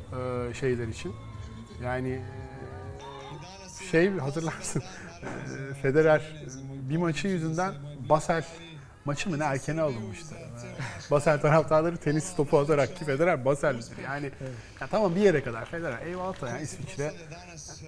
e, 0.50 0.54
şeyler 0.54 0.88
için. 0.88 1.14
Yani 1.84 2.20
e, 3.82 3.84
şey 3.90 4.18
hatırlarsın 4.18 4.82
e, 5.70 5.74
Federer 5.74 6.34
bir 6.90 6.96
maçı 6.96 7.28
yüzünden 7.28 7.74
Basel 8.08 8.44
maçı 9.08 9.30
mı 9.30 9.38
ne 9.38 9.44
erkene 9.44 9.80
alınmıştı. 9.80 10.34
Basel 11.10 11.40
taraftarları 11.40 11.96
tenis 11.96 12.36
topu 12.36 12.58
atarak 12.58 12.96
ki 12.96 13.04
Federer 13.04 13.44
Basel'dir. 13.44 13.86
Yani 14.04 14.30
ya 14.80 14.86
tamam 14.86 15.14
bir 15.14 15.20
yere 15.20 15.42
kadar 15.42 15.64
Federer 15.64 16.06
eyvallah 16.06 16.48
yani 16.48 16.62
İsviçre 16.62 17.12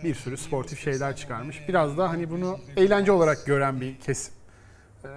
bir 0.05 0.15
sürü 0.15 0.37
sportif 0.37 0.85
şeyler 0.85 1.17
çıkarmış. 1.17 1.69
Biraz 1.69 1.99
da 1.99 2.11
hani 2.11 2.31
bunu 2.31 2.59
eğlence 2.77 3.13
olarak 3.13 3.47
gören 3.47 3.81
bir 3.81 4.01
kesim. 4.01 4.35
E, 5.05 5.09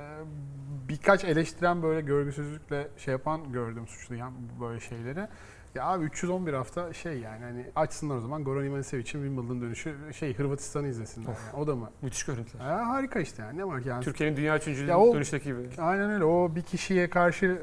birkaç 0.89 1.23
eleştiren 1.23 1.83
böyle 1.83 2.01
görgüsüzlükle 2.01 2.87
şey 2.97 3.11
yapan 3.11 3.51
gördüm 3.51 3.87
suçlayan 3.87 4.33
böyle 4.61 4.79
şeyleri. 4.79 5.27
Ya 5.75 5.85
abi 5.85 6.05
311 6.05 6.53
hafta 6.53 6.93
şey 6.93 7.19
yani 7.19 7.43
hani 7.43 7.65
açsınlar 7.75 8.15
o 8.15 8.19
zaman 8.21 8.43
Goran 8.43 8.65
Ivanišević'in 8.65 9.23
Wimbledon 9.23 9.61
dönüşü 9.61 9.95
şey 10.13 10.35
Hırvatistan'ı 10.37 10.87
izlesinler. 10.87 11.27
Yani. 11.27 11.63
O 11.63 11.67
da 11.67 11.75
mı? 11.75 11.89
müthiş 12.01 12.25
görüntüler. 12.25 12.63
Ha, 12.65 12.87
harika 12.87 13.19
işte 13.19 13.41
yani 13.43 13.57
ne 13.57 13.67
var 13.67 13.81
ki 13.83 13.89
yani. 13.89 14.03
Türkiye'nin 14.03 14.37
dünya 14.37 14.57
üçüncülüğü 14.57 14.89
Ya 14.89 14.99
o- 14.99 15.15
dönüşteki 15.15 15.45
gibi. 15.45 15.69
Aynen 15.77 16.09
öyle 16.09 16.23
o 16.23 16.55
bir 16.55 16.61
kişiye 16.61 17.09
karşı 17.09 17.61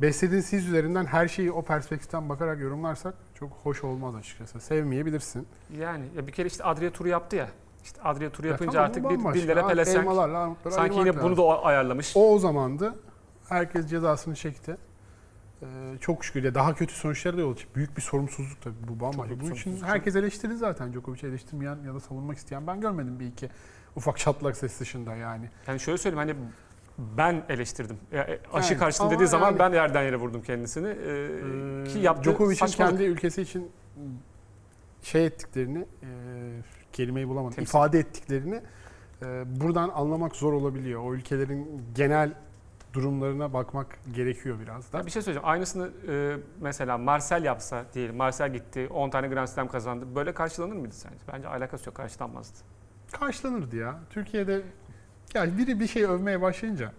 beslediğin 0.00 0.42
siz 0.42 0.66
üzerinden 0.68 1.04
her 1.04 1.28
şeyi 1.28 1.52
o 1.52 1.62
perspektiften 1.62 2.28
bakarak 2.28 2.60
yorumlarsak 2.60 3.14
çok 3.34 3.52
hoş 3.52 3.84
olmaz 3.84 4.14
açıkçası. 4.14 4.60
Sevmeyebilirsin. 4.60 5.46
Yani 5.78 6.04
ya 6.16 6.26
bir 6.26 6.32
kere 6.32 6.46
işte 6.46 6.64
Adria 6.64 6.90
turu 6.90 7.08
yaptı 7.08 7.36
ya. 7.36 7.48
İşte 7.84 8.02
Adria 8.02 8.30
turu 8.30 8.46
Ya 8.46 8.52
yapınca 8.52 8.72
tamam, 8.72 8.86
artık 8.86 9.34
bir 9.34 9.40
dillere 9.40 9.60
Artık 9.62 9.70
pelesenk. 9.70 10.08
Sanki 10.70 10.98
yine 10.98 11.12
bunu 11.14 11.22
lazım. 11.22 11.36
da 11.36 11.42
o 11.42 11.64
ayarlamış. 11.64 12.12
O 12.16 12.34
o 12.34 12.38
zamandı. 12.38 12.94
Herkes 13.48 13.86
cezasını 13.90 14.34
çekti. 14.34 14.76
Ee, 15.62 15.66
çok 16.00 16.24
şükür 16.24 16.44
ya 16.44 16.54
daha 16.54 16.74
kötü 16.74 16.94
sonuçlara 16.94 17.36
da 17.36 17.40
yol 17.40 17.52
açık. 17.52 17.76
Büyük 17.76 17.96
bir 17.96 18.02
sorumsuzluk 18.02 18.60
tabii 18.62 18.74
bu 18.88 19.00
bambaşka. 19.00 19.40
Bunun 19.40 19.50
için 19.54 19.82
herkes 19.82 20.16
eleştirdi 20.16 20.56
zaten. 20.56 20.92
Djokovic'i 20.92 21.26
eleştirmeyen 21.26 21.78
ya 21.86 21.94
da 21.94 22.00
savunmak 22.00 22.36
isteyen 22.38 22.66
ben 22.66 22.80
görmedim 22.80 23.20
bir 23.20 23.26
iki 23.26 23.48
ufak 23.96 24.18
çatlak 24.18 24.56
ses 24.56 24.80
dışında 24.80 25.14
yani. 25.16 25.50
Yani 25.66 25.80
şöyle 25.80 25.98
söyleyeyim 25.98 26.28
hani 26.28 26.48
ben 27.16 27.44
eleştirdim. 27.48 27.96
Ya, 28.12 28.22
e, 28.22 28.40
aşı 28.52 28.72
Yani, 28.72 28.80
karşısında 28.80 29.10
dediği 29.10 29.26
zaman 29.26 29.46
yani- 29.50 29.58
ben 29.58 29.72
yerden 29.72 30.02
yere 30.02 30.16
vurdum 30.16 30.42
kendisini. 30.42 30.88
Ee, 30.88 31.84
Ee, 31.84 31.84
ki 31.92 31.98
yaptığı 31.98 32.30
Djokovic'in 32.30 32.66
kendi 32.66 33.02
ülkesi 33.02 33.42
için 33.42 33.70
şey 35.02 35.26
ettiklerini, 35.26 35.78
e, 35.78 36.08
kelimeyi 36.92 37.28
bulamadım, 37.28 37.54
Temsil. 37.54 37.70
ifade 37.70 37.98
ettiklerini 37.98 38.62
e, 39.22 39.44
buradan 39.60 39.88
anlamak 39.94 40.36
zor 40.36 40.52
olabiliyor. 40.52 41.02
O 41.04 41.14
ülkelerin 41.14 41.82
genel 41.94 42.32
durumlarına 42.92 43.52
bakmak 43.52 43.86
gerekiyor 44.14 44.56
biraz 44.60 44.92
da. 44.92 44.98
Ya 44.98 45.06
bir 45.06 45.10
şey 45.10 45.22
söyleyeceğim. 45.22 45.48
Aynısını 45.48 45.90
e, 46.08 46.36
mesela 46.60 46.98
Marcel 46.98 47.44
yapsa 47.44 47.84
diyelim. 47.94 48.16
Marcel 48.16 48.52
gitti 48.52 48.88
10 48.90 49.10
tane 49.10 49.28
Grand 49.28 49.48
Slam 49.48 49.68
kazandı. 49.68 50.06
Böyle 50.14 50.34
karşılanır 50.34 50.76
mıydı 50.76 50.94
sence? 50.94 51.16
Bence 51.32 51.48
alakası 51.48 51.88
yok. 51.88 51.96
Karşılanmazdı. 51.96 52.58
karşılanırdı 53.20 53.76
ya. 53.76 54.00
Türkiye'de 54.10 54.62
ya 55.34 55.58
biri 55.58 55.80
bir 55.80 55.86
şey 55.86 56.04
övmeye 56.04 56.40
başlayınca 56.42 56.92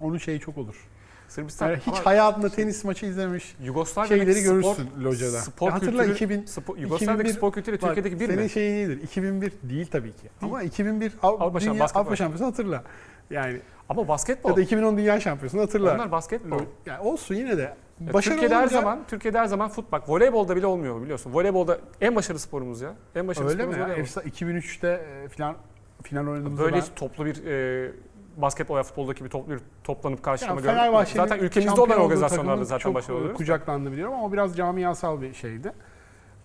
onun 0.00 0.18
şeyi 0.18 0.40
çok 0.40 0.58
olur. 0.58 0.88
Sırbistan 1.28 1.68
Yani 1.68 1.78
hiç 1.78 1.88
ama 1.88 2.06
hayatında 2.06 2.48
tenis 2.48 2.84
maçı 2.84 3.06
izlemiş 3.06 3.56
Yugoslavya 3.62 4.08
şeyleri 4.08 4.38
spor- 4.38 4.44
görürsün 4.44 4.90
locada. 5.04 5.38
Spor 5.40 5.66
Ya 5.68 5.74
hatırla 5.74 6.02
kültürü, 6.04 6.14
2000 6.14 6.44
spor, 6.46 6.76
Yugoslavya'daki 6.76 7.20
2001 7.22 7.38
spor 7.38 7.52
kültürü 7.52 7.82
Bak, 7.82 7.94
Türkiye'deki 7.94 8.20
bir 8.20 8.26
senin 8.26 8.42
mi? 8.42 8.50
şeyin 8.50 8.74
iyidir. 8.74 9.02
2001 9.02 9.52
değil 9.62 9.86
tabii 9.90 10.12
ki. 10.12 10.28
Ama 10.42 10.62
2001 10.62 11.12
Av- 11.22 11.40
Avrupa 11.40 11.60
Dünya. 11.60 11.84
Avrupa 11.94 12.16
Şampiyonası 12.16 12.44
hatırla. 12.44 12.84
Yani 13.30 13.60
Ama 13.88 14.08
basketbol. 14.08 14.50
ya 14.50 14.56
da 14.56 14.60
2010 14.60 14.96
Dünya 14.96 15.20
Şampiyonası'nı 15.20 15.60
hatırla. 15.60 15.94
Onlar 15.94 16.12
basketbol. 16.12 16.60
Yani 16.86 17.00
olsun 17.00 17.34
yine 17.34 17.56
de. 17.58 17.74
Ya 18.06 18.12
Başarı 18.12 18.34
Türkiye'de 18.34 18.54
her 18.54 18.60
olunca- 18.60 18.76
zaman 18.80 18.98
Türkiye'de 19.08 19.38
her 19.38 19.46
zaman 19.46 19.68
futbol. 19.68 19.98
Voleybolda 20.08 20.56
bile 20.56 20.66
olmuyor 20.66 21.02
biliyorsun. 21.02 21.32
Voleybolda 21.34 21.78
en 22.00 22.16
başarılı 22.16 22.38
sporumuz 22.40 22.80
ya. 22.80 22.94
En 23.14 23.28
başarılı 23.28 23.50
öyle 23.50 23.66
mi? 23.66 23.72
sporumuz 23.72 23.78
Ya? 23.78 23.84
voleybol. 23.84 24.00
Efsa 24.02 24.22
2003'te 24.22 24.88
e, 24.88 25.28
final 25.28 26.26
oynadığımızda 26.26 26.64
Böyle 26.64 26.76
ben 26.76 26.82
toplu 26.96 27.26
bir 27.26 27.46
e, 27.46 27.90
basketbol 28.36 28.74
veya 28.74 28.82
futboldaki 28.82 29.24
bir 29.24 29.30
toplu 29.30 29.56
toplanıp 29.84 30.22
karşılama 30.22 30.60
Yani 30.60 30.90
görmek. 30.90 31.08
Zaten 31.08 31.38
ülkemizde 31.38 31.80
olan 31.80 31.98
organizasyonlarda 32.00 32.64
zaten 32.64 32.82
çok 32.82 32.94
başarılı 32.94 33.18
oluyoruz. 33.18 33.38
kucaklandı 33.38 33.92
biliyorum 33.92 34.14
ama 34.14 34.24
o 34.24 34.32
biraz 34.32 34.56
camiasal 34.56 35.20
bir 35.22 35.34
şeydi. 35.34 35.72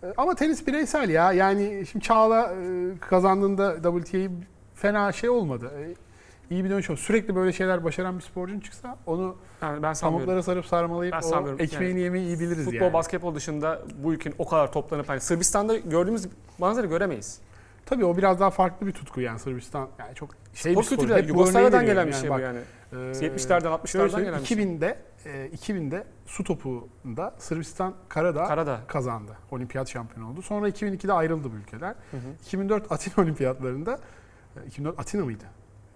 E, 0.04 0.08
Ama 0.18 0.36
tenis 0.36 0.68
bireysel 0.68 1.10
ya. 1.10 1.32
Yani 1.34 1.84
şimdi 1.92 2.06
Çağla 2.06 2.54
e, 2.54 2.92
kazandığında 3.00 3.76
WTA'yı 4.02 4.32
fena 4.76 5.12
şey 5.12 5.30
olmadı. 5.30 5.72
E, 6.52 6.54
İyi 6.54 6.64
bir 6.64 6.70
dönüş 6.70 6.90
oldu. 6.90 6.98
Sürekli 6.98 7.36
böyle 7.36 7.54
şeyler 7.54 7.84
başaran 7.84 8.18
bir 8.18 8.24
sporcun 8.24 8.60
çıksa 8.60 8.98
onu 9.06 9.36
Yani 9.62 9.84
ben 9.84 9.94
pamuklara 10.02 10.44
sarıp 10.44 10.66
sarmalayıp 10.66 11.14
Ben 11.14 11.32
o 11.32 11.56
ekmeğini 11.60 12.00
yemeyi 12.00 12.26
iyi 12.26 12.40
biliriz 12.40 12.66
Futbol, 12.66 12.82
yani. 12.82 12.94
basketbol 12.94 13.36
dışında 13.36 13.82
bu 14.04 14.14
ülkenin 14.14 14.36
o 14.38 14.48
kadar 14.48 14.72
toplanıp 14.72 15.10
hani 15.10 15.22
Sırbistan'da 15.22 15.78
gördüğümüz 15.78 16.28
manzara 16.58 16.88
göremeyiz. 16.88 17.40
Tabii 17.86 18.06
o 18.06 18.18
biraz 18.18 18.40
daha 18.40 18.50
farklı 18.50 18.88
bir 18.88 18.92
tutku 18.92 19.22
yani 19.22 19.40
Sırbistan. 19.40 19.90
Yani 20.00 20.16
çok 20.16 20.30
şey 20.54 20.74
Spor 20.74 20.84
kültürü 20.84 21.24
bu 21.24 21.28
Yugoslavya'dan 21.28 21.80
örneği 21.80 21.92
gelen 21.92 22.08
bir 22.08 22.14
şey 22.14 22.30
bu 22.30 22.40
yani. 22.40 22.60
Ee, 22.94 22.96
70'lerden 22.96 23.88
şöyle 23.88 24.06
60'lardan 24.06 24.10
söyleyeyim, 24.10 24.26
gelen 24.26 24.42
bir 24.42 24.46
şey. 24.46 24.58
2000'de 24.58 24.98
e, 25.26 25.48
2000'de 25.48 26.04
su 26.26 26.44
topunda 26.44 27.36
Sırbistan 27.38 27.94
Karadağ 28.10 28.44
Karada. 28.44 28.80
kazandı. 28.88 29.38
Olimpiyat 29.52 29.90
şampiyonu 29.90 30.32
oldu. 30.32 30.42
Sonra 30.42 30.70
2002'de 30.70 31.14
ayrıldı 31.14 31.52
bu 31.52 31.56
ülkeler. 31.56 31.96
Hı 32.12 32.18
hı. 32.18 32.22
2004 32.46 32.92
Atina 32.92 33.24
Olimpiyatlarında 33.24 34.00
e, 34.64 34.68
2004 34.68 35.00
Atina 35.00 35.26
mıydı? 35.26 35.46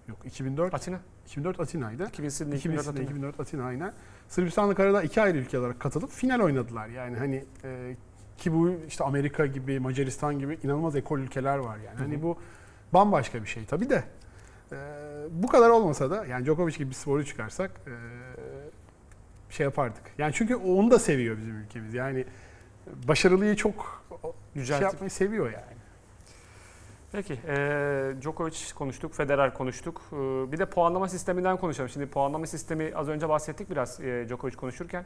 Yok 0.08 0.18
2004 0.24 0.74
Atina. 0.74 1.00
2004 1.26 1.60
Atina'ydı. 1.60 2.06
2000 2.08 2.28
Sydney, 2.28 2.58
2000 2.58 2.74
2004 2.74 2.84
Sydney, 2.84 3.04
Atina. 3.04 3.18
2004 3.18 3.40
Atina 3.40 3.64
aynen. 3.64 3.92
Sırbistan'la 4.28 4.74
Karadağ 4.74 5.02
iki 5.02 5.22
ayrı 5.22 5.38
ülke 5.38 5.58
olarak 5.58 5.80
katılıp 5.80 6.10
final 6.10 6.40
oynadılar. 6.40 6.88
Yani 6.88 7.16
hani 7.16 7.44
e, 7.64 7.96
ki 8.38 8.52
bu 8.52 8.70
işte 8.88 9.04
Amerika 9.04 9.46
gibi, 9.46 9.80
Macaristan 9.80 10.38
gibi 10.38 10.58
inanılmaz 10.62 10.96
ekol 10.96 11.18
ülkeler 11.18 11.58
var 11.58 11.76
yani. 11.86 11.98
Hı 11.98 12.02
Hani 12.02 12.22
bu 12.22 12.38
bambaşka 12.94 13.42
bir 13.42 13.48
şey 13.48 13.64
tabii 13.64 13.90
de. 13.90 14.04
e, 14.72 14.76
bu 15.30 15.48
kadar 15.48 15.70
olmasa 15.70 16.10
da 16.10 16.26
yani 16.26 16.46
Djokovic 16.46 16.76
gibi 16.78 16.90
bir 16.90 16.94
sporu 16.94 17.24
çıkarsak 17.24 17.70
e, 17.86 17.92
şey 19.50 19.64
yapardık. 19.64 20.02
Yani 20.18 20.32
çünkü 20.34 20.56
onu 20.56 20.90
da 20.90 20.98
seviyor 20.98 21.38
bizim 21.38 21.56
ülkemiz. 21.56 21.94
Yani 21.94 22.24
başarılıyı 23.08 23.56
çok 23.56 24.04
şey 24.22 24.30
Yüceltip. 24.62 24.82
yapmayı 24.82 25.10
seviyor 25.10 25.46
yani. 25.46 25.75
Peki, 27.16 27.38
e, 27.48 27.56
Djokovic 28.20 28.74
konuştuk, 28.74 29.14
Federer 29.14 29.54
konuştuk. 29.54 30.02
E, 30.12 30.16
bir 30.52 30.58
de 30.58 30.66
puanlama 30.66 31.08
sisteminden 31.08 31.56
konuşalım. 31.56 31.88
Şimdi 31.90 32.06
puanlama 32.06 32.46
sistemi 32.46 32.92
az 32.94 33.08
önce 33.08 33.28
bahsettik 33.28 33.70
biraz 33.70 34.00
e, 34.00 34.28
Djokovic 34.28 34.56
konuşurken. 34.56 35.04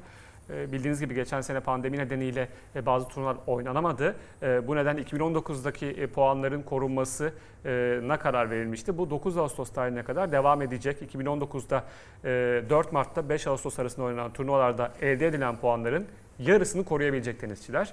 E, 0.52 0.72
bildiğiniz 0.72 1.00
gibi 1.00 1.14
geçen 1.14 1.40
sene 1.40 1.60
pandemi 1.60 1.98
nedeniyle 1.98 2.48
e, 2.76 2.86
bazı 2.86 3.08
turnuvalar 3.08 3.36
oynanamadı. 3.46 4.16
E, 4.42 4.66
bu 4.66 4.76
neden 4.76 4.98
2019'daki 4.98 5.86
e, 5.86 6.06
puanların 6.06 6.62
korunması 6.62 7.32
e, 7.64 8.00
na 8.02 8.18
karar 8.18 8.50
verilmişti. 8.50 8.98
Bu 8.98 9.10
9 9.10 9.36
Ağustos 9.36 9.70
tarihine 9.70 10.02
kadar 10.02 10.32
devam 10.32 10.62
edecek. 10.62 11.14
2019'da 11.14 11.84
e, 12.24 12.70
4 12.70 12.92
Mart'ta 12.92 13.28
5 13.28 13.46
Ağustos 13.46 13.78
arasında 13.78 14.06
oynanan 14.06 14.32
turnuvalarda 14.32 14.92
elde 15.00 15.26
edilen 15.26 15.56
puanların 15.56 16.06
yarısını 16.38 16.84
koruyabilecek 16.84 17.40
tenisçiler. 17.40 17.92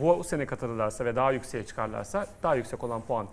Bu 0.00 0.24
sene 0.24 0.46
katılırlarsa 0.46 1.04
ve 1.04 1.16
daha 1.16 1.32
yükseğe 1.32 1.66
çıkarlarsa 1.66 2.26
daha 2.42 2.54
yüksek 2.54 2.84
olan 2.84 3.00
puan 3.00 3.26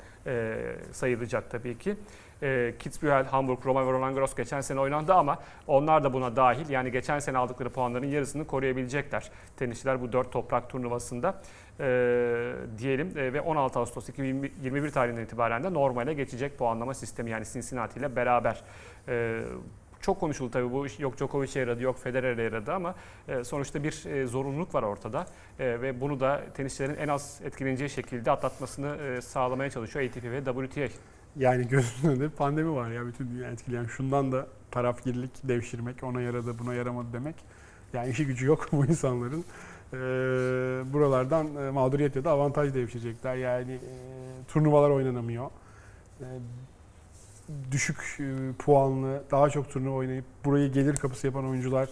sayılacak 0.91 1.51
tabii 1.51 1.77
ki. 1.77 1.95
E, 2.43 2.73
Kitzbühel, 2.79 3.25
Hamburg, 3.25 3.65
Roma 3.65 3.87
ve 3.87 3.91
Roland 3.91 4.15
Garros 4.15 4.35
geçen 4.35 4.61
sene 4.61 4.79
oynandı 4.79 5.13
ama 5.13 5.37
onlar 5.67 6.03
da 6.03 6.13
buna 6.13 6.35
dahil. 6.35 6.69
Yani 6.69 6.91
geçen 6.91 7.19
sene 7.19 7.37
aldıkları 7.37 7.69
puanların 7.69 8.07
yarısını 8.07 8.47
koruyabilecekler 8.47 9.31
tenisçiler 9.57 10.01
bu 10.01 10.11
dört 10.11 10.31
toprak 10.31 10.69
turnuvasında 10.69 11.41
e, 11.79 12.53
diyelim. 12.77 13.17
E, 13.17 13.33
ve 13.33 13.41
16 13.41 13.79
Ağustos 13.79 14.09
2021 14.09 14.91
tarihinden 14.91 15.23
itibaren 15.23 15.63
de 15.63 15.73
normale 15.73 16.13
geçecek 16.13 16.57
puanlama 16.57 16.93
sistemi 16.93 17.29
yani 17.29 17.45
Cincinnati 17.53 17.99
ile 17.99 18.15
beraber. 18.15 18.63
E, 19.07 19.41
çok 20.01 20.19
konuşuldu 20.19 20.51
tabii 20.51 20.71
bu 20.71 20.87
iş 20.87 20.99
yok 20.99 21.17
Djokovic'e 21.17 21.59
yaradı 21.59 21.83
yok 21.83 21.99
Federer'e 21.99 22.43
yaradı 22.43 22.73
ama 22.73 22.95
e, 23.27 23.43
sonuçta 23.43 23.83
bir 23.83 24.05
e, 24.05 24.27
zorunluluk 24.27 24.75
var 24.75 24.83
ortada 24.83 25.25
E, 25.59 25.81
ve 25.81 26.01
bunu 26.01 26.19
da 26.19 26.41
tenisçilerin 26.53 26.95
en 26.95 27.07
az 27.07 27.41
etkileneceği 27.43 27.89
şekilde 27.89 28.31
atlatmasını 28.31 28.95
e, 28.95 29.21
sağlamaya 29.21 29.69
çalışıyor 29.69 30.05
ATP 30.05 30.23
ve 30.23 30.43
WTA. 30.43 30.87
Yani 31.39 31.67
gözünün 31.67 32.11
önünde 32.11 32.29
pandemi 32.29 32.75
var 32.75 32.91
ya 32.91 33.07
bütün 33.07 33.29
dünya 33.29 33.51
etkileyen. 33.51 33.85
Şundan 33.85 34.31
da 34.31 34.47
tarafgirlik 34.71 35.31
devşirmek, 35.43 36.03
ona 36.03 36.21
yaradı 36.21 36.59
buna 36.59 36.73
yaramadı 36.73 37.07
demek. 37.13 37.35
Yani 37.93 38.09
işi 38.09 38.25
gücü 38.25 38.45
yok 38.45 38.67
bu 38.71 38.85
insanların. 38.85 39.45
Ee, 39.93 39.97
buralardan 40.93 41.55
e, 41.55 41.71
mağduriyet 41.71 42.15
ya 42.15 42.23
da 42.23 42.31
avantaj 42.31 42.73
devşirecekler. 42.73 43.35
Yani 43.35 43.71
e, 43.71 43.93
turnuvalar 44.47 44.89
oynanamıyor. 44.89 45.49
E, 46.21 46.27
düşük 47.71 48.17
e, 48.19 48.53
puanlı, 48.59 49.23
daha 49.31 49.49
çok 49.49 49.69
turnuva 49.69 49.95
oynayıp 49.95 50.25
burayı 50.45 50.71
gelir 50.71 50.95
kapısı 50.95 51.27
yapan 51.27 51.45
oyuncular 51.49 51.89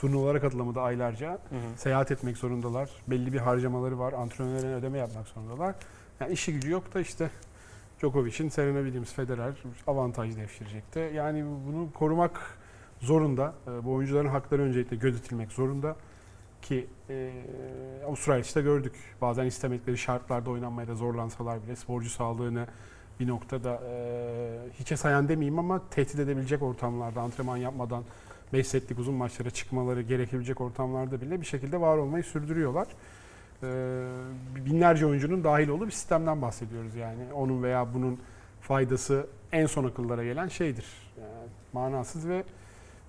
turnuvalara 0.00 0.40
katılamadı 0.40 0.80
aylarca. 0.80 1.38
Seyahat 1.76 2.10
etmek 2.10 2.36
zorundalar. 2.36 2.90
Belli 3.06 3.32
bir 3.32 3.38
harcamaları 3.38 3.98
var. 3.98 4.12
Antrenörlerine 4.12 4.74
ödeme 4.74 4.98
yapmak 4.98 5.28
zorundalar. 5.28 5.74
Yani 6.20 6.32
işi 6.32 6.52
gücü 6.52 6.70
yok 6.70 6.94
da 6.94 7.00
işte 7.00 7.30
Djokovic'in, 8.00 8.48
Serena 8.48 8.82
Williams, 8.82 9.12
Federer 9.12 9.54
avantaj 9.86 10.36
devşirecekti. 10.36 11.10
Yani 11.14 11.44
bunu 11.66 11.92
korumak 11.92 12.58
zorunda. 13.00 13.54
Ee, 13.66 13.84
Bu 13.84 13.92
oyuncuların 13.92 14.28
hakları 14.28 14.62
öncelikle 14.62 14.96
gözetilmek 14.96 15.52
zorunda. 15.52 15.96
Ki 16.62 16.86
e, 17.10 17.32
Avustralya 18.06 18.42
işte 18.42 18.62
gördük. 18.62 18.94
Bazen 19.20 19.46
istemekleri 19.46 19.98
şartlarda 19.98 20.50
oynanmaya 20.50 20.88
da 20.88 20.94
zorlansalar 20.94 21.62
bile 21.62 21.76
sporcu 21.76 22.10
sağlığını 22.10 22.66
bir 23.20 23.28
noktada 23.28 23.82
e, 23.90 24.58
hiçe 24.78 24.96
sayan 24.96 25.28
demeyeyim 25.28 25.58
ama 25.58 25.88
tehdit 25.90 26.18
edebilecek 26.18 26.62
ortamlarda 26.62 27.20
antrenman 27.20 27.56
yapmadan 27.56 28.04
5 28.52 28.66
setlik 28.66 28.98
uzun 28.98 29.14
maçlara 29.14 29.50
çıkmaları 29.50 30.02
gerekebilecek 30.02 30.60
ortamlarda 30.60 31.20
bile 31.20 31.40
bir 31.40 31.46
şekilde 31.46 31.80
var 31.80 31.96
olmayı 31.96 32.24
sürdürüyorlar. 32.24 32.88
Ee, 33.62 34.06
binlerce 34.66 35.06
oyuncunun 35.06 35.44
dahil 35.44 35.68
olduğu 35.68 35.86
bir 35.86 35.92
sistemden 35.92 36.42
bahsediyoruz 36.42 36.94
yani. 36.94 37.32
Onun 37.34 37.62
veya 37.62 37.94
bunun 37.94 38.20
faydası 38.60 39.26
en 39.52 39.66
son 39.66 39.84
akıllara 39.84 40.24
gelen 40.24 40.48
şeydir. 40.48 40.86
Yani 41.20 41.48
manasız 41.72 42.28
ve 42.28 42.44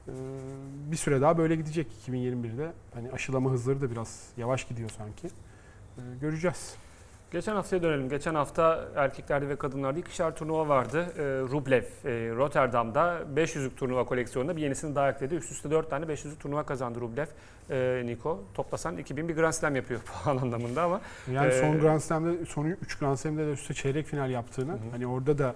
e, 0.08 0.14
bir 0.92 0.98
süre 0.98 1.22
daha 1.22 1.38
böyle 1.38 1.56
gidecek 1.56 1.88
2021'de. 2.08 2.72
Hani 2.94 3.12
aşılama 3.12 3.52
hızları 3.52 3.82
da 3.82 3.92
biraz 3.92 4.30
yavaş 4.38 4.68
gidiyor 4.68 4.90
sanki. 4.90 5.28
Ee, 5.28 6.02
göreceğiz. 6.22 6.76
Geçen 7.32 7.56
haftaya 7.56 7.84
dönelim. 7.84 8.10
Geçen 8.10 8.36
hafta 8.36 8.86
erkeklerde 8.96 9.50
ve 9.50 9.56
kadınlarda 9.56 10.00
ikişer 10.00 10.36
turnuva 10.36 10.68
vardı. 10.68 11.06
Ee, 11.18 11.22
Rublev, 11.24 11.84
e, 11.84 12.36
Rotterdam'da 12.36 13.22
500'lük 13.36 13.76
turnuva 13.76 14.06
koleksiyonunda 14.06 14.56
bir 14.58 14.62
yenisini 14.62 14.96
daha 14.96 15.10
ekledi. 15.10 15.36
Üst 15.36 15.52
üste 15.52 15.72
4 15.72 15.90
tane 15.90 16.06
500'lük 16.06 16.40
turnuva 16.40 16.64
kazandı 16.64 17.02
Rublev. 17.02 17.26
Ee, 17.70 18.02
Niko 18.06 18.44
toplasan 18.54 18.98
2000 18.98 19.28
bir 19.28 19.36
Grand 19.36 19.54
Slam 19.54 19.76
yapıyor 19.76 20.00
puan 20.24 20.38
anlamında 20.38 20.84
ama 20.84 21.02
Yani 21.32 21.48
Ee, 21.48 21.62
son 21.62 21.80
Grand 21.80 22.00
Slam'de, 22.00 22.46
son 22.46 22.66
3 22.66 22.98
Grand 22.98 23.18
Slam'de 23.18 23.48
de 23.48 23.52
üstte 23.52 23.74
çeyrek 23.74 24.06
final 24.06 24.30
yaptığını, 24.30 24.72
Hı 24.72 24.78
hani 24.92 25.08
orada 25.08 25.38
da 25.38 25.56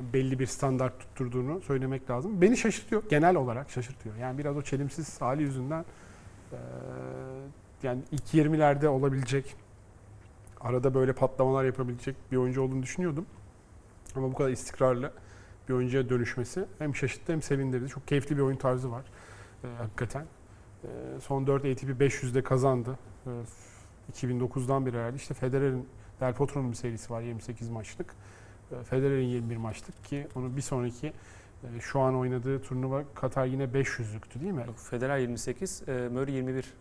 belli 0.00 0.38
bir 0.38 0.46
standart 0.46 1.00
tutturduğunu 1.00 1.60
söylemek 1.60 2.10
lazım. 2.10 2.40
Beni 2.40 2.56
şaşırtıyor, 2.56 3.02
genel 3.10 3.36
olarak 3.36 3.70
şaşırtıyor. 3.70 4.16
Yani 4.16 4.38
biraz 4.38 4.56
o 4.56 4.62
çelimsiz 4.62 5.20
hali 5.20 5.42
yüzünden 5.42 5.84
eee, 6.52 6.58
yani 7.82 8.00
ilk 8.12 8.34
20'lerde 8.34 8.86
olabilecek, 8.86 9.56
arada 10.60 10.94
böyle 10.94 11.12
patlamalar 11.12 11.64
yapabilecek 11.64 12.16
bir 12.32 12.36
oyuncu 12.36 12.62
olduğunu 12.62 12.82
düşünüyordum. 12.82 13.26
Ama 14.16 14.30
bu 14.30 14.34
kadar 14.34 14.50
istikrarlı 14.50 15.12
bir 15.68 15.74
oyuncuya 15.74 16.08
dönüşmesi 16.08 16.64
hem 16.78 16.94
şaşırttı 16.96 17.32
hem 17.32 17.42
sevindirdi. 17.42 17.88
Çok 17.88 18.08
keyifli 18.08 18.36
bir 18.36 18.42
oyun 18.42 18.56
tarzı 18.56 18.90
var 18.90 19.04
eee, 19.64 19.70
hakikaten. 19.78 20.26
Eee, 20.84 20.90
son 21.20 21.46
4 21.46 21.64
ATP 21.64 22.00
500'de 22.00 22.42
kazandı. 22.42 22.98
Eee, 23.26 23.32
2009'dan 24.12 24.86
beri 24.86 24.96
herhalde. 24.96 25.16
İşte 25.16 25.34
Federer'in 25.34 25.88
Del 26.20 26.34
Potro'nun 26.34 26.70
bir 26.70 26.76
serisi 26.76 27.10
var 27.12 27.20
28 27.20 27.68
maçlık. 27.70 28.14
Eee, 28.72 28.82
Federer'in 28.84 29.26
21 29.26 29.56
maçlık 29.56 30.04
ki 30.04 30.26
onun 30.34 30.56
bir 30.56 30.62
sonraki 30.62 31.06
eee, 31.06 31.80
şu 31.80 32.00
an 32.00 32.16
oynadığı 32.16 32.62
turnuva 32.62 33.02
Katar 33.14 33.46
yine 33.46 33.64
500'lüktü 33.64 34.40
değil 34.40 34.52
mi? 34.52 34.64
Federer 34.90 35.18
28, 35.18 35.82
e, 35.88 36.08
Murray 36.12 36.34
21. 36.34 36.74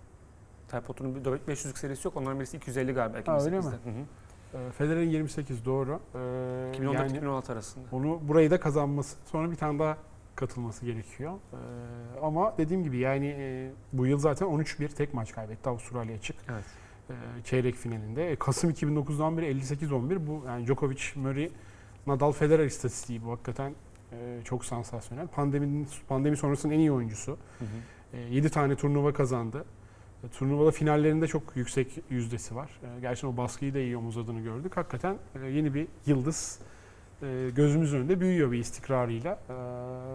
Taypot'un 0.68 1.16
bir 1.16 1.22
500'lük 1.22 1.78
serisi 1.78 2.08
yok. 2.08 2.18
Onların 2.18 2.40
birisi 2.40 2.58
250 2.58 2.94
galiba. 2.94 3.18
Ha, 3.26 3.40
öyle 3.46 3.58
2008'de. 3.58 3.68
mi? 3.70 3.74
Hı 3.84 3.90
hı. 3.90 4.04
Eee, 4.54 4.72
Federer'in 4.72 5.10
28 5.10 5.66
doğru. 5.66 6.00
Eee, 6.16 6.22
2014-2016 6.72 7.52
yani 7.52 7.54
arasında. 7.54 7.86
onu 7.92 8.20
burayı 8.28 8.52
da 8.52 8.60
kazanması 8.60 9.16
sonra 9.26 9.52
bir 9.52 9.56
tane 9.56 9.80
daha 9.80 9.98
katılması 10.36 10.86
gerekiyor. 10.86 11.32
Eee, 11.54 11.60
ama 12.22 12.54
dediğim 12.58 12.84
gibi 12.84 12.98
yani 12.98 13.26
eee, 13.26 13.72
bu 13.94 14.06
yıl 14.06 14.20
zaten 14.20 14.46
13-1 14.48 14.88
tek 14.90 15.14
maç 15.14 15.34
kaybetti 15.34 15.70
Avustralya 15.70 16.16
açık. 16.16 16.36
Evet. 16.52 16.64
Çeyrek 17.46 17.76
finalinde. 17.76 18.32
E, 18.32 18.36
Kasım 18.36 18.70
2009'dan 18.70 19.38
beri 19.38 19.46
58-11 19.46 20.28
bu 20.28 20.44
yani 20.48 20.66
Djokovic, 20.68 21.02
Murray, 21.16 21.52
Nadal, 22.08 22.32
Federer 22.32 22.66
istatistiği 22.66 23.26
bu 23.26 23.32
hakikaten 23.32 23.74
eee, 24.12 24.18
çok 24.44 24.66
sansasyonel. 24.66 25.28
Pandeminin 25.28 25.88
pandemi 26.08 26.38
sonrasının 26.38 26.74
en 26.74 26.80
iyi 26.80 26.92
oyuncusu. 26.92 27.38
Hı 27.60 27.66
hı. 27.66 28.18
7 28.18 28.50
tane 28.50 28.76
turnuva 28.76 29.14
kazandı. 29.14 29.66
E, 30.24 30.28
Turnuvada 30.28 30.72
finallerinde 30.72 31.28
çok 31.28 31.44
yüksek 31.56 31.88
yüzdesi 32.10 32.56
var. 32.56 32.70
E, 32.98 33.00
Gerçekten 33.02 33.30
o 33.30 33.38
baskıyı 33.38 33.74
da 33.74 33.80
iyi 33.80 33.98
omuzladığını 33.98 34.42
gördük. 34.42 34.78
Hakikaten 34.78 35.18
e, 35.44 35.48
yeni 35.48 35.74
bir 35.74 35.88
yıldız 36.06 36.60
gözümüzün 37.56 37.98
önünde 37.98 38.20
büyüyor 38.20 38.52
bir 38.52 38.58
istikrarıyla. 38.60 39.40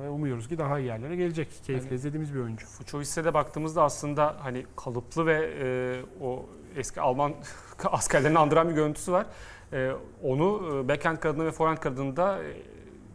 Ve 0.02 0.08
umuyoruz 0.08 0.48
ki 0.48 0.58
daha 0.58 0.78
iyi 0.78 0.86
yerlere 0.86 1.16
gelecek. 1.16 1.48
Keyifle 1.66 1.86
Yani- 1.86 1.94
izlediğimiz 1.94 2.34
bir 2.34 2.40
oyuncu. 2.40 2.66
Fuçoviç'e 2.66 3.24
de 3.24 3.34
baktığımızda 3.34 3.82
aslında 3.82 4.36
hani 4.40 4.66
kalıplı 4.76 5.26
ve 5.26 5.50
e, 5.62 6.24
o 6.24 6.46
eski 6.76 7.00
Alman 7.00 7.32
askerlerini 7.84 8.38
andıran 8.38 8.68
bir 8.68 8.74
görüntüsü 8.74 9.12
var. 9.12 9.26
E, 9.72 9.92
onu 10.22 10.60
backhand 10.88 11.16
kadını 11.18 11.44
ve 11.46 11.50
forehand 11.52 11.78
kadında 11.78 12.38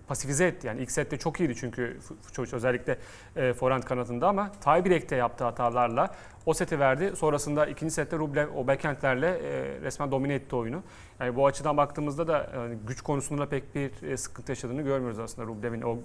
pasifize 0.08 0.48
etti. 0.48 0.68
Yani 0.68 0.82
ilk 0.82 0.92
sette 0.92 1.18
çok 1.18 1.40
iyiydi 1.40 1.56
çünkü 1.56 1.98
Fu- 2.08 2.16
Fuçoviç 2.22 2.54
özellikle 2.54 2.98
e, 3.36 3.54
forehand 3.54 3.84
kanatında 3.84 4.28
ama 4.28 4.52
tiebreak'te 4.52 5.16
yaptığı 5.16 5.44
hatalarla 5.44 6.16
o 6.46 6.54
seti 6.54 6.80
verdi. 6.80 7.14
Sonrasında 7.16 7.66
ikinci 7.66 7.94
sette 7.94 8.18
Rublev 8.18 8.48
o 8.56 8.68
backhandlerle 8.68 9.28
e, 9.28 9.82
resmen 9.82 10.12
domine 10.12 10.34
etti 10.34 10.56
oyunu. 10.56 10.84
Yani 11.20 11.36
bu 11.36 11.46
açıdan 11.46 11.78
baktığımızda 11.78 12.28
da 12.28 12.50
yani 12.56 12.78
güç 12.88 13.02
konusunda 13.02 13.42
da 13.42 13.50
pek 13.50 13.76
bir 13.76 14.04
e, 14.10 14.18
sıkıntı 14.18 14.52
yaşadığını 14.52 14.82
görmüyoruz 14.82 15.20
aslında 15.20 15.48
Rublev'in 15.48 15.82
o 15.82 15.98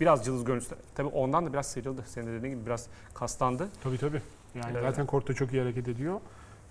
biraz 0.00 0.24
cılız 0.24 0.44
görüntüsü. 0.44 0.74
Tabii 0.94 1.08
ondan 1.08 1.46
da 1.46 1.52
biraz 1.52 1.66
sıyrıldı. 1.66 2.02
Senin 2.06 2.26
de 2.26 2.32
dediğin 2.32 2.54
gibi 2.54 2.66
biraz 2.66 2.86
kaslandı. 3.14 3.68
Tabii 3.82 3.98
tabii. 3.98 4.22
Yani 4.54 4.72
Evet. 4.72 4.82
zaten 4.82 5.06
kortta 5.06 5.34
çok 5.34 5.52
iyi 5.52 5.60
hareket 5.62 5.88
ediyor. 5.88 6.20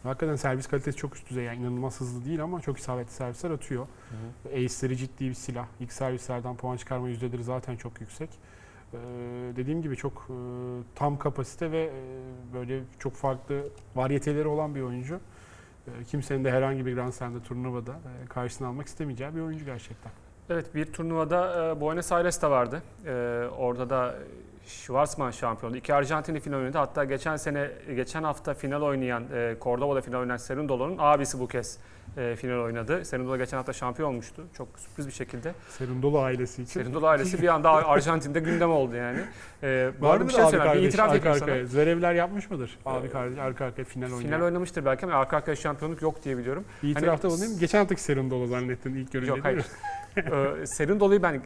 Hakikaten 0.04 0.36
servis 0.36 0.68
kalitesi 0.68 0.97
çok 0.97 1.16
üst 1.16 1.30
düzey. 1.30 1.43
Yani 1.43 1.60
inanılmaz 1.60 2.02
hızlı 2.02 2.26
değil 2.26 2.43
ama 2.43 2.62
çok 2.62 2.78
isabetli 2.78 3.12
servisler 3.12 3.52
atıyor. 3.52 3.88
Ace'leri 4.45 4.97
ciddi 4.97 5.30
bir 5.30 5.34
silah. 5.34 5.66
İlk 5.80 5.93
servislerden 5.93 6.56
puan 6.56 6.78
çıkarma 6.78 7.10
yüzdeleri 7.10 7.43
zaten 7.43 7.76
çok 7.76 8.02
yüksek. 8.02 8.30
Ee, 8.93 8.97
dediğim 9.56 9.82
gibi 9.82 9.95
çok 9.95 10.28
e, 10.30 10.36
tam 10.95 11.20
kapasite 11.20 11.72
ve 11.72 11.84
e, 11.84 11.93
böyle 12.54 12.84
çok 12.99 13.14
farklı 13.14 13.64
varyeteleri 13.95 14.47
olan 14.47 14.76
bir 14.76 14.82
oyuncu. 14.82 15.20
E, 15.88 16.04
kimsenin 16.04 16.43
de 16.43 16.52
herhangi 16.52 16.86
bir 16.86 16.93
Grand 16.93 17.12
Slam'da 17.12 17.43
turnuvada 17.43 17.91
e, 17.91 18.28
karşısına 18.28 18.68
almak 18.68 18.88
istemeyeceği 18.88 19.36
bir 19.36 19.41
oyuncu 19.41 19.66
gerçekten. 19.66 20.12
Evet 20.49 20.76
bir 20.76 20.86
turnuvada 20.86 21.72
e, 21.72 21.82
Buenos 21.82 22.12
Aires'te 22.12 22.49
vardı. 22.49 22.84
E, 23.06 23.12
orada 23.58 23.89
da 23.89 24.16
Schwarzman 24.66 25.32
şampiyondu. 25.32 25.78
İki 25.78 25.93
Arjantinli 25.93 26.39
final 26.39 26.57
oynadı. 26.57 26.78
Hatta 26.78 27.03
geçen 27.03 27.36
sene, 27.36 27.72
geçen 27.95 28.24
hafta 28.24 28.53
final 28.53 28.82
oynayan, 28.82 29.24
e, 29.34 29.55
Cordoba'da 29.62 30.01
final 30.01 30.20
oynayan 30.20 30.38
Serundolo'nun 30.38 30.95
abisi 30.99 31.39
bu 31.39 31.47
kez 31.47 31.78
e, 32.18 32.36
final 32.36 32.59
oynadı. 32.64 33.05
Serundolo 33.05 33.38
geçen 33.38 33.57
hafta 33.57 33.74
şampiyon 33.74 34.09
olmuştu. 34.09 34.43
Çok 34.57 34.68
sürpriz 34.80 35.07
bir 35.07 35.12
şekilde. 35.12 35.53
Serundolo 35.70 36.20
ailesi 36.22 36.64
için. 36.64 36.82
Serundolo 36.82 37.05
ailesi 37.07 37.41
bir 37.41 37.47
anda 37.47 37.70
Arjantin'de 37.88 38.39
gündem 38.39 38.72
oldu 38.72 38.95
yani. 38.95 39.20
E, 39.64 39.91
bu 40.01 40.05
Var 40.05 40.14
arada 40.14 40.28
bir 40.28 40.34
şey 40.34 40.43
abi 40.43 40.51
söyleyeyim. 40.51 40.74
Bir 40.74 40.78
kardeş 40.78 40.93
itiraf 40.93 41.12
arka 41.12 41.32
arkaya? 41.32 41.66
Zverevler 41.66 42.14
yapmış 42.14 42.49
mıdır? 42.49 42.78
Abi 42.86 43.07
Ee, 43.07 43.09
kardeş 43.09 43.39
arka 43.39 43.66
arkaya 43.66 43.84
final 43.84 44.05
oynayan. 44.05 44.22
Final 44.22 44.41
oynamıştır 44.41 44.86
belki 44.86 45.05
ama 45.05 45.16
arka 45.16 45.38
arkaya 45.38 45.55
şampiyonluk 45.55 46.01
yok 46.01 46.24
diye 46.24 46.38
biliyorum. 46.38 46.66
Bir 46.84 46.89
itirafta 46.89 47.28
Hani- 47.28 47.34
bulunayım. 47.38 47.59
Geçen 47.59 47.80
haftaki 47.80 48.01
Serundolo 48.01 48.47
zannettin 48.47 48.95
ilk 48.95 49.12
görünce 49.12 49.32
Yok 49.32 49.39
hayır. 49.43 49.66
ee, 50.18 50.66
Serundolo'yu 50.66 51.24
ben 51.24 51.34
e, 51.34 51.39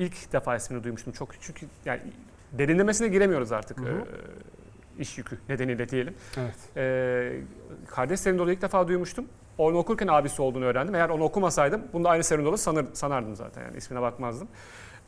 ilk 0.00 0.32
defa 0.32 0.56
ismini 0.56 0.84
duymuştum. 0.84 1.12
Çok 1.12 1.40
çünkü 1.40 1.66
yani 1.84 2.00
derinlemesine 2.52 3.08
giremiyoruz 3.08 3.52
artık. 3.52 3.78
Hı 3.78 3.82
hı. 3.82 3.88
e, 3.88 4.04
iş 4.98 5.18
yükü 5.18 5.38
nedeniyle 5.48 5.88
diyelim. 5.88 6.14
Evet. 6.36 6.54
Ee, 6.76 7.40
kardeş 7.86 8.20
Serundolo'yu 8.20 8.54
ilk 8.54 8.62
defa 8.62 8.88
duymuştum. 8.88 9.24
Onu 9.58 9.78
okurken 9.78 10.06
abisi 10.06 10.42
olduğunu 10.42 10.64
öğrendim. 10.64 10.94
Eğer 10.94 11.08
onu 11.08 11.24
okumasaydım 11.24 11.82
bunu 11.92 12.04
da 12.04 12.08
aynı 12.08 12.24
Serundolo 12.24 12.56
sanır, 12.56 12.86
sanardım 12.92 13.36
zaten 13.36 13.62
yani 13.62 13.76
ismine 13.76 14.00
bakmazdım. 14.00 14.48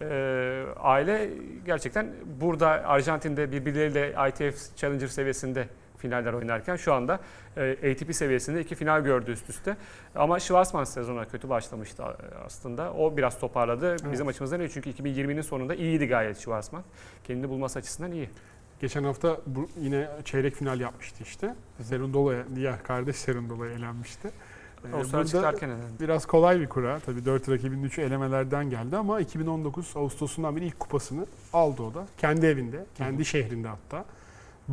Ee, 0.00 0.64
aile 0.80 1.30
gerçekten 1.66 2.06
burada 2.40 2.68
Arjantin'de 2.68 3.52
birbirleriyle 3.52 4.14
ITF 4.28 4.76
Challenger 4.76 5.06
seviyesinde 5.06 5.68
finaller 6.02 6.32
oynarken 6.32 6.76
şu 6.76 6.94
anda 6.94 7.20
e, 7.56 7.92
ATP 7.92 8.14
seviyesinde 8.14 8.60
iki 8.60 8.74
final 8.74 9.00
gördü 9.00 9.30
üst 9.30 9.50
üste. 9.50 9.76
Ama 10.14 10.40
Schwarzman 10.40 10.84
sezona 10.84 11.24
kötü 11.24 11.48
başlamıştı 11.48 12.04
a- 12.04 12.16
aslında. 12.46 12.92
O 12.92 13.16
biraz 13.16 13.38
toparladı. 13.38 13.96
Bizim 14.12 14.28
açımızdan 14.28 14.60
iyi 14.60 14.70
çünkü 14.70 14.90
2020'nin 14.90 15.42
sonunda 15.42 15.74
iyiydi 15.74 16.06
gayet 16.08 16.38
Schwarzman. 16.38 16.82
Kendini 17.24 17.48
bulması 17.48 17.78
açısından 17.78 18.12
iyi. 18.12 18.30
Geçen 18.80 19.04
hafta 19.04 19.36
bu, 19.46 19.68
yine 19.80 20.08
çeyrek 20.24 20.54
final 20.54 20.80
yapmıştı 20.80 21.22
işte. 21.22 21.54
Serundolo'ya, 21.82 22.44
diğer 22.54 22.82
kardeş 22.82 23.16
Serundolo'ya 23.16 23.72
elenmişti. 23.72 24.30
O 25.00 25.04
sıra 25.04 25.12
burada 25.12 25.24
çıkarken 25.24 25.70
biraz 26.00 26.26
kolay 26.26 26.60
bir 26.60 26.66
kura. 26.68 26.98
Tabii 27.06 27.24
4 27.24 27.48
rakibinin 27.48 27.88
3'ü 27.88 28.02
elemelerden 28.02 28.70
geldi 28.70 28.96
ama 28.96 29.20
2019 29.20 29.92
Ağustos'undan 29.96 30.56
beri 30.56 30.64
ilk 30.64 30.80
kupasını 30.80 31.26
aldı 31.52 31.82
o 31.82 31.94
da. 31.94 32.06
Kendi 32.18 32.46
evinde, 32.46 32.84
kendi 32.94 33.24
şehrinde 33.24 33.68
hatta. 33.68 34.04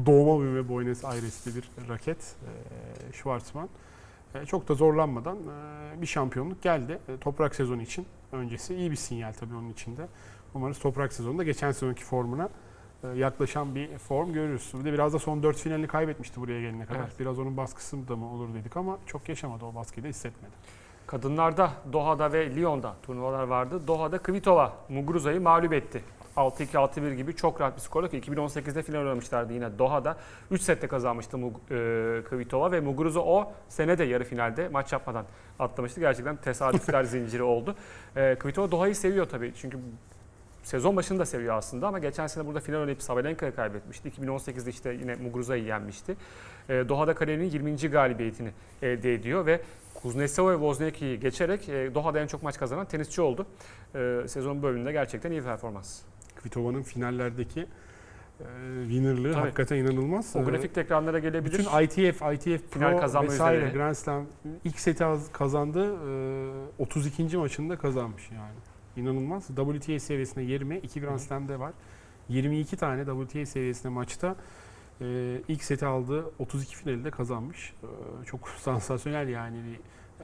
Doğma 0.06 0.42
büyüme 0.42 0.70
Buenos 0.70 1.06
Aires'li 1.06 1.56
bir 1.56 1.90
raket 1.90 2.18
e, 2.18 3.14
Schwarzman. 3.14 3.70
E, 4.36 4.46
çok 4.46 4.68
da 4.70 4.74
zorlanmadan 4.74 5.38
e, 5.38 6.02
bir 6.02 6.08
şampiyonluk 6.08 6.62
geldi. 6.62 7.00
E, 7.08 7.18
toprak 7.18 7.56
sezonu 7.56 7.82
için 7.82 8.06
öncesi 8.32 8.76
iyi 8.76 8.92
bir 8.92 8.96
sinyal 8.96 9.34
tabii 9.34 9.56
onun 9.56 9.70
içinde. 9.70 10.08
Umarız 10.54 10.80
toprak 10.80 11.14
sezonunda 11.14 11.44
geçen 11.44 11.72
sezonki 11.72 12.04
formuna 12.04 12.50
e, 13.04 13.08
yaklaşan 13.08 13.76
bir 13.76 13.98
form 13.98 14.34
görürüz. 14.34 14.72
Bir 14.80 14.86
de 14.86 14.94
biraz 14.94 15.14
da 15.14 15.20
son 15.20 15.44
4 15.44 15.58
finalini 15.58 15.88
kaybetmişti 15.88 16.42
buraya 16.42 16.62
gelene 16.62 16.86
kadar. 16.86 17.00
Evet. 17.00 17.20
Biraz 17.20 17.40
onun 17.40 17.58
baskısı 17.58 18.08
da 18.08 18.16
mı 18.16 18.34
olur 18.34 18.54
dedik 18.54 18.78
ama 18.78 18.98
çok 19.06 19.30
yaşamadı 19.30 19.66
o 19.66 19.76
baskıyı 19.76 20.04
da 20.04 20.08
hissetmedi. 20.08 20.54
Kadınlarda 21.08 21.72
Doha'da 21.94 22.34
ve 22.34 22.56
Lyon'da 22.56 22.96
turnuvalar 23.04 23.44
vardı. 23.44 23.88
Doha'da 23.88 24.18
Kvitova 24.18 24.74
Muguruza'yı 24.90 25.42
mağlup 25.42 25.74
etti. 25.74 26.04
6-2, 26.38 26.66
6-1 26.66 27.14
gibi 27.14 27.36
çok 27.36 27.62
rahat 27.62 27.76
bir 27.76 27.82
skorla 27.82 28.10
ki 28.10 28.20
2018'de 28.20 28.84
final 28.84 29.00
oynamışlardı 29.00 29.54
yine 29.54 29.80
Doha'da. 29.80 30.18
3 30.52 30.62
sette 30.62 30.88
kazanmıştı 30.88 31.38
e, 31.38 31.42
Kvitova 32.30 32.72
ve 32.72 32.80
Muguruza 32.80 33.20
o 33.20 33.54
sene 33.70 33.98
de 33.98 34.04
yarı 34.04 34.24
finalde 34.24 34.68
maç 34.68 34.94
yapmadan 34.94 35.26
atlamıştı. 35.60 36.00
Gerçekten 36.00 36.36
tesadüfler 36.36 37.04
zinciri 37.14 37.44
oldu. 37.44 37.76
E, 38.16 38.36
Kvitova 38.40 38.72
Doha'yı 38.72 38.96
seviyor 38.96 39.26
tabii 39.26 39.54
çünkü 39.56 39.78
sezon 40.64 40.96
başını 40.96 41.20
da 41.20 41.26
seviyor 41.26 41.56
aslında 41.56 41.88
ama 41.88 42.00
geçen 42.00 42.28
sene 42.28 42.46
burada 42.46 42.60
final 42.60 42.80
oynayıp 42.80 43.02
Sabalenka'ya 43.02 43.56
kaybetmişti. 43.56 44.10
2018'de 44.10 44.70
işte 44.70 44.94
yine 44.94 45.16
Muguruza'yı 45.16 45.64
yenmişti. 45.64 46.16
E, 46.70 46.90
Doha'da 46.90 47.16
kariyerinin 47.16 47.50
20. 47.50 47.76
galibiyetini 47.76 48.52
elde 48.82 49.14
ediyor 49.14 49.46
ve 49.46 49.62
Kuznetsova 49.94 50.52
ve 50.52 50.56
Wozniacki'yi 50.56 51.20
geçerek 51.20 51.70
e, 51.70 51.96
Doha'da 51.96 52.20
en 52.20 52.28
çok 52.28 52.44
maç 52.44 52.58
kazanan 52.58 52.86
tenisçi 52.86 53.22
oldu. 53.22 53.46
E, 53.96 54.22
sezon 54.28 54.64
bölümünde 54.64 54.92
gerçekten 54.92 55.32
iyi 55.32 55.44
performans. 55.44 56.02
Kvitova'nın 56.44 56.84
finallerdeki 56.84 57.60
e, 58.40 58.46
winnerlığı 58.84 59.32
Tabii. 59.34 59.42
hakikaten 59.44 59.76
inanılmaz. 59.78 60.36
O 60.36 60.40
E, 60.40 60.44
grafik 60.44 60.78
ekranlara 60.78 61.20
gelebilir. 61.20 61.54
Bütün 61.60 61.64
ITF, 61.82 62.22
ITF 62.34 62.72
Final 62.74 62.92
Pro 62.92 63.00
kazanma 63.00 63.32
vesaire 63.32 63.56
yüzdeleri. 63.56 63.78
Grand 63.78 63.96
Slam 63.96 64.26
ilk 64.64 64.80
seti 64.80 65.06
az- 65.06 65.32
kazandı. 65.32 65.96
e, 66.80 66.84
32. 66.84 67.38
maçında 67.38 67.78
kazanmış 67.78 68.32
yani. 68.32 68.56
İnanılmaz. 68.98 69.48
WTA 69.48 70.00
seviyesinde 70.00 70.44
20, 70.44 70.78
2 70.78 71.02
Grand 71.02 71.20
Slam'de 71.20 71.60
var. 71.60 71.72
22 72.30 72.78
tane 72.78 73.06
WTA 73.06 73.46
seviyesinde 73.46 73.90
maçta 73.90 74.36
e, 75.02 75.06
ilk 75.48 75.64
seti 75.64 75.86
aldı. 75.86 76.26
32 76.40 76.76
finali 76.76 77.04
de 77.04 77.12
kazanmış. 77.12 77.74
E, 77.84 78.26
çok 78.26 78.50
sansasyonel 78.60 79.28
yani. 79.28 79.58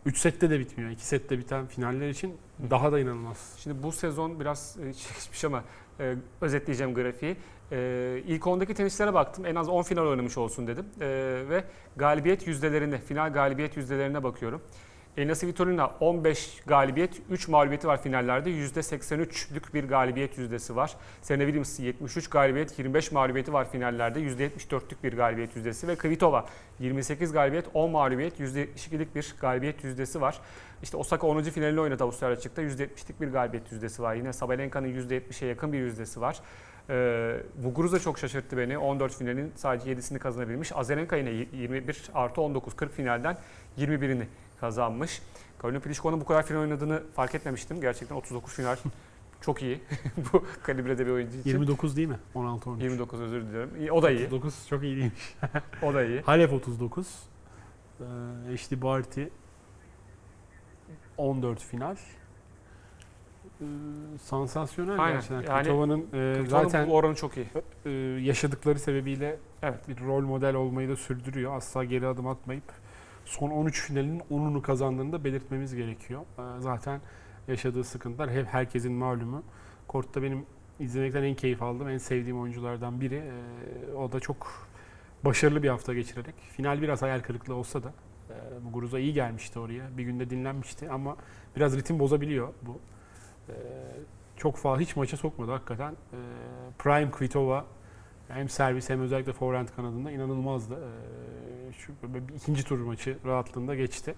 3 0.05 0.17
sette 0.17 0.49
de 0.49 0.59
bitmiyor. 0.59 0.91
2 0.91 1.05
sette 1.05 1.37
biten 1.39 1.65
finaller 1.67 2.09
için 2.09 2.35
daha 2.69 2.91
da 2.91 2.99
inanılmaz. 2.99 3.53
Şimdi 3.57 3.83
bu 3.83 3.91
sezon 3.91 4.39
biraz 4.39 4.77
e, 4.81 4.85
geçmiş 4.87 5.45
ama 5.45 5.63
e, 5.99 6.15
özetleyeceğim 6.41 6.93
grafiği. 6.93 7.35
E, 7.71 8.21
ilk 8.27 8.43
10'daki 8.43 8.73
tenislere 8.73 9.13
baktım. 9.13 9.45
En 9.45 9.55
az 9.55 9.69
10 9.69 9.83
final 9.83 10.07
oynamış 10.07 10.37
olsun 10.37 10.67
dedim. 10.67 10.85
E, 11.01 11.07
ve 11.49 11.63
galibiyet 11.95 12.47
yüzdelerine, 12.47 12.97
final 12.97 13.33
galibiyet 13.33 13.77
yüzdelerine 13.77 14.23
bakıyorum. 14.23 14.61
Elina 15.17 15.35
Svitolina 15.35 15.91
15 15.99 16.61
galibiyet, 16.67 17.21
3 17.29 17.47
mağlubiyeti 17.47 17.87
var 17.87 18.01
finallerde. 18.01 18.49
%83'lük 18.49 19.73
bir 19.73 19.83
galibiyet 19.83 20.37
yüzdesi 20.37 20.75
var. 20.75 20.95
Serena 21.21 21.43
Williams 21.43 21.79
73 21.79 22.29
galibiyet, 22.29 22.79
25 22.79 23.11
mağlubiyeti 23.11 23.53
var 23.53 23.71
finallerde. 23.71 24.19
%74'lük 24.19 25.03
bir 25.03 25.17
galibiyet 25.17 25.55
yüzdesi 25.55 25.87
ve 25.87 25.95
Kvitova 25.95 26.45
28 26.79 27.31
galibiyet, 27.31 27.65
10 27.73 27.91
mağlubiyet, 27.91 28.39
%72'lik 28.39 29.15
bir 29.15 29.35
galibiyet 29.41 29.83
yüzdesi 29.83 30.21
var. 30.21 30.41
İşte 30.83 30.97
Osaka 30.97 31.27
10. 31.27 31.43
finalini 31.43 31.81
oynadı 31.81 32.03
Avustralya 32.03 32.37
açıkta. 32.37 32.61
%70'lik 32.61 33.21
bir 33.21 33.27
galibiyet 33.27 33.71
yüzdesi 33.71 34.01
var. 34.01 34.15
Yine 34.15 34.33
Sabalenka'nın 34.33 34.87
%70'e 34.87 35.47
yakın 35.47 35.73
bir 35.73 35.77
yüzdesi 35.77 36.21
var. 36.21 36.39
Ee, 36.89 37.37
Muguruza 37.63 37.99
çok 37.99 38.19
şaşırttı 38.19 38.57
beni. 38.57 38.77
14 38.77 39.17
finalin 39.17 39.51
sadece 39.55 39.93
7'sini 39.93 40.19
kazanabilmiş. 40.19 40.71
Azarenka 40.75 41.15
yine 41.15 41.29
21 41.29 42.03
artı 42.13 42.41
19 42.41 42.75
40 42.75 42.93
finalden 42.93 43.37
21'ini 43.77 44.23
kazanmış. 44.59 45.21
Karolina 45.59 45.79
Pliskova 45.79 46.19
bu 46.21 46.25
kadar 46.25 46.45
final 46.45 46.59
oynadığını 46.61 47.03
fark 47.15 47.35
etmemiştim. 47.35 47.81
Gerçekten 47.81 48.15
39 48.15 48.53
final 48.53 48.75
çok 49.41 49.61
iyi. 49.61 49.81
bu 50.33 50.45
kalibrede 50.63 51.05
bir 51.05 51.11
oyuncu 51.11 51.37
için. 51.37 51.49
29 51.49 51.97
değil 51.97 52.07
mi? 52.07 52.19
16 52.35 52.69
13. 52.69 52.83
29 52.83 53.21
özür. 53.21 53.75
İyi, 53.79 53.91
O 53.91 54.01
da 54.03 54.11
iyi. 54.11 54.25
39 54.25 54.67
çok 54.69 54.83
iyi 54.83 54.95
değilmiş. 54.97 55.35
O 55.81 55.93
da 55.93 56.03
iyi. 56.03 56.21
Halep 56.21 56.53
39. 56.53 57.07
Ee, 57.99 58.03
HD 58.57 58.81
Barty 58.81 59.23
14 61.17 61.59
final. 61.59 61.95
Ee, 63.61 63.65
sansasyonel 64.21 64.99
Aynen. 64.99 65.13
gerçekten. 65.13 65.53
Yani 65.53 65.63
Kvitova'nın 65.63 65.99
e, 66.13 66.35
Zaten 66.47 66.63
zaten 66.63 66.87
bu 66.87 66.93
oranı 66.95 67.15
çok 67.15 67.31
iyi. 67.37 67.45
e, 67.85 67.89
yaşadıkları 68.25 68.79
sebebiyle 68.79 69.37
Evet. 69.61 69.87
bir 69.87 69.99
rol 70.05 70.21
model 70.21 70.55
olmayı 70.55 70.89
da 70.89 70.95
sürdürüyor. 70.95 71.55
Asla 71.57 71.83
geri 71.83 72.07
adım 72.07 72.27
atmayıp 72.27 72.63
son 73.25 73.49
13 73.49 73.81
finalin 73.81 74.19
10'unu 74.19 74.61
kazandığını 74.61 75.11
da 75.11 75.23
belirtmemiz 75.23 75.75
gerekiyor. 75.75 76.21
Ee, 76.21 76.41
zaten 76.59 77.01
yaşadığı 77.47 77.83
sıkıntılar 77.83 78.31
hep 78.31 78.45
herkesin 78.45 78.93
malumu. 78.93 79.43
Kortta 79.87 80.23
benim 80.23 80.45
izlemekten 80.79 81.23
en 81.23 81.35
keyif 81.35 81.61
aldığım, 81.61 81.89
en 81.89 81.97
sevdiğim 81.97 82.39
oyunculardan 82.39 83.01
biri. 83.01 83.15
Ee, 83.15 83.93
o 83.93 84.11
da 84.11 84.19
çok 84.19 84.67
başarılı 85.25 85.63
bir 85.63 85.69
hafta 85.69 85.93
geçirerek. 85.93 86.35
Final 86.39 86.81
biraz 86.81 87.01
hayal 87.01 87.19
kırıklığı 87.19 87.55
olsa 87.55 87.83
da 87.83 87.93
e, 88.29 88.59
Muguruza 88.63 88.99
iyi 88.99 89.13
gelmişti 89.13 89.59
oraya. 89.59 89.97
Bir 89.97 90.03
günde 90.03 90.29
dinlenmişti 90.29 90.89
ama 90.89 91.17
biraz 91.55 91.77
ritim 91.77 91.99
bozabiliyor 91.99 92.53
bu. 92.61 92.79
Ee, 93.49 93.53
çok 94.37 94.57
fazla 94.57 94.81
hiç 94.81 94.95
maça 94.95 95.17
sokmadı 95.17 95.51
hakikaten. 95.51 95.95
Prime 96.79 97.11
Kvitova 97.11 97.65
hem 98.27 98.49
servis 98.49 98.89
hem 98.89 99.01
özellikle 99.01 99.33
forehand 99.33 99.67
kanadında 99.75 100.11
inanılmazdı. 100.11 100.75
Ee, 100.75 101.73
şu 101.73 101.93
ikinci 102.35 102.63
tur 102.63 102.79
maçı 102.79 103.17
rahatlığında 103.25 103.75
geçti. 103.75 104.15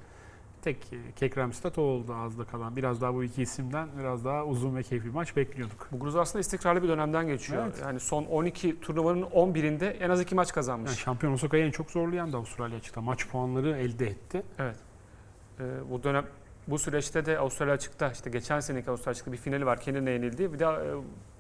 Tek 0.62 0.94
e, 0.94 0.98
Kek 1.16 1.38
Ramstad 1.38 1.76
o 1.76 1.82
oldu 1.82 2.14
ağızda 2.14 2.44
kalan. 2.44 2.76
Biraz 2.76 3.02
daha 3.02 3.14
bu 3.14 3.24
iki 3.24 3.42
isimden 3.42 3.90
biraz 4.00 4.26
daha 4.26 4.46
uzun 4.46 4.76
ve 4.76 4.84
keyifli 4.84 5.08
bir 5.08 5.14
maç 5.14 5.36
bekliyorduk. 5.36 5.88
Bu 5.92 6.00
Gruzu 6.00 6.20
aslında 6.20 6.40
istikrarlı 6.40 6.84
bir 6.84 6.88
dönemden 6.88 7.28
geçiyor. 7.28 7.64
Evet. 7.66 7.80
Yani 7.82 8.00
son 8.00 8.26
12 8.26 8.80
turnuvanın 8.80 9.22
11'inde 9.22 9.90
en 9.90 10.10
az 10.10 10.22
iki 10.22 10.36
maç 10.36 10.54
kazanmış. 10.54 10.90
Yani 10.90 10.98
şampiyon 10.98 11.34
Osaka'yı 11.34 11.66
en 11.66 11.72
çok 11.72 11.92
zorlayan 11.92 12.34
da 12.34 12.38
Avustralya 12.38 12.78
açıkta. 12.78 13.02
Maç 13.02 13.28
puanları 13.28 13.78
elde 13.78 14.08
etti. 14.08 14.44
Ee, 14.60 15.64
bu 15.90 16.04
dönem 16.04 16.26
bu 16.68 16.80
süreçte 16.80 17.26
de 17.26 17.40
Avustralya 17.40 17.74
açıkta 17.74 18.12
işte 18.12 18.30
geçen 18.30 18.60
seneki 18.60 18.90
Avustralya 18.90 19.12
açıkta 19.12 19.32
bir 19.32 19.38
finali 19.38 19.66
var. 19.66 19.82
Kendine 19.82 20.12
yenildi. 20.12 20.54
Bir 20.54 20.60
daha 20.60 20.84
e, 20.84 20.96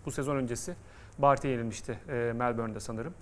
bu 0.06 0.12
sezon 0.12 0.36
öncesi 0.36 0.76
Barty'ye 1.20 1.54
yenilmişti 1.54 2.00
e, 2.10 2.34
Melbourne'de 2.36 2.80
sanırım. 2.80 3.14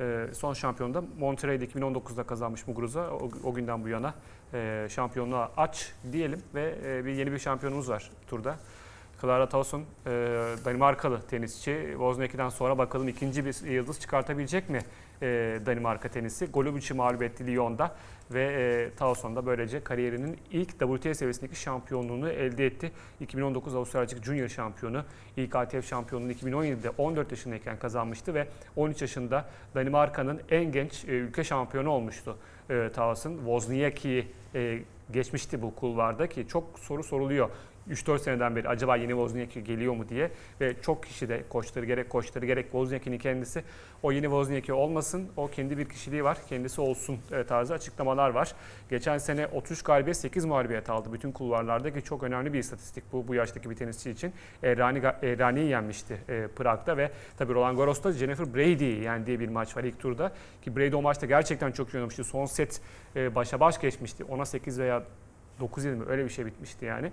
E, 0.00 0.26
son 0.32 0.54
şampiyonda 0.54 1.02
Monterey'de 1.18 1.64
2019'da 1.64 2.22
kazanmış 2.22 2.66
Muguruza. 2.66 3.10
O, 3.10 3.30
o 3.44 3.54
günden 3.54 3.84
bu 3.84 3.88
yana 3.88 4.14
e, 4.54 4.86
şampiyonluğa 4.90 5.50
aç 5.56 5.92
diyelim 6.12 6.42
ve 6.54 6.78
e, 6.84 7.04
bir 7.04 7.12
yeni 7.12 7.32
bir 7.32 7.38
şampiyonumuz 7.38 7.88
var 7.88 8.10
turda. 8.26 8.56
Clara 9.20 9.48
Tauson, 9.48 9.80
e, 9.80 10.10
Danimarkalı 10.64 11.22
tenisçi. 11.22 11.86
Wozniacki'den 11.90 12.48
sonra 12.48 12.78
bakalım 12.78 13.08
ikinci 13.08 13.44
bir 13.44 13.66
yıldız 13.66 14.00
çıkartabilecek 14.00 14.70
mi 14.70 14.80
e, 15.22 15.26
Danimarka 15.66 16.08
tenisi? 16.08 16.46
Golubic'i 16.46 16.94
mağlup 16.94 17.22
etti 17.22 17.46
Lyon'da 17.46 17.96
ve 18.30 18.42
e, 18.42 18.94
Tauson 18.96 19.36
da 19.36 19.46
böylece 19.46 19.84
kariyerinin 19.84 20.38
ilk 20.50 20.68
WTA 20.68 21.14
seviyesindeki 21.14 21.60
şampiyonluğunu 21.60 22.28
elde 22.28 22.66
etti. 22.66 22.92
2019 23.20 23.74
Avustralya 23.74 24.04
Açık 24.04 24.24
Junior 24.24 24.48
şampiyonu, 24.48 25.04
ilk 25.36 25.56
ATP 25.56 25.84
şampiyonluğunu 25.84 26.32
2017'de 26.32 26.90
14 26.90 27.30
yaşındayken 27.30 27.78
kazanmıştı 27.78 28.34
ve 28.34 28.48
13 28.76 29.02
yaşında 29.02 29.48
Danimarka'nın 29.74 30.40
en 30.50 30.72
genç 30.72 31.04
e, 31.04 31.08
ülke 31.08 31.44
şampiyonu 31.44 31.90
olmuştu 31.90 32.38
e, 32.70 32.90
Tauson. 32.94 33.36
Wozniacki'yi 33.36 34.26
e, 34.54 34.78
geçmişti 35.12 35.62
bu 35.62 35.74
kulvarda 35.74 36.26
ki 36.26 36.46
çok 36.48 36.78
soru 36.78 37.04
soruluyor. 37.04 37.50
3-4 37.90 38.18
seneden 38.18 38.56
beri 38.56 38.68
acaba 38.68 38.96
yeni 38.96 39.10
Wozniacki 39.10 39.64
geliyor 39.64 39.94
mu 39.94 40.08
diye 40.08 40.30
ve 40.60 40.74
çok 40.82 41.02
kişi 41.02 41.28
de 41.28 41.44
koçları 41.48 41.86
gerek 41.86 42.10
koçları 42.10 42.46
gerek 42.46 42.64
Wozniacki'nin 42.64 43.18
kendisi 43.18 43.64
o 44.02 44.12
yeni 44.12 44.24
Wozniacki 44.24 44.72
olmasın 44.72 45.28
o 45.36 45.48
kendi 45.48 45.78
bir 45.78 45.88
kişiliği 45.88 46.24
var 46.24 46.38
kendisi 46.48 46.80
olsun 46.80 47.18
e, 47.32 47.44
tarzı 47.44 47.74
açıklamalar 47.74 48.30
var. 48.30 48.54
Geçen 48.90 49.18
sene 49.18 49.46
33 49.46 49.82
galibiyet 49.82 50.16
8 50.16 50.44
mağlubiyet 50.44 50.90
aldı 50.90 51.12
bütün 51.12 51.32
kulvarlarda 51.32 51.94
ki 51.94 52.04
çok 52.04 52.22
önemli 52.22 52.52
bir 52.52 52.58
istatistik 52.58 53.04
bu 53.12 53.28
bu 53.28 53.34
yaştaki 53.34 53.70
bir 53.70 53.76
tenisçi 53.76 54.10
için. 54.10 54.32
Errani, 54.62 54.98
Errani'yi 55.22 55.70
yenmişti 55.70 56.18
e, 56.28 56.46
Prag'da 56.56 56.96
ve 56.96 57.10
tabii 57.38 57.54
Roland 57.54 57.78
Garros'ta 57.78 58.12
Jennifer 58.12 58.54
Brady'yi 58.54 59.02
yendiği 59.02 59.40
bir 59.40 59.48
maç 59.48 59.76
var 59.76 59.84
ilk 59.84 59.98
turda 59.98 60.32
ki 60.62 60.76
Brady 60.76 60.94
o 60.94 61.02
maçta 61.02 61.26
gerçekten 61.26 61.72
çok 61.72 61.88
iyi 61.88 61.94
oynamıştı. 61.94 62.24
Son 62.24 62.46
set 62.46 62.80
e, 63.16 63.34
başa 63.34 63.60
baş 63.60 63.80
geçmişti. 63.80 64.24
Ona 64.24 64.44
8 64.44 64.78
veya 64.78 65.02
9 65.60 65.84
mi 65.84 66.04
öyle 66.08 66.24
bir 66.24 66.30
şey 66.30 66.46
bitmişti 66.46 66.84
yani. 66.84 67.12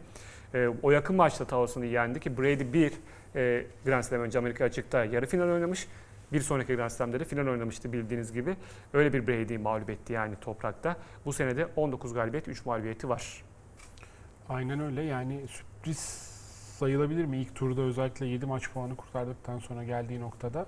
E, 0.53 0.67
o 0.83 0.91
yakın 0.91 1.15
maçta 1.15 1.45
Towson'u 1.45 1.85
yendi 1.85 2.19
ki 2.19 2.37
Brady 2.37 2.73
bir 2.73 2.93
e, 3.35 3.65
Grand 3.85 4.03
Slam 4.03 4.21
önce 4.21 4.39
Amerika 4.39 4.65
açıkta 4.65 5.05
yarı 5.05 5.25
final 5.25 5.49
oynamış. 5.49 5.87
Bir 6.33 6.41
sonraki 6.41 6.75
Grand 6.75 6.89
Slam'da 6.89 7.19
da 7.19 7.23
final 7.23 7.47
oynamıştı 7.47 7.93
bildiğiniz 7.93 8.33
gibi. 8.33 8.55
Öyle 8.93 9.13
bir 9.13 9.27
Brady'yi 9.27 9.59
mağlup 9.59 9.89
etti 9.89 10.13
yani 10.13 10.35
toprakta. 10.41 10.97
Bu 11.25 11.33
senede 11.33 11.67
19 11.75 12.13
galibiyet 12.13 12.47
3 12.47 12.65
mağlubiyeti 12.65 13.09
var. 13.09 13.43
Aynen 14.49 14.79
öyle 14.79 15.01
yani 15.01 15.47
sürpriz 15.47 15.99
sayılabilir 16.79 17.25
mi? 17.25 17.37
İlk 17.37 17.55
turda 17.55 17.81
özellikle 17.81 18.25
7 18.25 18.45
maç 18.45 18.71
puanı 18.71 18.95
kurtardıktan 18.95 19.59
sonra 19.59 19.83
geldiği 19.83 20.19
noktada. 20.19 20.65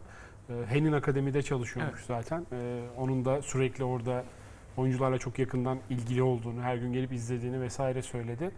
Ee, 0.49 0.53
Henin 0.67 0.91
Akademi'de 0.91 1.41
çalışıyormuş 1.41 2.01
zaten. 2.01 2.45
Ee, 2.51 2.81
onun 2.97 3.25
da 3.25 3.41
sürekli 3.41 3.83
orada 3.83 4.23
oyuncularla 4.79 5.17
çok 5.17 5.39
yakından 5.39 5.79
ilgili 5.89 6.23
olduğunu, 6.23 6.61
her 6.61 6.75
gün 6.75 6.93
gelip 6.93 7.13
izlediğini 7.13 7.61
vesaire 7.61 8.01
söyledi. 8.01 8.51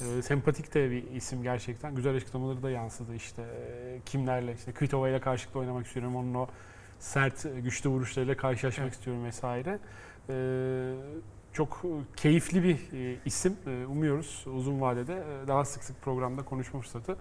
Ee, 0.00 0.22
sempatik 0.22 0.74
de 0.74 0.90
bir 0.90 1.10
isim 1.10 1.42
gerçekten. 1.42 1.94
Güzel 1.94 2.16
açıklamaları 2.16 2.62
da 2.62 2.70
yansıdı 2.70 3.14
işte. 3.14 3.42
Ee, 3.42 4.00
kimlerle, 4.06 4.54
işte 4.54 4.72
Kvitova 4.72 5.08
ile 5.08 5.20
karşılıklı 5.20 5.60
oynamak 5.60 5.86
istiyorum. 5.86 6.16
Onun 6.16 6.34
o 6.34 6.46
sert, 6.98 7.46
güçlü 7.62 7.90
vuruşlarıyla 7.90 8.36
karşılaşmak 8.36 8.84
Evet. 8.84 8.94
istiyorum 8.94 9.24
vesaire. 9.24 9.78
Ee, 10.30 10.94
çok 11.52 11.82
keyifli 12.16 12.62
bir 12.64 12.92
e, 12.92 13.18
isim. 13.24 13.56
E, 13.66 13.86
umuyoruz 13.86 14.44
uzun 14.46 14.80
vadede 14.80 15.14
e, 15.14 15.48
daha 15.48 15.64
sık 15.64 15.84
sık 15.84 16.02
programda 16.02 16.42
konuşma 16.42 16.80
fırsatı 16.80 17.16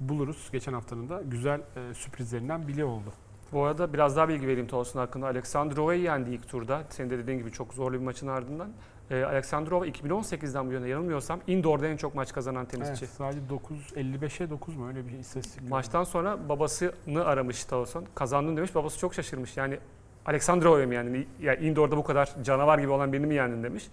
buluruz. 0.00 0.48
Geçen 0.52 0.72
haftanın 0.72 1.08
da 1.08 1.22
güzel 1.22 1.60
e, 1.60 1.94
sürprizlerinden 1.94 2.68
biri 2.68 2.84
oldu. 2.84 3.12
Bu 3.52 3.64
arada 3.64 3.92
biraz 3.92 4.16
daha 4.16 4.28
bilgi 4.28 4.46
vereyim 4.46 4.66
Towson 4.66 5.00
hakkında. 5.00 5.26
Alexandrova'yı 5.26 6.00
yendi 6.00 6.30
ilk 6.30 6.48
turda. 6.48 6.82
Senin 6.90 7.10
de 7.10 7.18
dediğin 7.18 7.38
gibi 7.38 7.52
çok 7.52 7.74
zorlu 7.74 7.94
bir 7.94 8.04
maçın 8.04 8.26
ardından. 8.26 8.70
Ee, 9.10 9.24
Alexandrova 9.24 9.86
2018'den 9.86 10.68
bu 10.68 10.72
yana 10.72 10.86
yanılmıyorsam 10.86 11.40
indoor'da 11.46 11.86
en 11.86 11.96
çok 11.96 12.14
maç 12.14 12.32
kazanan 12.32 12.66
tenisçi. 12.66 13.04
Evet, 13.04 13.14
sadece 13.14 13.48
9 13.48 13.76
55'e 13.96 14.50
9 14.50 14.76
mu 14.76 14.88
öyle 14.88 15.08
bir 15.08 15.12
istatistik. 15.12 15.70
Maçtan 15.70 16.04
sonra 16.04 16.48
babasını 16.48 17.24
aramış 17.24 17.64
Towson. 17.64 18.04
Kazandın 18.14 18.56
demiş. 18.56 18.74
Babası 18.74 18.98
çok 18.98 19.14
şaşırmış. 19.14 19.56
Yani 19.56 19.78
Alexandrova'ya 20.26 20.86
mı 20.86 20.94
yani? 20.94 21.26
yani 21.40 21.66
indoor'da 21.66 21.96
bu 21.96 22.04
kadar 22.04 22.34
canavar 22.42 22.78
gibi 22.78 22.90
olan 22.90 23.12
birini 23.12 23.26
mi 23.26 23.34
yendin 23.34 23.62
demiş. 23.62 23.88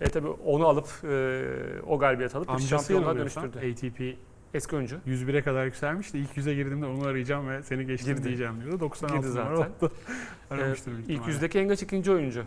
E 0.00 0.08
tabi 0.08 0.28
onu 0.28 0.66
alıp 0.66 0.88
e, 1.04 1.44
o 1.86 1.98
galibiyet 1.98 2.34
alıp 2.34 2.58
bir 2.58 2.62
şampiyonluğa 2.62 3.16
dönüştürdü. 3.16 3.58
ATP 3.58 4.27
Eski 4.54 4.76
oyuncu. 4.76 4.96
101'e 5.06 5.42
kadar 5.42 5.64
yükselmiş 5.64 6.14
de 6.14 6.18
ilk 6.18 6.36
100'e 6.36 6.54
girdiğimde 6.54 6.86
onu 6.86 7.06
arayacağım 7.06 7.48
ve 7.48 7.62
seni 7.62 7.86
geçtim 7.86 8.16
Girdi. 8.16 8.24
diyeceğim 8.28 8.60
diyordu. 8.60 8.80
96 8.80 9.16
Girdi 9.16 9.28
zaten. 9.28 9.52
oldu. 9.56 9.92
Aramıştır 10.50 10.92
büyük 10.92 11.10
İlk 11.10 11.28
yüzdeki 11.28 11.58
en 11.58 11.68
geç 11.68 11.82
ikinci 11.82 12.12
oyuncu. 12.12 12.44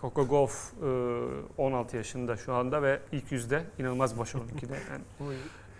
Coco 0.00 0.28
Gauff 0.28 0.72
e, 0.82 1.62
16 1.62 1.96
yaşında 1.96 2.36
şu 2.36 2.54
anda 2.54 2.82
ve 2.82 3.00
ilk 3.12 3.32
yüzde 3.32 3.64
inanılmaz 3.78 4.18
başarılı. 4.18 4.46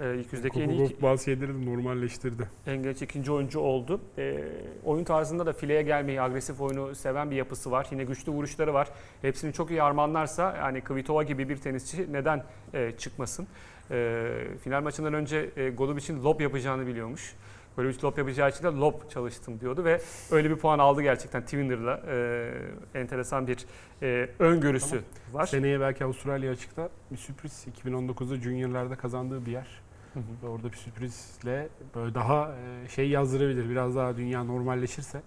Yani, 0.00 0.14
e, 0.16 0.20
ilk 0.20 0.32
yüzdeki 0.32 0.62
en 0.62 0.68
iyi 0.68 0.96
bazı 1.02 1.24
şeyleri 1.24 1.66
normalleştirdi. 1.66 2.48
en 2.66 2.82
genç 2.82 3.02
ikinci 3.02 3.32
oyuncu 3.32 3.60
oldu. 3.60 4.00
E, 4.18 4.44
oyun 4.84 5.04
tarzında 5.04 5.46
da 5.46 5.52
fileye 5.52 5.82
gelmeyi, 5.82 6.22
agresif 6.22 6.60
oyunu 6.60 6.94
seven 6.94 7.30
bir 7.30 7.36
yapısı 7.36 7.70
var. 7.70 7.86
Yine 7.90 8.04
güçlü 8.04 8.32
vuruşları 8.32 8.74
var. 8.74 8.88
Hepsini 9.22 9.52
çok 9.52 9.70
iyi 9.70 9.82
armanlarsa 9.82 10.56
yani 10.56 10.80
Kvitova 10.80 11.22
gibi 11.22 11.48
bir 11.48 11.56
tenisçi 11.56 12.12
neden 12.12 12.44
e, 12.74 12.92
çıkmasın? 12.98 13.46
E, 13.90 14.30
final 14.64 14.82
maçından 14.82 15.14
önce 15.14 15.50
e, 15.56 15.70
Golubic'in 15.70 16.24
lob 16.24 16.40
yapacağını 16.40 16.86
biliyormuş. 16.86 17.34
Golubic 17.76 18.02
lob 18.04 18.18
yapacağı 18.18 18.50
için 18.50 18.64
de 18.64 18.68
lob 18.68 19.10
çalıştım 19.10 19.60
diyordu 19.60 19.84
ve 19.84 20.00
öyle 20.30 20.50
bir 20.50 20.56
puan 20.56 20.78
aldı 20.78 21.02
gerçekten 21.02 21.42
Twinner'la. 21.42 22.02
E, 22.08 23.00
enteresan 23.00 23.46
bir 23.46 23.66
e, 24.02 24.28
öngörüsü 24.38 25.02
var. 25.32 25.46
Seneye 25.46 25.80
belki 25.80 26.04
Avustralya 26.04 26.52
açıkta 26.52 26.88
bir 27.10 27.16
sürpriz. 27.16 27.66
2019'da 27.84 28.36
Junior'larda 28.36 28.96
kazandığı 28.96 29.46
bir 29.46 29.52
yer. 29.52 29.66
Hı 30.14 30.20
hı. 30.20 30.22
Ve 30.42 30.48
orada 30.48 30.72
bir 30.72 30.76
sürprizle 30.76 31.68
böyle 31.94 32.14
daha 32.14 32.54
e, 32.84 32.88
şey 32.88 33.08
yazdırabilir. 33.08 33.70
Biraz 33.70 33.96
daha 33.96 34.16
dünya 34.16 34.44
normalleşirse, 34.44 35.22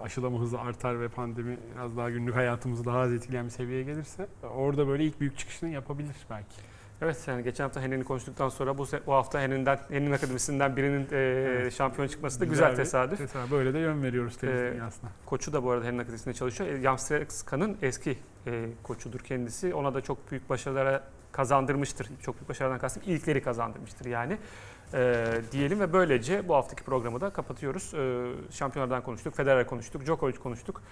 aşılama 0.00 0.40
hızı 0.40 0.60
artar 0.60 1.00
ve 1.00 1.08
pandemi 1.08 1.58
biraz 1.74 1.96
daha 1.96 2.10
günlük 2.10 2.36
hayatımızı 2.36 2.84
daha 2.84 2.98
az 2.98 3.12
etkileyen 3.12 3.44
bir 3.44 3.50
seviyeye 3.50 3.82
gelirse 3.82 4.26
orada 4.54 4.88
böyle 4.88 5.04
ilk 5.04 5.20
büyük 5.20 5.38
çıkışını 5.38 5.70
yapabilir 5.70 6.16
belki. 6.30 6.56
Evet 7.02 7.24
yani 7.26 7.42
geçen 7.42 7.64
hafta 7.64 7.80
Henen'i 7.80 8.04
konuştuktan 8.04 8.48
sonra 8.48 8.78
bu, 8.78 8.86
bu 9.06 9.12
hafta 9.12 9.40
Henen'den, 9.40 9.78
Henin 9.88 10.12
Akademisi'nden 10.12 10.76
birinin 10.76 11.00
e, 11.12 11.16
Evet. 11.16 11.72
şampiyon 11.74 12.08
çıkması 12.08 12.40
da 12.40 12.44
güzel, 12.44 12.70
bir 12.72 12.76
tesadüf. 12.76 13.18
Tesadüf. 13.18 13.50
Böyle 13.50 13.74
de 13.74 13.78
yön 13.78 14.02
veriyoruz 14.02 14.36
tenis 14.36 14.54
Ee, 14.54 14.72
dünyasına. 14.74 15.10
Koçu 15.26 15.52
da 15.52 15.64
bu 15.64 15.70
arada 15.70 15.84
Henin 15.84 15.98
Akademisi'nde 15.98 16.34
çalışıyor. 16.34 16.70
E, 16.70 16.80
Jan 16.82 16.96
Strelska'nın 16.96 17.76
eski 17.82 18.18
e, 18.46 18.66
koçudur 18.82 19.20
kendisi. 19.20 19.74
Ona 19.74 19.94
da 19.94 20.00
çok 20.00 20.30
büyük 20.30 20.50
başarılara 20.50 21.04
kazandırmıştır. 21.32 22.08
Çok 22.22 22.34
büyük 22.38 22.48
başarıdan 22.48 22.78
kastım 22.78 23.02
ilkleri 23.06 23.42
kazandırmıştır 23.42 24.04
yani. 24.06 24.38
E, 24.94 25.24
diyelim 25.52 25.80
ve 25.80 25.92
böylece 25.92 26.48
bu 26.48 26.54
haftaki 26.54 26.82
programı 26.82 27.20
da 27.20 27.30
kapatıyoruz. 27.30 27.94
E, 27.94 28.32
şampiyonlardan 28.50 29.02
konuştuk, 29.02 29.34
Federer 29.36 29.66
konuştuk, 29.66 30.06
Djokovic 30.06 30.36
konuştuk. 30.36 30.82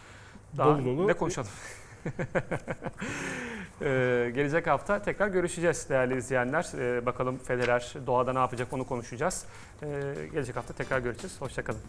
Daha 0.58 0.78
Dolu 0.78 0.84
dolu. 0.84 1.08
ne 1.08 1.12
konuşalım? 1.14 1.48
Ee, 3.82 4.32
gelecek 4.34 4.66
hafta 4.66 5.02
tekrar 5.02 5.28
görüşeceğiz 5.28 5.88
değerli 5.88 6.16
izleyenler. 6.16 6.66
Ee, 6.78 7.06
bakalım 7.06 7.38
Federer 7.38 7.94
doğada 8.06 8.32
ne 8.32 8.38
yapacak 8.38 8.72
onu 8.72 8.86
konuşacağız. 8.86 9.44
Ee, 9.82 9.86
gelecek 10.32 10.56
hafta 10.56 10.74
tekrar 10.74 10.98
görüşeceğiz. 10.98 11.40
Hoşçakalın. 11.40 11.80